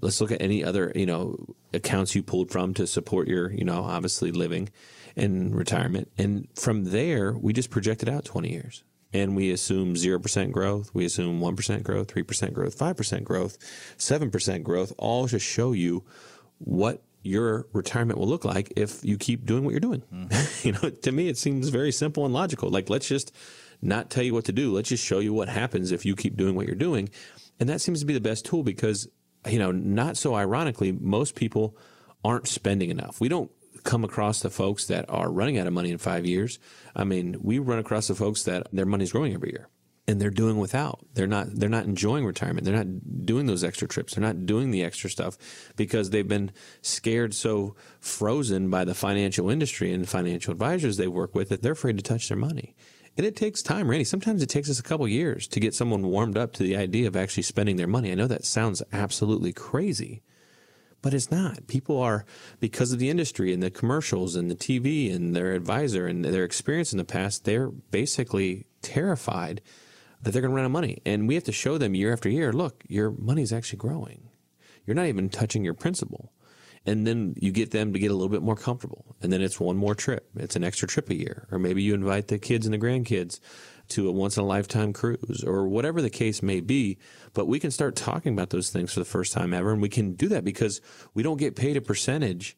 Let's 0.03 0.21
look 0.21 0.31
at 0.31 0.43
any 0.43 0.63
other, 0.63 0.93
you 0.95 1.07
know, 1.07 1.57
accounts 1.73 2.15
you 2.15 2.23
pulled 2.23 2.51
from 2.51 2.75
to 2.75 2.87
support 2.87 3.29
your, 3.29 3.51
you 3.51 3.65
know, 3.65 3.85
obviously 3.85 4.31
living 4.31 4.69
and 5.17 5.57
retirement. 5.57 6.11
And 6.19 6.49
from 6.55 6.85
there, 6.85 7.33
we 7.33 7.55
just 7.55 7.71
project 7.71 8.03
it 8.03 8.09
out 8.09 8.27
20 8.27 8.51
years. 8.51 8.85
And 9.13 9.35
we 9.35 9.51
assume 9.51 9.95
0% 9.95 10.53
growth, 10.53 10.91
we 10.93 11.07
assume 11.07 11.41
1% 11.41 11.83
growth, 11.83 12.09
3% 12.09 12.53
growth, 12.53 12.79
5% 12.79 13.25
growth, 13.25 13.57
7% 13.97 14.63
growth, 14.63 14.93
all 14.99 15.27
to 15.29 15.39
show 15.39 15.73
you 15.73 16.05
what 16.59 17.03
your 17.27 17.67
retirement 17.73 18.19
will 18.19 18.29
look 18.29 18.45
like 18.45 18.73
if 18.77 19.05
you 19.05 19.17
keep 19.19 19.45
doing 19.45 19.65
what 19.65 19.73
you're 19.73 19.81
doing. 19.81 20.03
Mm-hmm. 20.13 20.67
you 20.69 20.73
know, 20.73 20.91
to 20.91 21.13
me, 21.13 21.29
it 21.29 21.37
seems 21.37 21.69
very 21.69 21.93
simple 21.93 22.25
and 22.25 22.33
logical. 22.33 22.71
Like, 22.71 22.89
let's 22.89 23.09
just 23.09 23.33
not 23.83 24.11
tell 24.11 24.23
you 24.23 24.35
what 24.35 24.45
to 24.47 24.53
do. 24.53 24.73
Let's 24.73 24.89
just 24.89 25.05
show 25.05 25.19
you 25.19 25.33
what 25.33 25.49
happens 25.49 25.93
if 25.93 26.07
you 26.07 26.17
keep 26.17 26.37
doing 26.37 26.55
what 26.55 26.67
you're 26.67 26.75
doing. 26.75 27.09
And 27.61 27.69
that 27.69 27.81
seems 27.81 28.01
to 28.01 28.07
be 28.07 28.15
the 28.15 28.21
best 28.21 28.45
tool 28.45 28.63
because, 28.63 29.09
you 29.49 29.59
know, 29.59 29.73
not 29.73 30.17
so 30.17 30.35
ironically, 30.35 30.93
most 30.93 31.35
people 31.35 31.77
aren't 32.25 32.49
spending 32.49 32.91
enough. 32.91 33.21
We 33.21 33.29
don't 33.29 33.51
come 33.85 34.05
across 34.05 34.41
the 34.41 34.51
folks 34.51 34.87
that 34.87 35.05
are 35.09 35.31
running 35.31 35.59
out 35.59 35.67
of 35.67 35.73
money 35.73 35.91
in 35.91 35.99
five 35.99 36.27
years. 36.27 36.59
I 36.95 37.05
mean, 37.05 37.37
we 37.41 37.59
run 37.59 37.79
across 37.79 38.09
the 38.09 38.15
folks 38.15 38.43
that 38.45 38.67
their 38.73 38.87
money's 38.87 39.13
growing 39.13 39.33
every 39.33 39.51
year 39.51 39.69
and 40.09 40.21
they're 40.21 40.31
doing 40.31 40.59
without. 40.59 41.01
They're 41.15 41.27
not 41.27 41.49
they're 41.51 41.69
not 41.69 41.85
enjoying 41.85 42.25
retirement. 42.25 42.65
They're 42.65 42.77
not 42.77 43.25
doing 43.27 43.47
those 43.47 43.65
extra 43.65 43.89
trips. 43.89 44.15
They're 44.15 44.23
not 44.23 44.47
doing 44.47 44.71
the 44.71 44.85
extra 44.85 45.11
stuff 45.11 45.37
because 45.77 46.11
they've 46.11 46.27
been 46.27 46.53
scared 46.83 47.35
so 47.35 47.75
frozen 48.01 48.71
by 48.71 48.85
the 48.85 48.95
financial 48.95 49.51
industry 49.51 49.93
and 49.93 50.09
financial 50.09 50.53
advisors 50.53 50.97
they 50.97 51.09
work 51.09 51.35
with 51.35 51.49
that 51.49 51.63
they're 51.63 51.73
afraid 51.73 51.97
to 51.97 52.03
touch 52.03 52.29
their 52.29 52.39
money. 52.39 52.75
And 53.17 53.25
it 53.25 53.35
takes 53.35 53.63
time, 53.63 53.89
Randy. 53.89 54.05
Sometimes 54.05 54.43
it 54.43 54.49
takes 54.49 54.69
us 54.69 54.79
a 54.79 54.83
couple 54.83 55.09
years 55.09 55.49
to 55.49 55.61
get 55.61 55.75
someone 55.75 56.07
warmed 56.07 56.37
up 56.37 56.53
to 56.55 56.63
the 56.63 56.77
idea 56.77 57.09
of 57.09 57.17
actually 57.17 57.45
spending 57.45 57.77
their 57.77 57.87
money. 57.87 58.13
I 58.13 58.15
know 58.15 58.27
that 58.27 58.45
sounds 58.45 58.83
absolutely 58.93 59.55
crazy, 59.55 60.23
but 61.01 61.15
it's 61.15 61.31
not. 61.31 61.67
People 61.67 61.99
are, 61.99 62.27
because 62.61 62.93
of 62.93 62.99
the 62.99 63.09
industry 63.09 63.55
and 63.55 63.63
the 63.63 63.71
commercials 63.71 64.37
and 64.37 64.51
the 64.51 64.55
TV 64.55 65.15
and 65.15 65.35
their 65.35 65.55
advisor 65.55 66.07
and 66.07 66.27
their 66.27 66.45
experience 66.45 66.93
in 66.93 66.99
the 66.99 67.05
past, 67.05 67.45
they're 67.45 67.71
basically 67.71 68.67
terrified 68.83 69.63
that 70.23 70.33
they're 70.33 70.43
going 70.43 70.51
to 70.51 70.57
run 70.57 70.65
out 70.65 70.67
of 70.67 70.73
money. 70.73 71.01
And 71.05 71.29
we 71.29 71.35
have 71.35 71.45
to 71.45 71.53
show 71.53 71.79
them 71.79 71.95
year 71.95 72.13
after 72.13 72.29
year 72.29 72.53
look, 72.53 72.85
your 72.89 73.11
money 73.11 73.43
is 73.43 73.53
actually 73.53 73.79
growing. 73.79 74.31
You're 74.85 74.97
not 74.97 75.07
even 75.07 75.29
touching 75.29 75.65
your 75.65 75.75
principal. 75.75 76.33
And 76.89 77.05
then 77.05 77.35
you 77.37 77.51
get 77.51 77.73
them 77.73 77.93
to 77.93 77.99
get 77.99 78.13
a 78.13 78.15
little 78.15 78.29
bit 78.29 78.43
more 78.43 78.55
comfortable. 78.55 79.17
And 79.21 79.33
then 79.33 79.43
it's 79.43 79.59
one 79.59 79.77
more 79.77 79.97
trip. 79.97 80.29
It's 80.37 80.55
an 80.55 80.63
extra 80.63 80.87
trip 80.87 81.11
a 81.11 81.17
year. 81.17 81.49
Or 81.51 81.59
maybe 81.59 81.83
you 81.83 81.95
invite 81.95 82.29
the 82.29 82.39
kids 82.39 82.65
and 82.65 82.73
the 82.73 82.79
grandkids 82.79 83.41
to 83.89 84.09
a 84.09 84.13
once 84.13 84.37
in 84.37 84.45
a 84.45 84.47
lifetime 84.47 84.93
cruise 84.93 85.43
or 85.45 85.67
whatever 85.67 86.01
the 86.01 86.11
case 86.11 86.43
may 86.43 86.61
be. 86.61 86.99
But 87.35 87.47
we 87.47 87.59
can 87.59 87.73
start 87.73 87.97
talking 87.97 88.33
about 88.33 88.51
those 88.51 88.71
things 88.71 88.93
for 88.93 89.01
the 89.01 89.05
first 89.05 89.33
time 89.33 89.53
ever. 89.53 89.73
And 89.73 89.83
we 89.83 89.89
can 89.89 90.15
do 90.15 90.29
that 90.29 90.45
because 90.45 90.81
we 91.13 91.25
don't 91.25 91.39
get 91.39 91.57
paid 91.57 91.77
a 91.77 91.81
percentage 91.81 92.57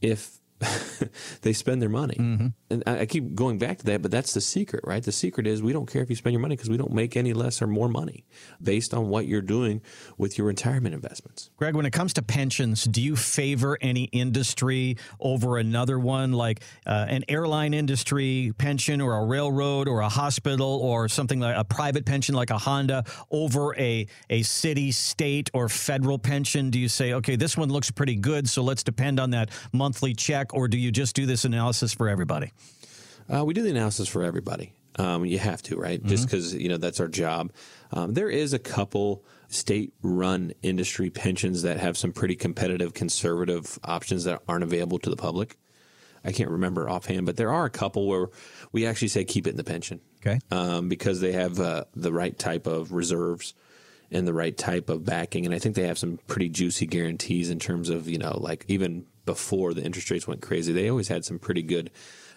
if 0.00 0.40
they 1.42 1.52
spend 1.52 1.82
their 1.82 1.88
money. 1.88 2.16
Mm-hmm. 2.18 2.46
And 2.70 2.82
I, 2.86 3.00
I, 3.00 3.06
keep 3.06 3.34
going 3.34 3.58
back 3.58 3.78
to 3.78 3.84
that, 3.86 4.02
but 4.02 4.10
that's 4.10 4.34
the 4.34 4.40
secret, 4.40 4.84
right? 4.86 5.02
The 5.02 5.12
secret 5.12 5.46
is 5.46 5.62
we 5.62 5.72
don't 5.72 5.90
care 5.90 6.02
if 6.02 6.10
you 6.10 6.16
spend 6.16 6.32
your 6.32 6.40
money 6.40 6.56
because 6.56 6.70
we 6.70 6.76
don't 6.76 6.92
make 6.92 7.16
any 7.16 7.32
less 7.32 7.60
or 7.60 7.66
more 7.66 7.88
money 7.88 8.24
based 8.62 8.94
on 8.94 9.08
what 9.08 9.26
you're 9.26 9.42
doing 9.42 9.80
with 10.18 10.38
your 10.38 10.46
retirement 10.46 10.94
investments. 10.94 11.50
Greg, 11.56 11.74
when 11.74 11.86
it 11.86 11.92
comes 11.92 12.12
to 12.14 12.22
pensions, 12.22 12.84
do 12.84 13.02
you 13.02 13.16
favor 13.16 13.78
any 13.80 14.04
industry 14.04 14.96
over 15.20 15.58
another 15.58 15.98
one, 15.98 16.32
like 16.32 16.62
uh, 16.86 17.06
an 17.08 17.24
airline 17.28 17.74
industry 17.74 18.52
pension 18.58 19.00
or 19.00 19.16
a 19.16 19.24
railroad 19.24 19.88
or 19.88 20.00
a 20.00 20.08
hospital 20.08 20.80
or 20.82 21.08
something 21.08 21.40
like 21.40 21.56
a 21.56 21.64
private 21.64 22.06
pension 22.06 22.34
like 22.34 22.50
a 22.50 22.58
Honda 22.58 23.04
over 23.30 23.74
a, 23.76 24.06
a 24.30 24.42
city, 24.42 24.92
state, 24.92 25.50
or 25.54 25.68
federal 25.68 26.18
pension? 26.18 26.70
Do 26.70 26.78
you 26.78 26.88
say, 26.88 27.14
okay, 27.14 27.36
this 27.36 27.56
one 27.56 27.70
looks 27.70 27.90
pretty 27.90 28.16
good, 28.16 28.48
so 28.48 28.62
let's 28.62 28.82
depend 28.82 29.18
on 29.18 29.30
that 29.30 29.50
monthly 29.72 30.14
check? 30.14 30.51
Or 30.52 30.68
do 30.68 30.78
you 30.78 30.90
just 30.90 31.16
do 31.16 31.26
this 31.26 31.44
analysis 31.44 31.92
for 31.92 32.08
everybody? 32.08 32.52
Uh, 33.32 33.44
we 33.44 33.54
do 33.54 33.62
the 33.62 33.70
analysis 33.70 34.08
for 34.08 34.24
everybody. 34.24 34.74
Um, 34.96 35.24
you 35.24 35.38
have 35.38 35.62
to, 35.62 35.76
right? 35.76 35.98
Mm-hmm. 35.98 36.08
Just 36.08 36.26
because 36.26 36.54
you 36.54 36.68
know 36.68 36.76
that's 36.76 37.00
our 37.00 37.08
job. 37.08 37.52
Um, 37.92 38.14
there 38.14 38.28
is 38.28 38.52
a 38.52 38.58
couple 38.58 39.24
state-run 39.48 40.52
industry 40.62 41.10
pensions 41.10 41.62
that 41.62 41.78
have 41.78 41.96
some 41.96 42.12
pretty 42.12 42.36
competitive, 42.36 42.94
conservative 42.94 43.78
options 43.84 44.24
that 44.24 44.40
aren't 44.48 44.64
available 44.64 44.98
to 44.98 45.10
the 45.10 45.16
public. 45.16 45.56
I 46.24 46.32
can't 46.32 46.50
remember 46.50 46.88
offhand, 46.88 47.26
but 47.26 47.36
there 47.36 47.52
are 47.52 47.64
a 47.64 47.70
couple 47.70 48.06
where 48.06 48.28
we 48.70 48.86
actually 48.86 49.08
say 49.08 49.24
keep 49.24 49.46
it 49.46 49.50
in 49.50 49.56
the 49.56 49.64
pension. 49.64 50.00
Okay. 50.24 50.38
Um, 50.50 50.88
because 50.88 51.20
they 51.20 51.32
have 51.32 51.58
uh, 51.58 51.84
the 51.94 52.12
right 52.12 52.38
type 52.38 52.66
of 52.66 52.92
reserves 52.92 53.54
and 54.10 54.26
the 54.26 54.32
right 54.32 54.56
type 54.56 54.88
of 54.88 55.04
backing. 55.04 55.46
And 55.46 55.54
I 55.54 55.58
think 55.58 55.74
they 55.74 55.86
have 55.86 55.98
some 55.98 56.18
pretty 56.26 56.48
juicy 56.48 56.86
guarantees 56.86 57.50
in 57.50 57.58
terms 57.58 57.88
of, 57.88 58.08
you 58.08 58.18
know, 58.18 58.38
like 58.40 58.64
even 58.68 59.06
before 59.24 59.74
the 59.74 59.82
interest 59.82 60.10
rates 60.10 60.26
went 60.26 60.42
crazy, 60.42 60.72
they 60.72 60.88
always 60.88 61.08
had 61.08 61.24
some 61.24 61.38
pretty 61.38 61.62
good 61.62 61.90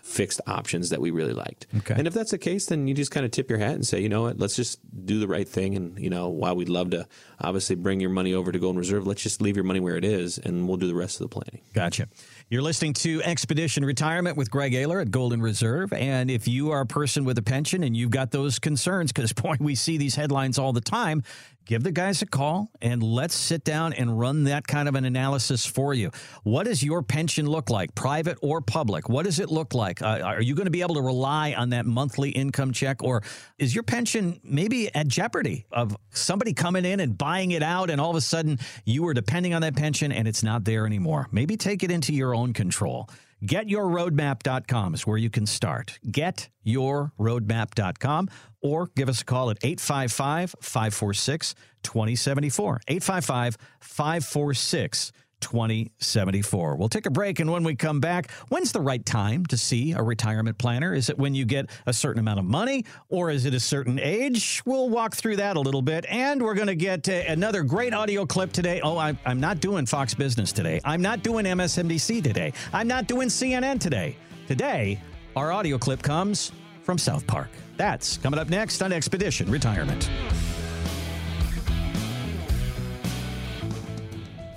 fixed 0.05 0.39
options 0.45 0.91
that 0.91 1.01
we 1.01 1.09
really 1.09 1.33
liked. 1.33 1.65
Okay. 1.77 1.95
And 1.97 2.05
if 2.05 2.13
that's 2.13 2.29
the 2.29 2.37
case, 2.37 2.67
then 2.67 2.87
you 2.87 2.93
just 2.93 3.09
kind 3.09 3.25
of 3.25 3.31
tip 3.31 3.49
your 3.49 3.57
hat 3.57 3.73
and 3.73 3.85
say, 3.85 3.99
you 3.99 4.07
know 4.07 4.21
what, 4.21 4.37
let's 4.37 4.55
just 4.55 4.77
do 5.03 5.17
the 5.17 5.27
right 5.27 5.49
thing. 5.49 5.75
And, 5.75 5.97
you 5.97 6.11
know, 6.11 6.29
while 6.29 6.55
we'd 6.55 6.69
love 6.69 6.91
to 6.91 7.07
obviously 7.41 7.75
bring 7.75 7.99
your 7.99 8.11
money 8.11 8.31
over 8.35 8.51
to 8.51 8.59
Golden 8.59 8.77
Reserve, 8.77 9.07
let's 9.07 9.23
just 9.23 9.41
leave 9.41 9.55
your 9.55 9.65
money 9.65 9.79
where 9.79 9.95
it 9.95 10.05
is 10.05 10.37
and 10.37 10.67
we'll 10.67 10.77
do 10.77 10.87
the 10.87 10.93
rest 10.93 11.19
of 11.19 11.27
the 11.27 11.33
planning. 11.33 11.61
Gotcha. 11.73 12.07
You're 12.49 12.61
listening 12.61 12.93
to 12.93 13.23
Expedition 13.23 13.83
Retirement 13.83 14.37
with 14.37 14.51
Greg 14.51 14.73
Ayler 14.73 15.01
at 15.01 15.09
Golden 15.09 15.41
Reserve. 15.41 15.91
And 15.91 16.29
if 16.29 16.47
you 16.47 16.69
are 16.69 16.81
a 16.81 16.85
person 16.85 17.25
with 17.25 17.39
a 17.39 17.43
pension 17.43 17.83
and 17.83 17.97
you've 17.97 18.11
got 18.11 18.29
those 18.29 18.59
concerns, 18.59 19.11
because 19.11 19.33
boy, 19.33 19.55
we 19.59 19.73
see 19.73 19.97
these 19.97 20.13
headlines 20.13 20.59
all 20.59 20.71
the 20.71 20.81
time, 20.81 21.23
give 21.65 21.83
the 21.83 21.91
guys 21.91 22.21
a 22.21 22.25
call 22.25 22.71
and 22.81 23.01
let's 23.01 23.35
sit 23.35 23.63
down 23.63 23.93
and 23.93 24.17
run 24.19 24.45
that 24.45 24.67
kind 24.67 24.87
of 24.87 24.95
an 24.95 25.05
analysis 25.05 25.65
for 25.65 25.93
you. 25.93 26.11
What 26.43 26.65
does 26.65 26.83
your 26.83 27.01
pension 27.01 27.47
look 27.47 27.69
like, 27.69 27.95
private 27.95 28.37
or 28.41 28.61
public? 28.61 29.09
What 29.09 29.25
does 29.25 29.39
it 29.39 29.49
look 29.49 29.73
like? 29.73 30.01
Uh, 30.01 30.21
are 30.23 30.41
you 30.41 30.55
going 30.55 30.65
to 30.65 30.71
be 30.71 30.81
able 30.81 30.95
to 30.95 31.01
rely 31.01 31.53
on 31.53 31.69
that 31.69 31.85
monthly 31.85 32.29
income 32.29 32.71
check, 32.71 33.03
or 33.03 33.23
is 33.57 33.73
your 33.73 33.83
pension 33.83 34.39
maybe 34.43 34.93
at 34.93 35.07
jeopardy 35.07 35.65
of 35.71 35.95
somebody 36.11 36.53
coming 36.53 36.85
in 36.85 36.99
and 36.99 37.17
buying 37.17 37.51
it 37.51 37.63
out, 37.63 37.89
and 37.89 37.99
all 37.99 38.09
of 38.09 38.15
a 38.15 38.21
sudden 38.21 38.59
you 38.85 39.03
were 39.03 39.13
depending 39.13 39.53
on 39.53 39.61
that 39.61 39.75
pension 39.75 40.11
and 40.11 40.27
it's 40.27 40.43
not 40.43 40.63
there 40.65 40.85
anymore? 40.85 41.27
Maybe 41.31 41.57
take 41.57 41.83
it 41.83 41.91
into 41.91 42.13
your 42.13 42.35
own 42.35 42.53
control. 42.53 43.09
GetYourRoadmap.com 43.43 44.93
is 44.93 45.05
where 45.05 45.17
you 45.17 45.29
can 45.29 45.45
start. 45.45 45.99
GetYourRoadmap.com 46.07 48.29
or 48.61 48.87
give 48.95 49.09
us 49.09 49.21
a 49.21 49.25
call 49.25 49.51
at 49.51 49.57
855 49.61 50.55
546 50.61 51.55
2074. 51.83 52.79
855 52.87 53.57
546 53.79 55.11
2074. 55.41 56.75
We'll 56.75 56.89
take 56.89 57.05
a 57.05 57.11
break, 57.11 57.39
and 57.39 57.51
when 57.51 57.63
we 57.63 57.75
come 57.75 57.99
back, 57.99 58.31
when's 58.49 58.71
the 58.71 58.81
right 58.81 59.05
time 59.05 59.45
to 59.47 59.57
see 59.57 59.93
a 59.93 60.01
retirement 60.01 60.57
planner? 60.57 60.93
Is 60.93 61.09
it 61.09 61.17
when 61.17 61.35
you 61.35 61.45
get 61.45 61.69
a 61.85 61.93
certain 61.93 62.19
amount 62.19 62.39
of 62.39 62.45
money, 62.45 62.85
or 63.09 63.29
is 63.29 63.45
it 63.45 63.53
a 63.53 63.59
certain 63.59 63.99
age? 63.99 64.61
We'll 64.65 64.89
walk 64.89 65.15
through 65.15 65.37
that 65.37 65.57
a 65.57 65.59
little 65.59 65.81
bit, 65.81 66.05
and 66.09 66.41
we're 66.41 66.55
going 66.55 66.67
to 66.67 66.75
get 66.75 67.07
uh, 67.09 67.23
another 67.27 67.63
great 67.63 67.93
audio 67.93 68.25
clip 68.25 68.51
today. 68.51 68.81
Oh, 68.81 68.97
I, 68.97 69.17
I'm 69.25 69.39
not 69.39 69.59
doing 69.59 69.85
Fox 69.85 70.13
Business 70.13 70.51
today. 70.51 70.81
I'm 70.83 71.01
not 71.01 71.23
doing 71.23 71.45
MSNBC 71.45 72.23
today. 72.23 72.53
I'm 72.73 72.87
not 72.87 73.07
doing 73.07 73.27
CNN 73.27 73.79
today. 73.79 74.17
Today, 74.47 75.01
our 75.35 75.51
audio 75.51 75.77
clip 75.77 76.01
comes 76.01 76.51
from 76.83 76.97
South 76.97 77.25
Park. 77.25 77.49
That's 77.77 78.17
coming 78.17 78.39
up 78.39 78.49
next 78.49 78.81
on 78.81 78.93
Expedition 78.93 79.49
Retirement. 79.49 80.09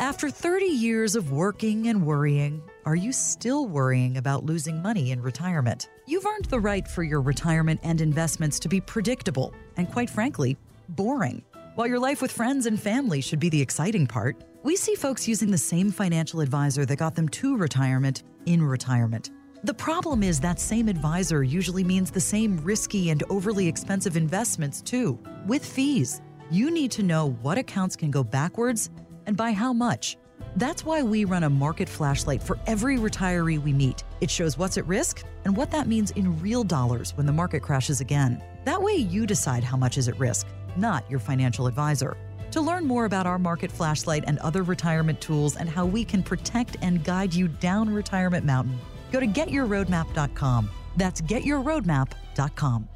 After 0.00 0.30
30 0.30 0.64
years 0.66 1.16
of 1.16 1.32
working 1.32 1.88
and 1.88 2.06
worrying, 2.06 2.62
are 2.86 2.94
you 2.94 3.12
still 3.12 3.66
worrying 3.66 4.16
about 4.16 4.44
losing 4.46 4.80
money 4.80 5.10
in 5.10 5.20
retirement? 5.20 5.88
You've 6.06 6.24
earned 6.24 6.44
the 6.44 6.60
right 6.60 6.86
for 6.86 7.02
your 7.02 7.20
retirement 7.20 7.80
and 7.82 8.00
investments 8.00 8.60
to 8.60 8.68
be 8.68 8.80
predictable 8.80 9.52
and, 9.76 9.90
quite 9.90 10.08
frankly, 10.08 10.56
boring. 10.90 11.42
While 11.74 11.88
your 11.88 11.98
life 11.98 12.22
with 12.22 12.30
friends 12.30 12.66
and 12.66 12.80
family 12.80 13.20
should 13.20 13.40
be 13.40 13.48
the 13.48 13.60
exciting 13.60 14.06
part, 14.06 14.44
we 14.62 14.76
see 14.76 14.94
folks 14.94 15.26
using 15.26 15.50
the 15.50 15.58
same 15.58 15.90
financial 15.90 16.40
advisor 16.40 16.86
that 16.86 16.96
got 16.96 17.16
them 17.16 17.28
to 17.30 17.56
retirement 17.56 18.22
in 18.46 18.62
retirement. 18.62 19.30
The 19.64 19.74
problem 19.74 20.22
is 20.22 20.38
that 20.38 20.60
same 20.60 20.86
advisor 20.86 21.42
usually 21.42 21.82
means 21.82 22.12
the 22.12 22.20
same 22.20 22.58
risky 22.58 23.10
and 23.10 23.24
overly 23.30 23.66
expensive 23.66 24.16
investments, 24.16 24.80
too, 24.80 25.18
with 25.48 25.66
fees. 25.66 26.22
You 26.52 26.70
need 26.70 26.92
to 26.92 27.02
know 27.02 27.30
what 27.42 27.58
accounts 27.58 27.96
can 27.96 28.12
go 28.12 28.22
backwards 28.22 28.90
and 29.28 29.36
by 29.36 29.52
how 29.52 29.72
much. 29.72 30.16
That's 30.56 30.84
why 30.84 31.02
we 31.02 31.24
run 31.24 31.44
a 31.44 31.50
market 31.50 31.88
flashlight 31.88 32.42
for 32.42 32.58
every 32.66 32.96
retiree 32.96 33.62
we 33.62 33.72
meet. 33.72 34.02
It 34.20 34.30
shows 34.30 34.58
what's 34.58 34.78
at 34.78 34.86
risk 34.86 35.22
and 35.44 35.56
what 35.56 35.70
that 35.70 35.86
means 35.86 36.10
in 36.12 36.40
real 36.40 36.64
dollars 36.64 37.16
when 37.16 37.26
the 37.26 37.32
market 37.32 37.62
crashes 37.62 38.00
again. 38.00 38.42
That 38.64 38.82
way, 38.82 38.94
you 38.94 39.26
decide 39.26 39.62
how 39.62 39.76
much 39.76 39.98
is 39.98 40.08
at 40.08 40.18
risk, 40.18 40.46
not 40.76 41.08
your 41.10 41.20
financial 41.20 41.66
advisor. 41.66 42.16
To 42.52 42.62
learn 42.62 42.86
more 42.86 43.04
about 43.04 43.26
our 43.26 43.38
market 43.38 43.70
flashlight 43.70 44.24
and 44.26 44.38
other 44.38 44.62
retirement 44.62 45.20
tools 45.20 45.56
and 45.56 45.68
how 45.68 45.84
we 45.84 46.04
can 46.04 46.22
protect 46.22 46.78
and 46.80 47.04
guide 47.04 47.34
you 47.34 47.48
down 47.48 47.90
retirement 47.90 48.46
mountain, 48.46 48.78
go 49.12 49.20
to 49.20 49.26
getyourroadmap.com. 49.26 50.70
That's 50.96 51.20
getyourroadmap.com. 51.20 52.88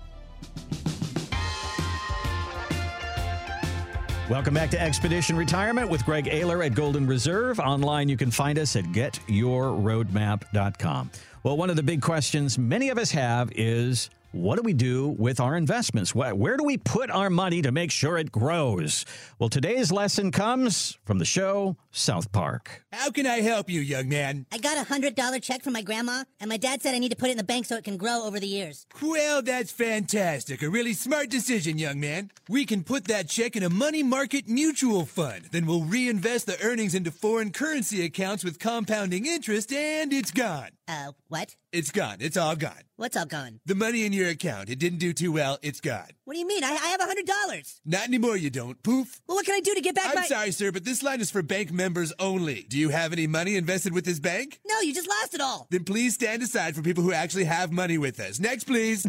Welcome 4.30 4.54
back 4.54 4.70
to 4.70 4.80
Expedition 4.80 5.36
Retirement 5.36 5.90
with 5.90 6.06
Greg 6.06 6.26
Ayler 6.26 6.64
at 6.64 6.76
Golden 6.76 7.08
Reserve. 7.08 7.58
Online, 7.58 8.08
you 8.08 8.16
can 8.16 8.30
find 8.30 8.56
us 8.56 8.76
at 8.76 8.84
getyourroadmap.com. 8.84 11.10
Well, 11.42 11.56
one 11.56 11.70
of 11.70 11.76
the 11.76 11.82
big 11.82 12.00
questions 12.00 12.56
many 12.56 12.90
of 12.90 12.98
us 12.98 13.10
have 13.10 13.50
is 13.56 14.10
what 14.32 14.56
do 14.56 14.62
we 14.62 14.72
do 14.72 15.08
with 15.08 15.40
our 15.40 15.56
investments? 15.56 16.14
Where 16.14 16.56
do 16.56 16.64
we 16.64 16.78
put 16.78 17.10
our 17.10 17.30
money 17.30 17.62
to 17.62 17.70
make 17.70 17.90
sure 17.90 18.16
it 18.16 18.32
grows? 18.32 19.04
Well, 19.38 19.48
today's 19.48 19.92
lesson 19.92 20.30
comes 20.32 20.98
from 21.04 21.18
the 21.18 21.24
show 21.24 21.76
South 21.90 22.32
Park. 22.32 22.82
How 22.92 23.10
can 23.10 23.26
I 23.26 23.40
help 23.42 23.68
you, 23.68 23.80
young 23.80 24.08
man? 24.08 24.46
I 24.50 24.58
got 24.58 24.78
a 24.78 24.84
hundred 24.84 25.14
dollar 25.14 25.38
check 25.38 25.62
from 25.62 25.74
my 25.74 25.82
grandma, 25.82 26.24
and 26.40 26.48
my 26.48 26.56
dad 26.56 26.82
said 26.82 26.94
I 26.94 26.98
need 26.98 27.10
to 27.10 27.16
put 27.16 27.28
it 27.28 27.32
in 27.32 27.36
the 27.36 27.44
bank 27.44 27.66
so 27.66 27.76
it 27.76 27.84
can 27.84 27.98
grow 27.98 28.24
over 28.24 28.40
the 28.40 28.46
years. 28.46 28.86
Well, 29.02 29.42
that's 29.42 29.70
fantastic. 29.70 30.62
A 30.62 30.70
really 30.70 30.94
smart 30.94 31.28
decision, 31.28 31.78
young 31.78 32.00
man. 32.00 32.30
We 32.48 32.64
can 32.64 32.84
put 32.84 33.04
that 33.08 33.28
check 33.28 33.54
in 33.56 33.62
a 33.62 33.70
money 33.70 34.02
market 34.02 34.48
mutual 34.48 35.04
fund. 35.04 35.48
Then 35.52 35.66
we'll 35.66 35.84
reinvest 35.84 36.46
the 36.46 36.60
earnings 36.62 36.94
into 36.94 37.10
foreign 37.10 37.50
currency 37.52 38.04
accounts 38.04 38.44
with 38.44 38.58
compounding 38.58 39.26
interest, 39.26 39.72
and 39.72 40.12
it's 40.12 40.30
gone. 40.30 40.70
Uh, 40.88 41.12
what? 41.28 41.54
It's 41.72 41.90
gone. 41.90 42.16
It's 42.20 42.36
all 42.36 42.56
gone. 42.56 42.82
What's 42.96 43.16
all 43.16 43.26
gone? 43.26 43.60
The 43.66 43.74
money 43.74 44.04
in 44.04 44.12
your 44.12 44.28
account. 44.28 44.68
It 44.68 44.78
didn't 44.78 44.98
do 44.98 45.12
too 45.12 45.32
well. 45.32 45.58
It's 45.62 45.80
gone. 45.80 46.08
What 46.24 46.34
do 46.34 46.40
you 46.40 46.46
mean? 46.46 46.62
I, 46.62 46.70
I 46.70 46.88
have 46.88 47.00
a 47.00 47.04
hundred 47.04 47.26
dollars. 47.26 47.80
Not 47.84 48.06
anymore, 48.06 48.36
you 48.36 48.50
don't. 48.50 48.80
Poof. 48.82 49.20
Well, 49.26 49.36
what 49.36 49.46
can 49.46 49.54
I 49.54 49.60
do 49.60 49.74
to 49.74 49.80
get 49.80 49.94
back 49.94 50.10
I'm 50.10 50.14
my? 50.16 50.26
sorry, 50.26 50.50
sir, 50.50 50.70
but 50.70 50.84
this 50.84 51.02
line 51.02 51.20
is 51.20 51.30
for 51.30 51.42
bank 51.42 51.72
members 51.72 52.12
only. 52.18 52.62
Do 52.68 52.78
you 52.78 52.90
have 52.90 53.12
any 53.12 53.26
money 53.26 53.56
invested 53.56 53.94
with 53.94 54.04
this 54.04 54.20
bank? 54.20 54.60
No, 54.66 54.80
you 54.80 54.94
just 54.94 55.08
lost 55.08 55.34
it 55.34 55.40
all. 55.40 55.66
Then 55.70 55.84
please 55.84 56.14
stand 56.14 56.42
aside 56.42 56.76
for 56.76 56.82
people 56.82 57.02
who 57.02 57.12
actually 57.12 57.44
have 57.44 57.72
money 57.72 57.98
with 57.98 58.20
us. 58.20 58.38
Next, 58.38 58.64
please. 58.64 59.02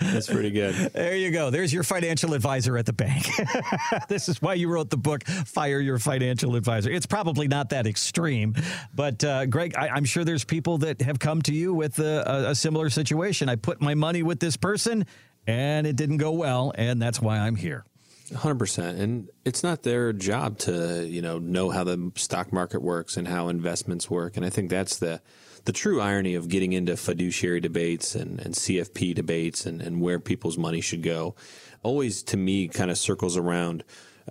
That's 0.00 0.26
pretty 0.26 0.50
good. 0.50 0.74
There 0.92 1.16
you 1.16 1.30
go. 1.30 1.50
There's 1.50 1.72
your 1.72 1.82
financial 1.82 2.34
advisor 2.34 2.76
at 2.76 2.86
the 2.86 2.92
bank. 2.92 3.26
this 4.08 4.28
is 4.28 4.40
why 4.42 4.54
you 4.54 4.68
wrote 4.68 4.90
the 4.90 4.96
book, 4.96 5.24
Fire 5.24 5.80
Your 5.80 5.98
Financial 5.98 6.56
Advisor. 6.56 6.90
It's 6.90 7.06
probably 7.06 7.48
not 7.48 7.70
that 7.70 7.86
extreme, 7.86 8.54
but 8.94 9.22
uh, 9.24 9.46
Greg, 9.46 9.74
I, 9.76 9.88
I'm 9.88 10.04
sure 10.04 10.24
there's 10.24 10.44
people 10.44 10.78
that 10.78 11.00
have 11.02 11.18
come 11.18 11.42
to 11.42 11.54
you 11.54 11.74
with 11.74 11.98
a, 11.98 12.48
a 12.48 12.54
similar 12.54 12.90
situation. 12.90 13.48
I 13.48 13.56
put 13.56 13.80
my 13.80 13.94
money 13.94 14.22
with 14.22 14.40
this 14.40 14.56
person 14.56 15.06
and 15.46 15.86
it 15.86 15.96
didn't 15.96 16.16
go 16.18 16.32
well, 16.32 16.72
and 16.76 17.00
that's 17.00 17.20
why 17.20 17.38
I'm 17.38 17.56
here. 17.56 17.84
100% 18.30 18.98
and 18.98 19.28
it's 19.44 19.62
not 19.62 19.84
their 19.84 20.12
job 20.12 20.58
to 20.58 21.06
you 21.06 21.22
know 21.22 21.38
know 21.38 21.70
how 21.70 21.84
the 21.84 22.10
stock 22.16 22.52
market 22.52 22.82
works 22.82 23.16
and 23.16 23.28
how 23.28 23.46
investments 23.46 24.10
work 24.10 24.36
and 24.36 24.44
i 24.44 24.50
think 24.50 24.68
that's 24.68 24.96
the 24.96 25.20
the 25.64 25.72
true 25.72 26.00
irony 26.00 26.34
of 26.34 26.48
getting 26.48 26.72
into 26.72 26.96
fiduciary 26.96 27.60
debates 27.60 28.16
and, 28.16 28.40
and 28.40 28.54
cfp 28.54 29.14
debates 29.14 29.64
and, 29.64 29.80
and 29.80 30.00
where 30.00 30.18
people's 30.18 30.58
money 30.58 30.80
should 30.80 31.04
go 31.04 31.36
always 31.84 32.24
to 32.24 32.36
me 32.36 32.66
kind 32.66 32.90
of 32.90 32.98
circles 32.98 33.36
around 33.36 33.84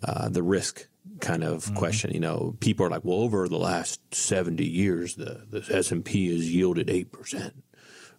uh, 0.03 0.27
the 0.27 0.43
risk 0.43 0.87
kind 1.21 1.43
of 1.43 1.65
mm-hmm. 1.65 1.75
question 1.75 2.11
you 2.11 2.19
know 2.19 2.55
people 2.59 2.85
are 2.85 2.89
like 2.89 3.05
well 3.05 3.19
over 3.19 3.47
the 3.47 3.57
last 3.57 3.99
70 4.13 4.65
years 4.65 5.15
the, 5.15 5.45
the 5.49 5.77
s&p 5.77 6.33
has 6.33 6.53
yielded 6.53 6.87
8% 6.87 7.51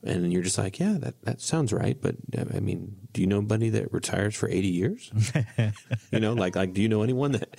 and 0.07 0.33
you're 0.33 0.43
just 0.43 0.59
like, 0.59 0.79
yeah, 0.79 0.97
that, 1.01 1.15
that 1.25 1.41
sounds 1.41 1.73
right. 1.73 2.01
But 2.01 2.17
I 2.55 2.61
mean, 2.61 2.97
do 3.13 3.21
you 3.21 3.27
know 3.27 3.39
anybody 3.39 3.71
that 3.71 3.93
retires 3.93 4.35
for 4.35 4.49
80 4.49 4.69
years? 4.69 5.11
you 6.13 6.21
know, 6.21 6.33
like, 6.33 6.55
like, 6.55 6.75
do 6.75 6.83
you 6.83 6.89
know 6.89 7.03
anyone 7.03 7.33
that, 7.33 7.53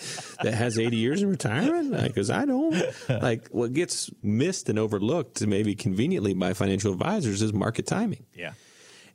that 0.44 0.54
has 0.54 0.80
80 0.80 0.96
years 0.96 1.22
in 1.22 1.30
retirement? 1.30 1.92
Because 2.04 2.30
like, 2.30 2.40
I 2.40 2.46
don't. 2.46 2.84
Like, 3.10 3.48
what 3.50 3.74
gets 3.74 4.10
missed 4.24 4.70
and 4.70 4.80
overlooked, 4.80 5.46
maybe 5.46 5.76
conveniently 5.76 6.34
by 6.34 6.54
financial 6.54 6.94
advisors, 6.94 7.42
is 7.42 7.54
market 7.54 7.86
timing. 7.86 8.26
Yeah. 8.34 8.54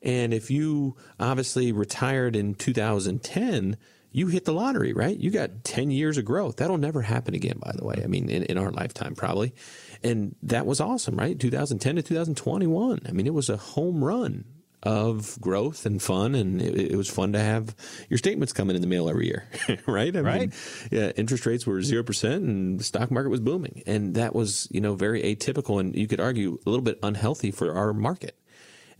And 0.02 0.34
if 0.34 0.50
you 0.50 0.96
obviously 1.20 1.72
retired 1.72 2.34
in 2.34 2.54
2010, 2.54 3.76
you 4.12 4.26
hit 4.28 4.44
the 4.44 4.52
lottery, 4.52 4.92
right? 4.92 5.16
You 5.16 5.30
got 5.30 5.64
10 5.64 5.90
years 5.90 6.18
of 6.18 6.24
growth. 6.24 6.56
That'll 6.56 6.78
never 6.78 7.02
happen 7.02 7.34
again, 7.34 7.58
by 7.58 7.72
the 7.74 7.84
way. 7.84 8.00
I 8.02 8.06
mean, 8.06 8.28
in, 8.28 8.44
in 8.44 8.58
our 8.58 8.70
lifetime, 8.70 9.14
probably. 9.14 9.54
And 10.02 10.36
that 10.42 10.66
was 10.66 10.80
awesome, 10.80 11.16
right? 11.16 11.38
2010 11.38 11.96
to 11.96 12.02
2021. 12.02 13.00
I 13.08 13.12
mean, 13.12 13.26
it 13.26 13.34
was 13.34 13.48
a 13.48 13.56
home 13.56 14.04
run 14.04 14.44
of 14.82 15.40
growth 15.40 15.86
and 15.86 16.02
fun, 16.02 16.34
and 16.34 16.60
it, 16.60 16.92
it 16.92 16.96
was 16.96 17.08
fun 17.08 17.32
to 17.32 17.38
have 17.38 17.74
your 18.10 18.18
statements 18.18 18.52
coming 18.52 18.74
in 18.74 18.82
the 18.82 18.88
mail 18.88 19.08
every 19.08 19.26
year, 19.26 19.48
right? 19.86 20.14
I 20.16 20.20
Right. 20.20 20.40
Mean, 20.40 20.52
yeah, 20.90 21.12
interest 21.16 21.46
rates 21.46 21.66
were 21.66 21.80
zero 21.82 22.02
percent, 22.02 22.42
and 22.42 22.80
the 22.80 22.84
stock 22.84 23.10
market 23.10 23.28
was 23.28 23.38
booming, 23.40 23.82
and 23.86 24.14
that 24.16 24.34
was 24.34 24.66
you 24.72 24.80
know 24.80 24.94
very 24.94 25.22
atypical, 25.22 25.78
and 25.78 25.94
you 25.94 26.08
could 26.08 26.20
argue 26.20 26.58
a 26.66 26.68
little 26.68 26.82
bit 26.82 26.98
unhealthy 27.02 27.52
for 27.52 27.72
our 27.72 27.92
market. 27.92 28.36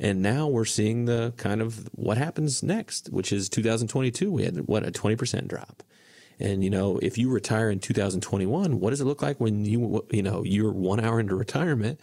And 0.03 0.21
now 0.21 0.49
we're 0.49 0.65
seeing 0.65 1.05
the 1.05 1.33
kind 1.37 1.63
of 1.63 1.89
what 1.95 2.19
happens 2.19 2.63
next, 2.63 3.09
which 3.11 3.33
is 3.33 3.49
2022. 3.49 4.33
We 4.33 4.43
had 4.43 4.57
what 4.67 4.85
a 4.85 4.91
20% 4.91 5.47
drop. 5.47 5.83
And 6.41 6.65
you 6.65 6.71
know, 6.71 6.99
if 7.01 7.17
you 7.19 7.31
retire 7.31 7.71
in 7.71 7.79
2021, 7.79 8.81
what 8.81 8.91
does 8.91 9.01
it 9.01 9.05
look 9.05 9.23
like 9.23 9.39
when 9.39 9.65
you 9.65 10.05
you 10.11 10.23
know 10.25 10.43
you're 10.45 10.73
one 10.73 10.99
hour 10.99 11.21
into 11.21 11.37
retirement 11.37 12.01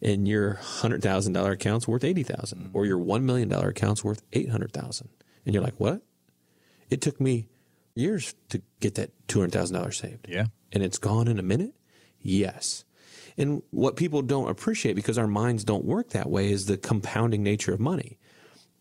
and 0.00 0.28
your 0.28 0.54
hundred 0.54 1.02
thousand 1.02 1.32
dollar 1.32 1.50
account's 1.52 1.88
worth 1.88 2.04
eighty 2.04 2.22
thousand, 2.22 2.70
or 2.72 2.86
your 2.86 2.98
one 2.98 3.26
million 3.26 3.48
dollar 3.48 3.68
account's 3.70 4.04
worth 4.04 4.22
eight 4.32 4.48
hundred 4.50 4.72
thousand, 4.72 5.08
and 5.44 5.54
you're 5.54 5.64
like, 5.64 5.78
what? 5.80 6.02
It 6.88 7.00
took 7.00 7.20
me 7.20 7.48
years 7.96 8.34
to 8.50 8.62
get 8.78 8.94
that 8.94 9.10
two 9.26 9.40
hundred 9.40 9.52
thousand 9.52 9.76
dollars 9.76 9.96
saved. 9.98 10.26
Yeah. 10.28 10.46
and 10.72 10.84
it's 10.84 10.98
gone 10.98 11.26
in 11.26 11.38
a 11.40 11.42
minute. 11.42 11.74
Yes. 12.20 12.84
And 13.36 13.62
what 13.70 13.96
people 13.96 14.22
don't 14.22 14.50
appreciate 14.50 14.96
because 14.96 15.18
our 15.18 15.26
minds 15.26 15.64
don't 15.64 15.84
work 15.84 16.10
that 16.10 16.30
way 16.30 16.50
is 16.50 16.66
the 16.66 16.76
compounding 16.76 17.42
nature 17.42 17.72
of 17.72 17.80
money. 17.80 18.18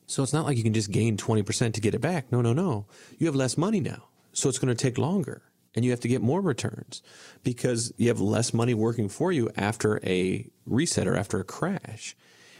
So 0.07 0.23
it's 0.23 0.33
not 0.33 0.45
like 0.45 0.57
you 0.57 0.63
can 0.63 0.73
just 0.73 0.91
gain 0.91 1.17
20% 1.17 1.73
to 1.73 1.81
get 1.81 1.93
it 1.93 2.01
back. 2.01 2.31
No, 2.31 2.41
no, 2.41 2.51
no. 2.51 2.87
You 3.19 3.27
have 3.27 3.35
less 3.35 3.57
money 3.57 3.79
now. 3.79 4.05
So 4.33 4.49
it's 4.49 4.57
going 4.57 4.75
to 4.75 4.81
take 4.81 4.97
longer 4.97 5.43
and 5.75 5.85
you 5.85 5.91
have 5.91 5.99
to 5.99 6.07
get 6.07 6.21
more 6.21 6.41
returns 6.41 7.03
because 7.43 7.93
you 7.97 8.07
have 8.07 8.19
less 8.19 8.53
money 8.53 8.73
working 8.73 9.07
for 9.07 9.31
you 9.31 9.49
after 9.55 9.99
a 10.03 10.49
reset 10.65 11.07
or 11.07 11.15
after 11.15 11.39
a 11.39 11.43
crash. 11.43 12.15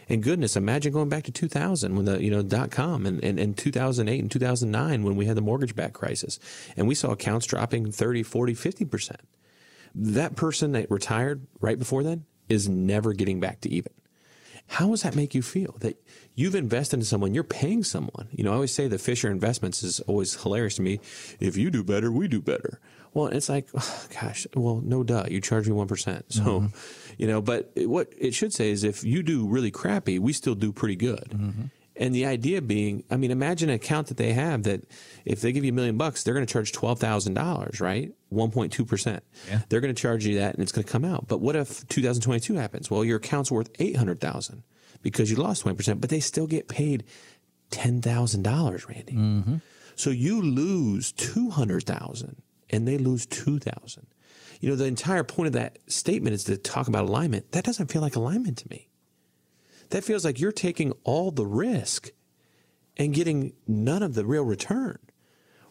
And 0.08 0.22
goodness, 0.22 0.56
imagine 0.56 0.92
going 0.92 1.08
back 1.08 1.24
to 1.24 1.32
2000 1.32 1.94
when 1.94 2.04
the, 2.04 2.22
you 2.22 2.30
know, 2.30 2.42
dot 2.42 2.70
com 2.70 3.06
and, 3.06 3.22
and, 3.22 3.38
and 3.38 3.56
2008 3.56 4.20
and 4.20 4.30
2009 4.30 5.04
when 5.04 5.16
we 5.16 5.26
had 5.26 5.36
the 5.36 5.40
mortgage 5.40 5.76
back 5.76 5.92
crisis 5.92 6.40
and 6.76 6.88
we 6.88 6.96
saw 6.96 7.12
accounts 7.12 7.46
dropping 7.46 7.92
30, 7.92 8.24
40, 8.24 8.54
50%. 8.54 9.16
That 9.94 10.36
person 10.36 10.72
that 10.72 10.90
retired 10.90 11.46
right 11.60 11.78
before 11.78 12.02
then 12.02 12.24
is 12.48 12.68
never 12.68 13.12
getting 13.12 13.40
back 13.40 13.60
to 13.62 13.68
even. 13.68 13.92
How 14.66 14.88
does 14.90 15.02
that 15.02 15.16
make 15.16 15.34
you 15.34 15.42
feel 15.42 15.74
that 15.80 16.00
you've 16.36 16.54
invested 16.54 17.00
in 17.00 17.04
someone, 17.04 17.34
you're 17.34 17.42
paying 17.42 17.82
someone? 17.82 18.28
You 18.30 18.44
know, 18.44 18.52
I 18.52 18.54
always 18.54 18.72
say 18.72 18.86
the 18.86 18.98
Fisher 18.98 19.28
Investments 19.28 19.82
is 19.82 19.98
always 20.00 20.40
hilarious 20.40 20.76
to 20.76 20.82
me. 20.82 21.00
If 21.40 21.56
you 21.56 21.70
do 21.70 21.82
better, 21.82 22.12
we 22.12 22.28
do 22.28 22.40
better. 22.40 22.78
Well, 23.12 23.26
it's 23.26 23.48
like, 23.48 23.68
oh, 23.74 24.06
gosh, 24.20 24.46
well, 24.54 24.80
no 24.84 25.02
duh, 25.02 25.26
you 25.28 25.40
charge 25.40 25.68
me 25.68 25.74
1%. 25.74 26.22
So, 26.28 26.42
mm-hmm. 26.42 26.66
you 27.18 27.26
know, 27.26 27.42
but 27.42 27.72
what 27.76 28.12
it 28.16 28.32
should 28.32 28.52
say 28.52 28.70
is 28.70 28.84
if 28.84 29.02
you 29.02 29.24
do 29.24 29.44
really 29.44 29.72
crappy, 29.72 30.20
we 30.20 30.32
still 30.32 30.54
do 30.54 30.72
pretty 30.72 30.96
good. 30.96 31.30
Mm-hmm. 31.30 31.62
And 32.00 32.14
the 32.14 32.24
idea 32.24 32.62
being, 32.62 33.04
I 33.10 33.18
mean, 33.18 33.30
imagine 33.30 33.68
an 33.68 33.74
account 33.74 34.06
that 34.06 34.16
they 34.16 34.32
have 34.32 34.62
that 34.62 34.90
if 35.26 35.42
they 35.42 35.52
give 35.52 35.64
you 35.64 35.70
a 35.70 35.74
million 35.74 35.98
bucks, 35.98 36.22
they're 36.22 36.32
going 36.32 36.46
to 36.46 36.52
charge 36.52 36.72
$12,000, 36.72 37.80
right? 37.80 38.10
1.2%. 38.32 39.20
Yeah. 39.48 39.60
They're 39.68 39.80
going 39.80 39.94
to 39.94 40.02
charge 40.02 40.24
you 40.24 40.38
that 40.38 40.54
and 40.54 40.62
it's 40.62 40.72
going 40.72 40.84
to 40.84 40.90
come 40.90 41.04
out. 41.04 41.28
But 41.28 41.42
what 41.42 41.56
if 41.56 41.86
2022 41.88 42.54
happens? 42.54 42.90
Well, 42.90 43.04
your 43.04 43.18
account's 43.18 43.50
worth 43.50 43.70
800,000 43.78 44.62
because 45.02 45.30
you 45.30 45.36
lost 45.36 45.62
20%, 45.64 46.00
but 46.00 46.08
they 46.08 46.20
still 46.20 46.46
get 46.46 46.68
paid 46.68 47.04
$10,000, 47.70 48.88
Randy. 48.88 49.12
Mm-hmm. 49.12 49.56
So 49.94 50.08
you 50.08 50.40
lose 50.40 51.12
200,000 51.12 52.42
and 52.70 52.88
they 52.88 52.96
lose 52.96 53.26
2,000. 53.26 54.06
You 54.60 54.70
know, 54.70 54.76
the 54.76 54.86
entire 54.86 55.24
point 55.24 55.48
of 55.48 55.52
that 55.52 55.78
statement 55.86 56.32
is 56.34 56.44
to 56.44 56.56
talk 56.56 56.88
about 56.88 57.04
alignment. 57.04 57.52
That 57.52 57.64
doesn't 57.64 57.92
feel 57.92 58.00
like 58.00 58.16
alignment 58.16 58.56
to 58.58 58.68
me. 58.70 58.88
That 59.90 60.04
feels 60.04 60.24
like 60.24 60.40
you're 60.40 60.52
taking 60.52 60.92
all 61.04 61.30
the 61.30 61.46
risk 61.46 62.10
and 62.96 63.14
getting 63.14 63.52
none 63.66 64.02
of 64.02 64.14
the 64.14 64.24
real 64.24 64.44
return. 64.44 64.98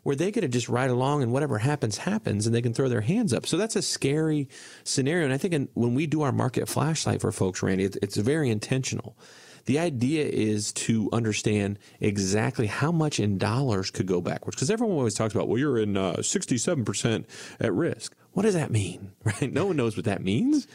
Where 0.03 0.15
they 0.15 0.31
get 0.31 0.41
to 0.41 0.47
just 0.47 0.69
ride 0.69 0.89
along 0.89 1.23
and 1.23 1.31
whatever 1.33 1.57
happens, 1.57 1.97
happens, 1.99 2.45
and 2.45 2.55
they 2.55 2.61
can 2.61 2.73
throw 2.73 2.87
their 2.87 3.01
hands 3.01 3.33
up. 3.33 3.45
So 3.45 3.57
that's 3.57 3.75
a 3.75 3.81
scary 3.81 4.47
scenario. 4.83 5.25
And 5.25 5.33
I 5.33 5.37
think 5.37 5.53
in, 5.53 5.69
when 5.73 5.93
we 5.93 6.07
do 6.07 6.21
our 6.21 6.31
market 6.31 6.69
flashlight 6.69 7.21
for 7.21 7.31
folks, 7.33 7.61
Randy, 7.61 7.83
it's, 7.83 7.97
it's 8.01 8.17
very 8.17 8.49
intentional. 8.49 9.17
The 9.65 9.77
idea 9.77 10.25
is 10.25 10.71
to 10.73 11.09
understand 11.11 11.79
exactly 11.99 12.65
how 12.67 12.91
much 12.91 13.19
in 13.19 13.37
dollars 13.37 13.91
could 13.91 14.07
go 14.07 14.21
backwards. 14.21 14.55
Because 14.55 14.71
everyone 14.71 14.97
always 14.97 15.13
talks 15.13 15.35
about, 15.35 15.47
well, 15.47 15.59
you're 15.59 15.77
in 15.77 15.97
uh, 15.97 16.13
67% 16.13 17.25
at 17.59 17.73
risk. 17.73 18.15
What 18.31 18.43
does 18.43 18.55
that 18.55 18.71
mean? 18.71 19.11
Right? 19.23 19.51
No 19.51 19.65
one 19.65 19.75
knows 19.75 19.95
what 19.95 20.05
that 20.05 20.23
means. 20.23 20.67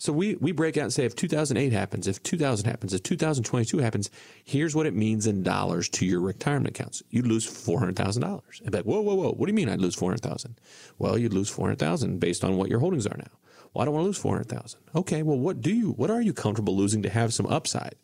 So 0.00 0.12
we, 0.12 0.36
we 0.36 0.52
break 0.52 0.76
out 0.76 0.84
and 0.84 0.92
say 0.92 1.04
if 1.04 1.16
2008 1.16 1.72
happens, 1.72 2.06
if 2.06 2.22
2000 2.22 2.66
happens, 2.66 2.94
if 2.94 3.02
2022 3.02 3.78
happens, 3.78 4.10
here's 4.44 4.76
what 4.76 4.86
it 4.86 4.94
means 4.94 5.26
in 5.26 5.42
dollars 5.42 5.88
to 5.90 6.06
your 6.06 6.20
retirement 6.20 6.68
accounts. 6.68 7.02
You'd 7.10 7.26
lose 7.26 7.44
$400,000. 7.44 8.60
And 8.60 8.70
be 8.70 8.78
like, 8.78 8.86
whoa, 8.86 9.00
whoa, 9.00 9.16
whoa. 9.16 9.32
What 9.32 9.46
do 9.46 9.50
you 9.50 9.56
mean 9.56 9.68
I'd 9.68 9.80
lose 9.80 9.96
400,000? 9.96 10.54
Well, 10.98 11.18
you'd 11.18 11.34
lose 11.34 11.48
400,000 11.48 12.20
based 12.20 12.44
on 12.44 12.56
what 12.56 12.70
your 12.70 12.78
holdings 12.78 13.08
are 13.08 13.16
now. 13.16 13.32
Well, 13.74 13.82
I 13.82 13.84
don't 13.86 13.94
want 13.94 14.04
to 14.04 14.06
lose 14.06 14.18
400,000. 14.18 14.80
Okay. 14.94 15.24
Well, 15.24 15.38
what 15.38 15.60
do 15.60 15.74
you, 15.74 15.90
what 15.90 16.12
are 16.12 16.22
you 16.22 16.32
comfortable 16.32 16.76
losing 16.76 17.02
to 17.02 17.10
have 17.10 17.34
some 17.34 17.46
upside? 17.46 17.96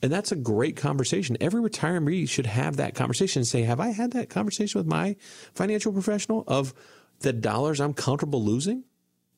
And 0.00 0.12
that's 0.12 0.30
a 0.30 0.36
great 0.36 0.76
conversation. 0.76 1.36
Every 1.40 1.60
retiree 1.60 2.28
should 2.28 2.46
have 2.46 2.76
that 2.76 2.94
conversation 2.94 3.40
and 3.40 3.46
say, 3.46 3.62
have 3.62 3.80
I 3.80 3.88
had 3.88 4.12
that 4.12 4.30
conversation 4.30 4.78
with 4.78 4.86
my 4.86 5.16
financial 5.54 5.92
professional 5.92 6.44
of 6.46 6.72
the 7.20 7.32
dollars 7.32 7.80
I'm 7.80 7.94
comfortable 7.94 8.44
losing? 8.44 8.84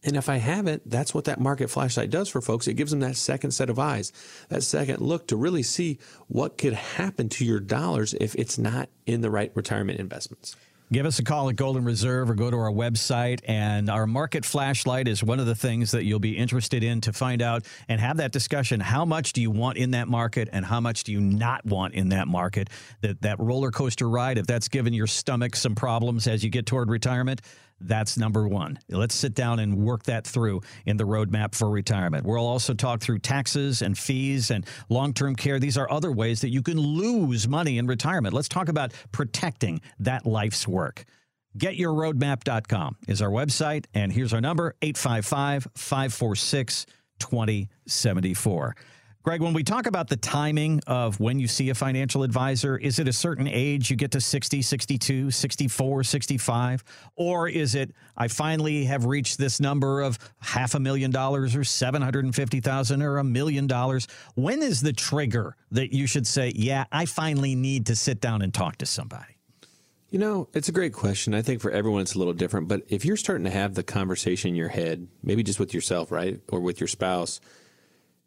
And 0.05 0.17
if 0.17 0.29
I 0.29 0.37
haven't, 0.37 0.89
that's 0.89 1.15
what 1.15 1.25
that 1.25 1.41
market 1.41 1.71
flashlight 1.71 2.11
does 2.11 2.29
for 2.29 2.41
folks. 2.41 2.69
It 2.69 2.75
gives 2.75 2.91
them 2.91 3.01
that 3.01 3.17
second 3.17 3.53
set 3.53 3.71
of 3.71 3.79
eyes, 3.79 4.13
that 4.51 4.63
second 4.63 5.01
look 5.01 5.27
to 5.29 5.37
really 5.37 5.63
see 5.63 5.99
what 6.29 6.59
could 6.59 6.75
happen 6.75 7.29
to 7.31 7.45
your 7.45 7.61
dollars 7.61 8.15
if 8.21 8.35
it's 8.35 8.59
not 8.59 8.91
in 9.07 9.23
the 9.23 9.31
right 9.31 9.51
retirement 9.55 9.99
investments. 9.99 10.57
Give 10.93 11.07
us 11.07 11.19
a 11.19 11.25
call 11.25 11.49
at 11.49 11.57
Golden 11.57 11.83
Reserve 11.83 12.31
or 12.31 12.35
go 12.35 12.51
to 12.51 12.57
our 12.57 12.71
website. 12.71 13.41
And 13.49 13.89
our 13.89 14.07
market 14.07 14.45
flashlight 14.45 15.09
is 15.09 15.25
one 15.25 15.41
of 15.41 15.47
the 15.47 15.55
things 15.55 15.93
that 15.93 16.05
you'll 16.05 16.21
be 16.21 16.37
interested 16.37 16.85
in 16.85 17.01
to 17.01 17.13
find 17.13 17.41
out 17.41 17.65
and 17.89 18.01
have 18.01 18.19
that 18.19 18.33
discussion. 18.33 18.81
How 18.81 19.07
much 19.07 19.33
do 19.33 19.41
you 19.41 19.51
want 19.51 19.79
in 19.79 19.93
that 19.93 20.09
market 20.09 20.51
and 20.53 20.65
how 20.65 20.81
much 20.81 21.05
do 21.05 21.13
you 21.13 21.21
not 21.21 21.65
want 21.65 21.95
in 21.95 22.11
that 22.11 22.29
market? 22.29 22.69
That, 23.01 23.23
that 23.23 23.41
roller 23.41 23.71
coaster 23.71 24.09
ride, 24.09 24.37
if 24.37 24.47
that's 24.47 24.69
given 24.69 24.93
your 24.93 25.07
stomach 25.07 25.57
some 25.57 25.75
problems 25.75 26.29
as 26.29 26.45
you 26.45 26.51
get 26.51 26.67
toward 26.67 26.91
retirement, 26.91 27.41
that's 27.81 28.17
number 28.17 28.49
one. 28.49 28.79
Let's 28.89 29.15
sit 29.15 29.35
down 29.35 29.59
and 29.59 29.79
work 29.79 30.05
that 30.05 30.27
through 30.27 30.63
in 30.87 30.97
the 30.97 31.05
roadmap 31.05 31.55
for 31.55 31.69
retirement. 31.69 32.25
We'll 32.25 32.47
also 32.47 32.75
talk 32.75 33.01
through 33.01 33.19
taxes 33.19 33.83
and 33.83 33.97
fees 33.97 34.51
and 34.51 34.67
long 34.89 35.13
term 35.13 35.37
care. 35.37 35.59
These 35.59 35.77
are 35.77 35.91
other 35.91 36.13
ways 36.13 36.41
that 36.41 36.51
you 36.51 36.63
can 36.63 36.79
lose 36.79 37.49
money 37.49 37.79
in 37.79 37.87
retirement. 37.87 38.35
Let's 38.35 38.49
talk 38.49 38.69
about 38.69 38.93
protecting 39.13 39.81
that 40.01 40.27
life's 40.27 40.67
work. 40.67 41.05
GetYourRoadmap.com 41.59 42.97
is 43.07 43.23
our 43.23 43.31
website, 43.31 43.87
and 43.95 44.13
here's 44.13 44.33
our 44.33 44.41
number 44.41 44.75
855 44.83 45.69
546 45.77 46.87
2074. 47.21 48.77
Greg, 49.25 49.41
when 49.41 49.55
we 49.55 49.65
talk 49.65 49.87
about 49.87 50.07
the 50.07 50.19
timing 50.19 50.83
of 50.87 51.19
when 51.19 51.41
you 51.41 51.49
see 51.49 51.71
a 51.71 51.75
financial 51.75 52.25
advisor, 52.25 52.77
is 52.77 52.99
it 52.99 53.09
a 53.09 53.13
certain 53.13 53.49
age 53.49 53.89
you 53.91 53.97
get 53.97 54.11
to 54.11 54.21
60, 54.21 54.61
62, 54.61 55.31
64, 55.31 56.05
65? 56.05 56.85
Or 57.17 57.49
is 57.49 57.75
it, 57.75 57.95
I 58.19 58.29
finally 58.29 58.85
have 58.85 59.07
reached 59.07 59.39
this 59.39 59.61
number 59.61 60.03
of 60.03 60.19
half 60.41 60.75
a 60.75 60.79
million 60.79 61.11
dollars 61.11 61.57
or 61.57 61.65
750,000 61.65 63.01
or 63.01 63.17
a 63.17 63.25
million 63.25 63.67
dollars? 63.67 64.09
When 64.35 64.63
is 64.63 64.83
the 64.83 64.93
trigger 64.93 65.57
that 65.71 65.95
you 65.95 66.07
should 66.07 66.27
say, 66.27 66.53
yeah, 66.55 66.85
I 66.93 67.07
finally 67.07 67.55
need 67.55 67.87
to 67.87 67.97
sit 67.97 68.21
down 68.21 68.43
and 68.43 68.53
talk 68.53 68.77
to 68.77 68.87
somebody? 68.87 69.39
You 70.11 70.19
know, 70.19 70.51
it's 70.53 70.69
a 70.69 70.73
great 70.73 70.93
question. 70.93 71.33
I 71.33 71.41
think 71.41 71.63
for 71.63 71.71
everyone 71.71 72.03
it's 72.03 72.15
a 72.15 72.19
little 72.19 72.35
different, 72.35 72.69
but 72.69 72.83
if 72.89 73.07
you're 73.07 73.17
starting 73.17 73.45
to 73.45 73.51
have 73.51 73.75
the 73.75 73.83
conversation 73.83 74.51
in 74.51 74.55
your 74.55 74.69
head, 74.69 75.09
maybe 75.23 75.43
just 75.43 75.59
with 75.59 75.73
yourself, 75.73 76.13
right? 76.13 76.41
Or 76.53 76.61
with 76.61 76.79
your 76.79 76.89
spouse, 76.89 77.41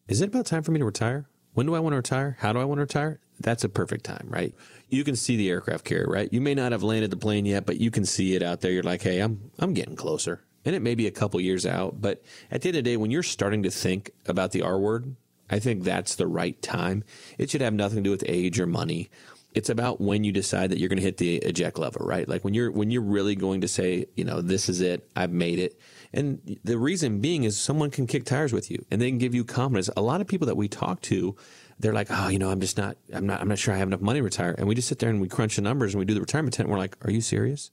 is 0.07 0.21
it 0.21 0.29
about 0.29 0.45
time 0.45 0.63
for 0.63 0.71
me 0.71 0.79
to 0.79 0.85
retire? 0.85 1.27
When 1.53 1.65
do 1.65 1.75
I 1.75 1.79
want 1.79 1.93
to 1.93 1.97
retire? 1.97 2.37
How 2.39 2.53
do 2.53 2.59
I 2.59 2.65
want 2.65 2.77
to 2.77 2.83
retire? 2.83 3.19
That's 3.39 3.63
a 3.63 3.69
perfect 3.69 4.05
time, 4.05 4.27
right? 4.29 4.53
You 4.89 5.03
can 5.03 5.15
see 5.15 5.35
the 5.35 5.49
aircraft 5.49 5.85
carrier, 5.85 6.07
right? 6.07 6.31
You 6.31 6.41
may 6.41 6.55
not 6.55 6.71
have 6.71 6.83
landed 6.83 7.11
the 7.11 7.17
plane 7.17 7.45
yet, 7.45 7.65
but 7.65 7.77
you 7.77 7.91
can 7.91 8.05
see 8.05 8.35
it 8.35 8.43
out 8.43 8.61
there. 8.61 8.71
You're 8.71 8.83
like, 8.83 9.01
hey, 9.01 9.19
I'm 9.19 9.51
I'm 9.59 9.73
getting 9.73 9.95
closer. 9.95 10.41
And 10.65 10.75
it 10.75 10.81
may 10.81 10.95
be 10.95 11.07
a 11.07 11.11
couple 11.11 11.39
years 11.39 11.65
out, 11.65 12.01
but 12.01 12.21
at 12.51 12.61
the 12.61 12.69
end 12.69 12.77
of 12.77 12.83
the 12.83 12.89
day, 12.91 12.97
when 12.97 13.09
you're 13.09 13.23
starting 13.23 13.63
to 13.63 13.71
think 13.71 14.11
about 14.25 14.51
the 14.51 14.63
R 14.63 14.77
word, 14.77 15.15
I 15.49 15.59
think 15.59 15.83
that's 15.83 16.15
the 16.15 16.27
right 16.27 16.61
time. 16.61 17.03
It 17.37 17.49
should 17.49 17.61
have 17.61 17.73
nothing 17.73 17.97
to 17.97 18.03
do 18.03 18.11
with 18.11 18.23
age 18.27 18.59
or 18.59 18.67
money. 18.67 19.09
It's 19.53 19.69
about 19.69 20.01
when 20.01 20.23
you 20.23 20.31
decide 20.31 20.69
that 20.71 20.77
you're 20.77 20.89
going 20.89 20.99
to 20.99 21.03
hit 21.03 21.17
the 21.17 21.37
eject 21.37 21.79
lever, 21.79 22.03
right? 22.03 22.27
Like 22.27 22.43
when 22.43 22.53
you're 22.53 22.71
when 22.71 22.91
you're 22.91 23.01
really 23.01 23.35
going 23.35 23.61
to 23.61 23.67
say, 23.67 24.07
you 24.15 24.25
know, 24.25 24.41
this 24.41 24.69
is 24.69 24.81
it. 24.81 25.09
I've 25.15 25.31
made 25.31 25.59
it. 25.59 25.79
And 26.13 26.59
the 26.63 26.77
reason 26.77 27.19
being 27.19 27.43
is 27.43 27.59
someone 27.59 27.91
can 27.91 28.07
kick 28.07 28.25
tires 28.25 28.53
with 28.53 28.71
you 28.71 28.85
and 28.89 29.01
they 29.01 29.09
can 29.09 29.17
give 29.17 29.35
you 29.35 29.43
confidence. 29.43 29.89
A 29.97 30.01
lot 30.01 30.21
of 30.21 30.27
people 30.27 30.47
that 30.47 30.55
we 30.55 30.67
talk 30.67 31.01
to, 31.03 31.35
they're 31.79 31.93
like, 31.93 32.07
oh, 32.09 32.29
you 32.29 32.39
know, 32.39 32.49
I'm 32.49 32.61
just 32.61 32.77
not, 32.77 32.97
I'm 33.13 33.27
not, 33.27 33.41
I'm 33.41 33.47
not 33.47 33.59
sure 33.59 33.73
I 33.73 33.77
have 33.77 33.87
enough 33.89 34.01
money 34.01 34.19
to 34.19 34.23
retire. 34.23 34.55
And 34.57 34.67
we 34.67 34.75
just 34.75 34.87
sit 34.87 34.99
there 34.99 35.09
and 35.09 35.21
we 35.21 35.27
crunch 35.27 35.57
the 35.57 35.61
numbers 35.61 35.93
and 35.93 35.99
we 35.99 36.05
do 36.05 36.13
the 36.13 36.21
retirement 36.21 36.53
tent. 36.53 36.67
And 36.67 36.73
we're 36.73 36.79
like, 36.79 36.97
are 37.05 37.11
you 37.11 37.21
serious? 37.21 37.71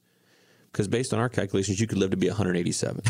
because 0.75 0.89
based 0.89 1.13
on 1.13 1.21
our 1.21 1.29
calculations, 1.29 1.79
you 1.79 1.87
could 1.87 1.97
live 1.97 2.11
to 2.11 2.17
be 2.17 2.27
187, 2.27 3.01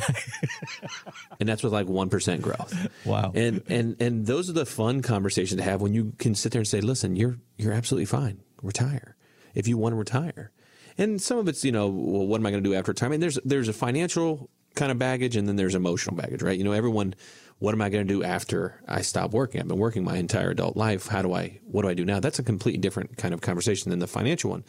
and 1.39 1.49
that's 1.49 1.63
with 1.63 1.73
like 1.73 1.87
one 1.87 2.09
percent 2.09 2.43
growth. 2.43 2.89
Wow. 3.05 3.31
And 3.33 3.63
and 3.67 3.99
and 3.99 4.27
those 4.27 4.51
are 4.51 4.53
the 4.53 4.67
fun 4.67 5.01
conversations 5.01 5.59
to 5.59 5.63
have 5.63 5.81
when 5.81 5.91
you 5.91 6.13
can 6.19 6.35
sit 6.35 6.51
there 6.51 6.59
and 6.59 6.67
say, 6.67 6.79
"Listen, 6.79 7.15
you're 7.15 7.37
you're 7.57 7.73
absolutely 7.73 8.05
fine. 8.05 8.39
Retire 8.61 9.15
if 9.55 9.67
you 9.67 9.79
want 9.79 9.93
to 9.93 9.97
retire." 9.97 10.51
And 10.99 11.19
some 11.19 11.39
of 11.39 11.47
it's 11.47 11.65
you 11.65 11.71
know, 11.71 11.87
well, 11.87 12.27
what 12.27 12.39
am 12.39 12.45
I 12.45 12.51
going 12.51 12.63
to 12.63 12.69
do 12.69 12.75
after 12.75 12.91
retirement? 12.91 13.21
There's 13.21 13.39
there's 13.43 13.67
a 13.67 13.73
financial 13.73 14.51
kind 14.75 14.91
of 14.91 14.99
baggage, 14.99 15.35
and 15.35 15.47
then 15.47 15.55
there's 15.55 15.75
emotional 15.75 16.15
baggage, 16.15 16.41
right? 16.41 16.57
You 16.57 16.63
know, 16.63 16.73
everyone. 16.73 17.15
What 17.59 17.73
am 17.73 17.81
I 17.81 17.87
going 17.87 18.05
to 18.05 18.13
do 18.13 18.21
after 18.21 18.81
I 18.85 19.01
stop 19.01 19.31
working? 19.31 19.61
I've 19.61 19.67
been 19.69 19.77
working 19.77 20.03
my 20.03 20.17
entire 20.17 20.49
adult 20.49 20.75
life. 20.75 21.07
How 21.07 21.21
do 21.21 21.33
I? 21.33 21.61
What 21.63 21.83
do 21.83 21.87
I 21.87 21.93
do 21.93 22.03
now? 22.03 22.19
That's 22.19 22.37
a 22.37 22.43
completely 22.43 22.79
different 22.79 23.15
kind 23.15 23.33
of 23.33 23.39
conversation 23.39 23.91
than 23.91 23.99
the 23.99 24.07
financial 24.07 24.49
one. 24.49 24.65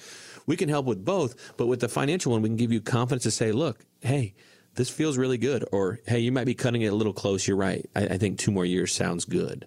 We 0.47 0.57
can 0.57 0.69
help 0.69 0.87
with 0.87 1.05
both, 1.05 1.35
but 1.57 1.67
with 1.67 1.81
the 1.81 1.89
financial 1.89 2.31
one, 2.31 2.43
we 2.43 2.49
can 2.49 2.57
give 2.57 2.71
you 2.71 2.81
confidence 2.81 3.25
to 3.25 3.33
say, 3.33 3.51
"Look, 3.51 3.85
hey, 4.03 4.35
this 4.77 4.89
feels 4.89 5.19
really 5.19 5.37
good," 5.37 5.65
or 5.73 5.99
"Hey, 6.07 6.21
you 6.21 6.31
might 6.31 6.47
be 6.47 6.55
cutting 6.55 6.83
it 6.83 6.93
a 6.93 6.95
little 6.95 7.13
close. 7.13 7.49
You're 7.49 7.57
right. 7.57 7.85
I, 7.97 8.05
I 8.05 8.19
think 8.19 8.39
two 8.39 8.53
more 8.53 8.65
years 8.65 8.95
sounds 8.95 9.25
good." 9.25 9.67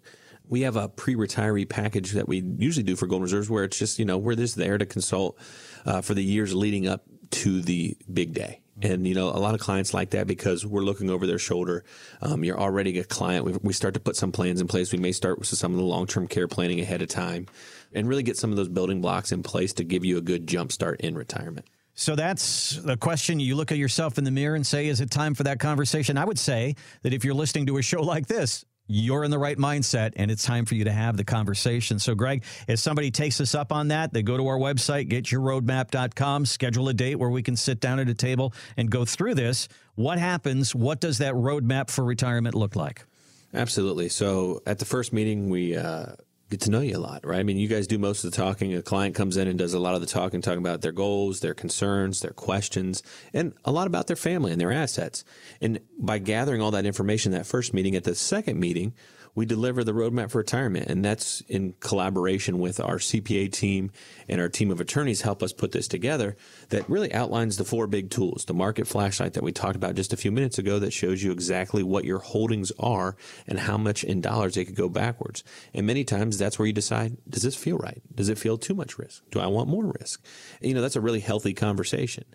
we 0.49 0.61
have 0.61 0.75
a 0.75 0.89
pre-retiree 0.89 1.69
package 1.69 2.13
that 2.13 2.27
we 2.27 2.43
usually 2.57 2.83
do 2.83 2.95
for 2.95 3.05
Golden 3.05 3.23
Reserves, 3.23 3.49
where 3.49 3.63
it's 3.63 3.77
just 3.77 3.99
you 3.99 4.05
know 4.05 4.17
we're 4.17 4.35
just 4.35 4.55
there 4.55 4.77
to 4.77 4.85
consult 4.85 5.37
uh, 5.85 6.01
for 6.01 6.13
the 6.15 6.23
years 6.23 6.53
leading 6.53 6.87
up 6.87 7.03
to 7.31 7.61
the 7.61 7.95
big 8.11 8.33
day. 8.33 8.61
And 8.81 9.07
you 9.07 9.13
know, 9.13 9.29
a 9.29 9.39
lot 9.39 9.53
of 9.53 9.59
clients 9.59 9.93
like 9.93 10.11
that 10.11 10.27
because 10.27 10.65
we're 10.65 10.81
looking 10.81 11.09
over 11.09 11.27
their 11.27 11.39
shoulder. 11.39 11.83
Um, 12.21 12.43
you're 12.43 12.59
already 12.59 12.97
a 12.99 13.03
client. 13.03 13.45
We, 13.45 13.53
we 13.61 13.73
start 13.73 13.93
to 13.95 13.99
put 13.99 14.15
some 14.15 14.31
plans 14.31 14.61
in 14.61 14.67
place. 14.67 14.91
We 14.91 14.99
may 14.99 15.11
start 15.11 15.39
with 15.39 15.47
some 15.47 15.71
of 15.71 15.77
the 15.77 15.83
long-term 15.83 16.27
care 16.27 16.47
planning 16.47 16.79
ahead 16.79 17.01
of 17.01 17.09
time, 17.09 17.47
and 17.93 18.07
really 18.07 18.23
get 18.23 18.37
some 18.37 18.51
of 18.51 18.57
those 18.57 18.69
building 18.69 19.01
blocks 19.01 19.31
in 19.31 19.43
place 19.43 19.73
to 19.73 19.83
give 19.83 20.05
you 20.05 20.17
a 20.17 20.21
good 20.21 20.47
jump 20.47 20.71
start 20.71 21.01
in 21.01 21.15
retirement. 21.15 21.67
So 21.99 22.15
that's 22.15 22.77
the 22.77 22.95
question. 22.95 23.41
You 23.41 23.55
look 23.55 23.73
at 23.73 23.77
yourself 23.77 24.17
in 24.17 24.23
the 24.23 24.31
mirror 24.31 24.55
and 24.55 24.65
say, 24.65 24.87
is 24.87 25.01
it 25.01 25.11
time 25.11 25.33
for 25.33 25.43
that 25.43 25.59
conversation? 25.59 26.17
I 26.17 26.23
would 26.23 26.39
say 26.39 26.75
that 27.01 27.13
if 27.13 27.25
you're 27.25 27.33
listening 27.33 27.65
to 27.65 27.77
a 27.77 27.81
show 27.81 28.01
like 28.03 28.27
this, 28.27 28.63
you're 28.89 29.23
in 29.23 29.29
the 29.29 29.37
right 29.37 29.57
mindset 29.57 30.13
and 30.15 30.31
it's 30.31 30.43
time 30.43 30.65
for 30.65 30.73
you 30.73 30.83
to 30.85 30.91
have 30.91 31.15
the 31.15 31.23
conversation. 31.23 31.99
So, 31.99 32.15
Greg, 32.15 32.43
if 32.67 32.79
somebody 32.79 33.11
takes 33.11 33.39
us 33.39 33.53
up 33.53 33.71
on 33.71 33.89
that, 33.89 34.11
they 34.11 34.23
go 34.23 34.35
to 34.35 34.47
our 34.47 34.57
website, 34.57 35.09
getyourroadmap.com, 35.09 36.47
schedule 36.47 36.89
a 36.89 36.93
date 36.93 37.15
where 37.15 37.29
we 37.29 37.43
can 37.43 37.55
sit 37.55 37.79
down 37.79 37.99
at 37.99 38.09
a 38.09 38.15
table 38.15 38.51
and 38.75 38.89
go 38.89 39.05
through 39.05 39.35
this. 39.35 39.67
What 39.93 40.17
happens? 40.17 40.73
What 40.73 40.99
does 40.99 41.19
that 41.19 41.35
roadmap 41.35 41.91
for 41.91 42.03
retirement 42.03 42.55
look 42.55 42.75
like? 42.75 43.05
Absolutely. 43.53 44.09
So, 44.09 44.61
at 44.65 44.79
the 44.79 44.85
first 44.85 45.13
meeting, 45.13 45.49
we, 45.49 45.77
uh, 45.77 46.13
get 46.49 46.61
to 46.61 46.71
know 46.71 46.79
you 46.79 46.97
a 46.97 46.99
lot, 46.99 47.25
right? 47.25 47.39
I 47.39 47.43
mean, 47.43 47.57
you 47.57 47.67
guys 47.67 47.85
do 47.85 47.99
most 47.99 48.23
of 48.23 48.31
the 48.31 48.37
talking. 48.37 48.73
A 48.73 48.81
client 48.81 49.15
comes 49.15 49.37
in 49.37 49.47
and 49.47 49.57
does 49.57 49.73
a 49.73 49.79
lot 49.79 49.95
of 49.95 50.01
the 50.01 50.07
talking, 50.07 50.41
talking 50.41 50.59
about 50.59 50.81
their 50.81 50.91
goals, 50.91 51.41
their 51.41 51.53
concerns, 51.53 52.21
their 52.21 52.31
questions, 52.31 53.03
and 53.33 53.53
a 53.65 53.71
lot 53.71 53.87
about 53.87 54.07
their 54.07 54.15
family 54.15 54.51
and 54.51 54.59
their 54.59 54.71
assets. 54.71 55.23
And 55.61 55.79
by 55.99 56.17
gathering 56.17 56.61
all 56.61 56.71
that 56.71 56.85
information 56.85 57.31
that 57.33 57.45
first 57.45 57.73
meeting, 57.73 57.95
at 57.95 58.03
the 58.03 58.15
second 58.15 58.59
meeting, 58.59 58.93
we 59.35 59.45
deliver 59.45 59.83
the 59.83 59.93
roadmap 59.93 60.31
for 60.31 60.39
retirement. 60.39 60.87
And 60.87 61.03
that's 61.03 61.41
in 61.41 61.73
collaboration 61.79 62.59
with 62.59 62.79
our 62.79 62.97
CPA 62.97 63.51
team 63.51 63.91
and 64.27 64.41
our 64.41 64.49
team 64.49 64.71
of 64.71 64.79
attorneys 64.81 65.21
help 65.21 65.43
us 65.43 65.53
put 65.53 65.71
this 65.71 65.87
together 65.87 66.35
that 66.69 66.89
really 66.89 67.13
outlines 67.13 67.57
the 67.57 67.65
four 67.65 67.87
big 67.87 68.09
tools. 68.09 68.45
The 68.45 68.53
market 68.53 68.87
flashlight 68.87 69.33
that 69.33 69.43
we 69.43 69.51
talked 69.51 69.75
about 69.75 69.95
just 69.95 70.13
a 70.13 70.17
few 70.17 70.31
minutes 70.31 70.57
ago 70.57 70.79
that 70.79 70.93
shows 70.93 71.23
you 71.23 71.31
exactly 71.31 71.83
what 71.83 72.05
your 72.05 72.19
holdings 72.19 72.71
are 72.79 73.15
and 73.47 73.59
how 73.59 73.77
much 73.77 74.03
in 74.03 74.21
dollars 74.21 74.55
they 74.55 74.65
could 74.65 74.75
go 74.75 74.89
backwards. 74.89 75.43
And 75.73 75.87
many 75.87 76.03
times 76.03 76.37
that's 76.37 76.59
where 76.59 76.67
you 76.67 76.73
decide, 76.73 77.17
does 77.29 77.43
this 77.43 77.55
feel 77.55 77.77
right? 77.77 78.01
Does 78.13 78.29
it 78.29 78.37
feel 78.37 78.57
too 78.57 78.73
much 78.73 78.97
risk? 78.97 79.23
Do 79.31 79.39
I 79.39 79.47
want 79.47 79.69
more 79.69 79.93
risk? 79.99 80.23
And, 80.59 80.69
you 80.69 80.75
know, 80.75 80.81
that's 80.81 80.95
a 80.95 81.01
really 81.01 81.19
healthy 81.19 81.53
conversation. 81.53 82.25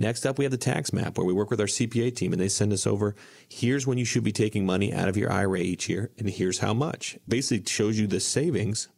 Next 0.00 0.24
up, 0.24 0.38
we 0.38 0.44
have 0.44 0.52
the 0.52 0.56
tax 0.56 0.92
map 0.92 1.18
where 1.18 1.26
we 1.26 1.32
work 1.32 1.50
with 1.50 1.60
our 1.60 1.66
CPA 1.66 2.14
team 2.14 2.32
and 2.32 2.40
they 2.40 2.48
send 2.48 2.72
us 2.72 2.86
over 2.86 3.16
here's 3.48 3.84
when 3.84 3.98
you 3.98 4.04
should 4.04 4.22
be 4.22 4.30
taking 4.30 4.64
money 4.64 4.94
out 4.94 5.08
of 5.08 5.16
your 5.16 5.30
IRA 5.30 5.58
each 5.58 5.88
year 5.88 6.12
and 6.16 6.30
here's 6.30 6.60
how 6.60 6.72
much. 6.72 7.18
Basically 7.26 7.68
shows 7.68 7.98
you 7.98 8.06
the 8.06 8.20
savings 8.20 8.88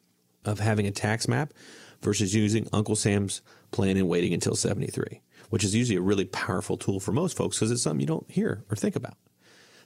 of 0.45 0.61
having 0.61 0.87
a 0.87 0.91
tax 0.91 1.27
map 1.27 1.55
versus 2.03 2.35
using 2.35 2.69
Uncle 2.73 2.97
Sam's 2.97 3.41
plan 3.71 3.97
and 3.97 4.09
waiting 4.09 4.35
until 4.35 4.55
73, 4.55 5.23
which 5.49 5.65
is 5.65 5.75
usually 5.75 5.97
a 5.97 6.03
really 6.03 6.27
powerful 6.27 6.77
tool 6.77 7.01
for 7.01 7.13
most 7.13 7.35
folks 7.35 7.57
because 7.57 7.71
it's 7.71 7.83
something 7.83 8.01
you 8.01 8.07
don't 8.07 8.31
hear 8.31 8.65
or 8.71 8.77
think 8.77 8.95
about. 8.95 9.15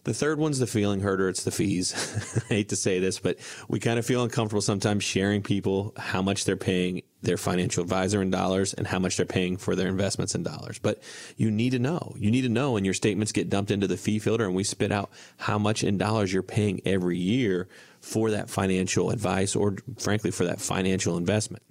The 0.05 0.13
third 0.13 0.39
one's 0.39 0.59
the 0.59 0.67
fee 0.67 0.83
filter. 0.83 1.29
It's 1.29 1.45
the 1.45 1.51
fees. 1.51 2.45
I 2.51 2.55
hate 2.55 2.69
to 2.71 2.77
say 2.77 2.99
this, 2.99 3.19
but 3.19 3.39
we 3.69 3.81
kind 3.81 3.99
of 3.99 4.05
feel 4.05 4.23
uncomfortable 4.23 4.61
sometimes 4.61 5.03
sharing 5.03 5.43
people 5.43 5.95
how 5.97 6.21
much 6.21 6.45
they're 6.45 6.57
paying 6.57 7.03
their 7.25 7.37
financial 7.37 7.83
advisor 7.83 8.23
in 8.23 8.31
dollars 8.31 8.75
and 8.75 8.87
how 8.87 8.99
much 8.99 9.17
they're 9.17 9.27
paying 9.27 9.57
for 9.57 9.75
their 9.75 9.89
investments 9.89 10.35
in 10.35 10.43
dollars. 10.43 10.79
But 10.79 11.03
you 11.37 11.51
need 11.51 11.71
to 11.71 11.79
know. 11.79 12.15
You 12.17 12.31
need 12.31 12.43
to 12.43 12.49
know 12.49 12.73
when 12.73 12.85
your 12.85 12.95
statements 12.95 13.33
get 13.33 13.51
dumped 13.51 13.71
into 13.71 13.87
the 13.87 13.97
fee 13.97 14.19
filter 14.19 14.45
and 14.45 14.55
we 14.55 14.65
spit 14.65 14.93
out 14.93 15.11
how 15.39 15.59
much 15.59 15.83
in 15.83 15.99
dollars 15.99 16.33
you're 16.33 16.43
paying 16.43 16.81
every 16.85 17.19
year 17.19 17.69
for 18.01 18.31
that 18.31 18.51
financial 18.51 19.11
advice 19.11 19.57
or 19.57 19.77
frankly 19.99 20.31
for 20.31 20.45
that 20.45 20.61
financial 20.61 21.17
investment. 21.17 21.63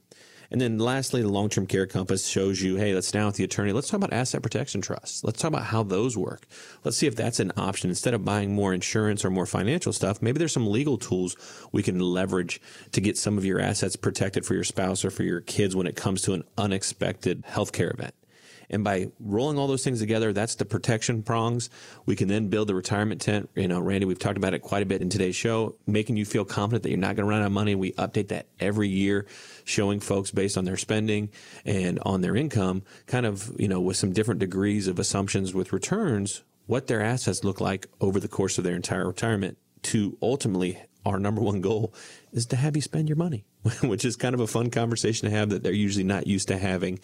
And 0.54 0.62
then 0.62 0.78
lastly, 0.78 1.24
the 1.24 1.30
long 1.30 1.50
term 1.50 1.66
care 1.66 1.88
compass 1.88 2.28
shows 2.28 2.62
you 2.62 2.76
hey, 2.76 2.94
let's 2.94 3.12
now 3.12 3.26
with 3.26 3.38
the 3.38 3.44
attorney. 3.44 3.74
Let's 3.74 3.90
talk 3.90 3.98
about 3.98 4.14
asset 4.14 4.44
protection 4.44 4.82
trusts. 4.82 5.24
Let's 5.24 5.42
talk 5.42 5.50
about 5.50 5.64
how 5.64 5.82
those 5.82 6.16
work. 6.16 6.46
Let's 6.84 6.96
see 6.96 7.08
if 7.08 7.16
that's 7.16 7.40
an 7.40 7.52
option. 7.58 7.90
Instead 7.90 8.14
of 8.14 8.24
buying 8.24 8.54
more 8.54 8.72
insurance 8.72 9.26
or 9.26 9.32
more 9.32 9.48
financial 9.48 9.92
stuff, 9.92 10.22
maybe 10.22 10.38
there's 10.38 10.54
some 10.54 10.68
legal 10.68 11.00
tools 11.00 11.36
we 11.72 11.82
can 11.82 12.00
leverage 12.00 12.62
to 12.92 13.02
get 13.02 13.18
some 13.18 13.40
of 13.40 13.46
your 13.46 13.60
assets 13.60 13.96
protected 13.96 14.46
for 14.46 14.54
your 14.54 14.64
spouse 14.64 15.04
or 15.04 15.10
for 15.10 15.24
your 15.24 15.42
kids 15.42 15.76
when 15.76 15.88
it 15.88 15.96
comes 15.96 16.22
to 16.22 16.34
an 16.34 16.44
unexpected 16.56 17.44
healthcare 17.48 17.92
event. 17.92 18.14
And 18.74 18.84
by 18.84 19.12
rolling 19.20 19.58
all 19.58 19.68
those 19.68 19.84
things 19.84 20.00
together, 20.00 20.34
that's 20.34 20.56
the 20.56 20.66
protection 20.66 21.22
prongs. 21.22 21.70
We 22.06 22.16
can 22.16 22.28
then 22.28 22.50
build 22.50 22.68
the 22.68 22.76
retirement 22.76 23.22
tent. 23.22 23.50
You 23.56 23.68
know, 23.68 23.80
Randy, 23.80 24.06
we've 24.06 24.20
talked 24.20 24.38
about 24.38 24.54
it 24.54 24.60
quite 24.60 24.82
a 24.82 24.86
bit 24.86 25.02
in 25.02 25.10
today's 25.10 25.36
show, 25.36 25.76
making 25.86 26.18
you 26.18 26.26
feel 26.26 26.44
confident 26.44 26.84
that 26.84 26.90
you're 26.90 26.98
not 26.98 27.16
going 27.16 27.26
to 27.28 27.30
run 27.30 27.42
out 27.42 27.46
of 27.46 27.52
money. 27.52 27.76
We 27.76 27.92
update 27.94 28.30
that 28.30 28.48
every 28.60 28.90
year, 28.90 29.28
showing 29.64 30.00
folks 30.00 30.32
based 30.32 30.58
on 30.58 30.66
their 30.66 30.78
spending 30.78 31.30
and 31.66 32.00
on 32.02 32.22
their 32.22 32.36
income, 32.36 32.84
kind 33.06 33.26
of, 33.26 33.52
you 33.60 33.68
know, 33.68 33.80
with 33.80 33.96
some 33.96 34.12
different 34.12 34.40
degrees 34.40 34.88
of 34.88 34.98
assumptions 34.98 35.54
with 35.54 35.72
returns, 35.72 36.44
what 36.66 36.88
their 36.88 37.02
assets 37.02 37.44
look 37.44 37.62
like 37.62 37.88
over 38.02 38.20
the 38.20 38.28
course 38.28 38.58
of 38.58 38.64
their 38.64 38.76
entire 38.76 39.08
retirement 39.08 39.58
to 39.84 40.18
ultimately 40.22 40.82
our 41.06 41.20
number 41.20 41.42
one 41.42 41.62
goal 41.62 41.94
is 42.32 42.46
to 42.48 42.56
have 42.56 42.76
you 42.76 42.82
spend 42.82 43.10
your 43.10 43.18
money, 43.18 43.46
which 43.84 44.06
is 44.06 44.16
kind 44.16 44.34
of 44.34 44.40
a 44.40 44.48
fun 44.48 44.70
conversation 44.70 45.30
to 45.30 45.36
have 45.36 45.50
that 45.50 45.64
they're 45.64 45.74
usually 45.74 46.04
not 46.04 46.28
used 46.28 46.48
to 46.48 46.58
having 46.58 47.00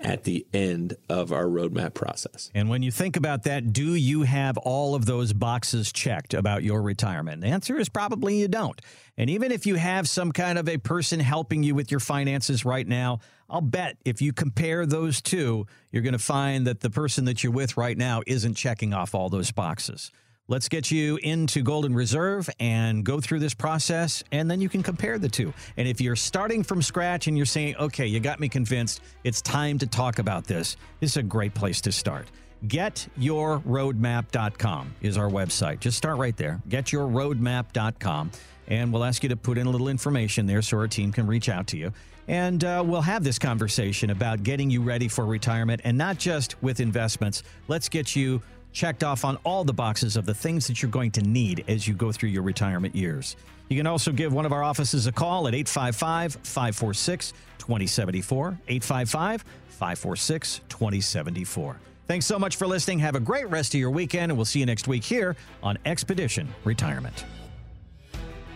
at 0.00 0.24
the 0.24 0.46
end 0.52 0.96
of 1.08 1.32
our 1.32 1.46
roadmap 1.46 1.94
process. 1.94 2.50
And 2.54 2.68
when 2.68 2.82
you 2.82 2.90
think 2.90 3.16
about 3.16 3.44
that, 3.44 3.72
do 3.72 3.94
you 3.94 4.22
have 4.22 4.56
all 4.58 4.94
of 4.94 5.06
those 5.06 5.32
boxes 5.32 5.92
checked 5.92 6.34
about 6.34 6.62
your 6.62 6.82
retirement? 6.82 7.40
The 7.40 7.48
answer 7.48 7.78
is 7.78 7.88
probably 7.88 8.38
you 8.38 8.48
don't. 8.48 8.80
And 9.16 9.28
even 9.30 9.50
if 9.50 9.66
you 9.66 9.74
have 9.74 10.08
some 10.08 10.30
kind 10.30 10.58
of 10.58 10.68
a 10.68 10.78
person 10.78 11.18
helping 11.18 11.62
you 11.62 11.74
with 11.74 11.90
your 11.90 12.00
finances 12.00 12.64
right 12.64 12.86
now, 12.86 13.20
I'll 13.50 13.60
bet 13.60 13.96
if 14.04 14.22
you 14.22 14.32
compare 14.32 14.86
those 14.86 15.20
two, 15.20 15.66
you're 15.90 16.02
going 16.02 16.12
to 16.12 16.18
find 16.18 16.66
that 16.66 16.80
the 16.80 16.90
person 16.90 17.24
that 17.24 17.42
you're 17.42 17.52
with 17.52 17.76
right 17.76 17.96
now 17.96 18.22
isn't 18.26 18.54
checking 18.54 18.94
off 18.94 19.14
all 19.14 19.28
those 19.28 19.50
boxes. 19.50 20.12
Let's 20.50 20.70
get 20.70 20.90
you 20.90 21.18
into 21.22 21.62
Golden 21.62 21.94
Reserve 21.94 22.48
and 22.58 23.04
go 23.04 23.20
through 23.20 23.40
this 23.40 23.52
process, 23.52 24.24
and 24.32 24.50
then 24.50 24.62
you 24.62 24.70
can 24.70 24.82
compare 24.82 25.18
the 25.18 25.28
two. 25.28 25.52
And 25.76 25.86
if 25.86 26.00
you're 26.00 26.16
starting 26.16 26.62
from 26.62 26.80
scratch 26.80 27.26
and 27.26 27.36
you're 27.36 27.44
saying, 27.44 27.76
okay, 27.76 28.06
you 28.06 28.18
got 28.18 28.40
me 28.40 28.48
convinced, 28.48 29.02
it's 29.24 29.42
time 29.42 29.76
to 29.76 29.86
talk 29.86 30.18
about 30.18 30.44
this, 30.44 30.78
this 31.00 31.10
is 31.10 31.16
a 31.18 31.22
great 31.22 31.52
place 31.52 31.82
to 31.82 31.92
start. 31.92 32.28
GetYourRoadmap.com 32.66 34.94
is 35.02 35.18
our 35.18 35.28
website. 35.28 35.80
Just 35.80 35.98
start 35.98 36.16
right 36.16 36.36
there. 36.38 36.62
GetYourRoadmap.com. 36.70 38.30
And 38.68 38.90
we'll 38.90 39.04
ask 39.04 39.22
you 39.22 39.28
to 39.28 39.36
put 39.36 39.58
in 39.58 39.66
a 39.66 39.70
little 39.70 39.88
information 39.88 40.46
there 40.46 40.62
so 40.62 40.78
our 40.78 40.88
team 40.88 41.12
can 41.12 41.26
reach 41.26 41.50
out 41.50 41.66
to 41.68 41.76
you. 41.76 41.92
And 42.26 42.64
uh, 42.64 42.82
we'll 42.86 43.02
have 43.02 43.22
this 43.22 43.38
conversation 43.38 44.08
about 44.10 44.42
getting 44.42 44.70
you 44.70 44.80
ready 44.82 45.08
for 45.08 45.26
retirement 45.26 45.82
and 45.84 45.96
not 45.96 46.18
just 46.18 46.60
with 46.62 46.80
investments. 46.80 47.44
Let's 47.68 47.88
get 47.88 48.16
you 48.16 48.42
checked 48.72 49.04
off 49.04 49.24
on 49.24 49.36
all 49.44 49.64
the 49.64 49.72
boxes 49.72 50.16
of 50.16 50.26
the 50.26 50.34
things 50.34 50.66
that 50.66 50.82
you're 50.82 50.90
going 50.90 51.10
to 51.12 51.22
need 51.22 51.64
as 51.68 51.86
you 51.86 51.94
go 51.94 52.12
through 52.12 52.28
your 52.28 52.42
retirement 52.42 52.94
years. 52.94 53.36
You 53.68 53.76
can 53.76 53.86
also 53.86 54.12
give 54.12 54.32
one 54.32 54.46
of 54.46 54.52
our 54.52 54.62
offices 54.62 55.06
a 55.06 55.12
call 55.12 55.46
at 55.48 55.54
855 55.54 56.34
546 56.42 57.32
2074. 57.58 58.58
855 58.68 59.44
546 59.68 60.60
2074. 60.68 61.76
Thanks 62.06 62.24
so 62.24 62.38
much 62.38 62.56
for 62.56 62.66
listening. 62.66 62.98
Have 63.00 63.14
a 63.16 63.20
great 63.20 63.50
rest 63.50 63.74
of 63.74 63.80
your 63.80 63.90
weekend, 63.90 64.32
and 64.32 64.38
we'll 64.38 64.46
see 64.46 64.60
you 64.60 64.66
next 64.66 64.88
week 64.88 65.04
here 65.04 65.36
on 65.62 65.76
Expedition 65.84 66.48
Retirement. 66.64 67.26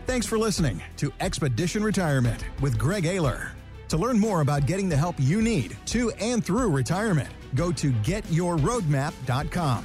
Thanks 0.06 0.26
for 0.26 0.38
listening 0.38 0.82
to 0.96 1.12
Expedition 1.20 1.84
Retirement 1.84 2.44
with 2.60 2.78
Greg 2.78 3.04
Ayler. 3.04 3.50
To 3.88 3.98
learn 3.98 4.18
more 4.18 4.40
about 4.40 4.64
getting 4.64 4.88
the 4.88 4.96
help 4.96 5.16
you 5.18 5.42
need 5.42 5.76
to 5.86 6.10
and 6.12 6.42
through 6.42 6.70
retirement, 6.70 7.28
go 7.54 7.70
to 7.72 7.92
getyourroadmap.com. 7.92 9.84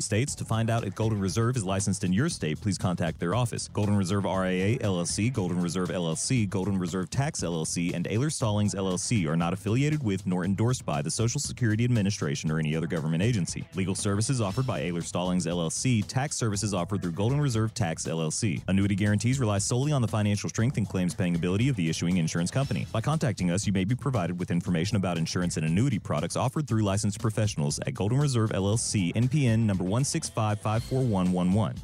states. 0.00 0.34
To 0.34 0.44
find 0.44 0.70
out 0.70 0.84
if 0.84 0.94
Golden 0.94 1.20
Reserve 1.20 1.56
is 1.56 1.64
licensed 1.64 2.04
in 2.04 2.12
your 2.12 2.28
state, 2.28 2.60
please 2.60 2.78
contact 2.78 3.20
their 3.20 3.34
office. 3.34 3.68
Golden 3.68 3.96
Reserve 3.96 4.24
RIA 4.24 4.78
LLC, 4.78 5.32
Golden 5.32 5.60
Reserve 5.60 5.88
LLC, 5.88 6.48
Golden 6.48 6.78
Reserve 6.78 7.10
Tax 7.10 7.40
LLC, 7.40 7.94
and 7.94 8.06
Ayler 8.06 8.32
Stallings 8.32 8.74
LLC 8.74 9.26
are 9.26 9.36
not 9.36 9.52
affiliated 9.52 10.02
with 10.02 10.26
nor 10.26 10.44
endorsed 10.44 10.84
by 10.84 11.02
the 11.02 11.10
Social 11.10 11.40
Security 11.40 11.84
Administration 11.84 12.50
or 12.50 12.58
any 12.58 12.74
other 12.74 12.86
government 12.86 13.22
agency. 13.22 13.64
Legal 13.74 13.94
services 13.94 14.40
offered 14.40 14.66
by 14.66 14.80
Ayler 14.80 15.04
Stallings 15.04 15.46
LLC, 15.46 16.04
tax 16.06 16.36
services 16.36 16.74
offered 16.74 17.02
through 17.02 17.12
Golden 17.12 17.40
Reserve 17.40 17.74
Tax 17.74 18.04
LLC. 18.06 18.62
Annuity 18.68 18.94
guarantees 18.94 19.38
rely 19.38 19.58
solely 19.58 19.92
on 19.92 20.02
the 20.02 20.08
financial 20.08 20.48
strength 20.48 20.76
and 20.76 20.88
claims 20.88 21.14
paying 21.14 21.34
ability 21.34 21.68
of 21.68 21.76
the 21.76 21.88
issuing 21.88 22.16
insurance 22.16 22.50
company. 22.50 22.86
By 22.92 23.00
contacting 23.00 23.50
us, 23.50 23.66
you 23.66 23.72
may 23.72 23.84
be 23.84 23.94
provided 23.94 24.38
with 24.38 24.50
information 24.50 24.96
about 24.96 25.18
insurance 25.18 25.56
and 25.56 25.66
annuity 25.66 25.98
products 25.98 26.36
offered 26.36 26.66
through 26.66 26.82
licensed 26.82 27.20
professionals 27.20 27.78
at 27.86 27.94
Golden 27.94 28.18
Reserve 28.18 28.50
LLC, 28.50 29.12
NPN 29.14 29.60
number 29.60 29.83
1655411. 29.84 31.74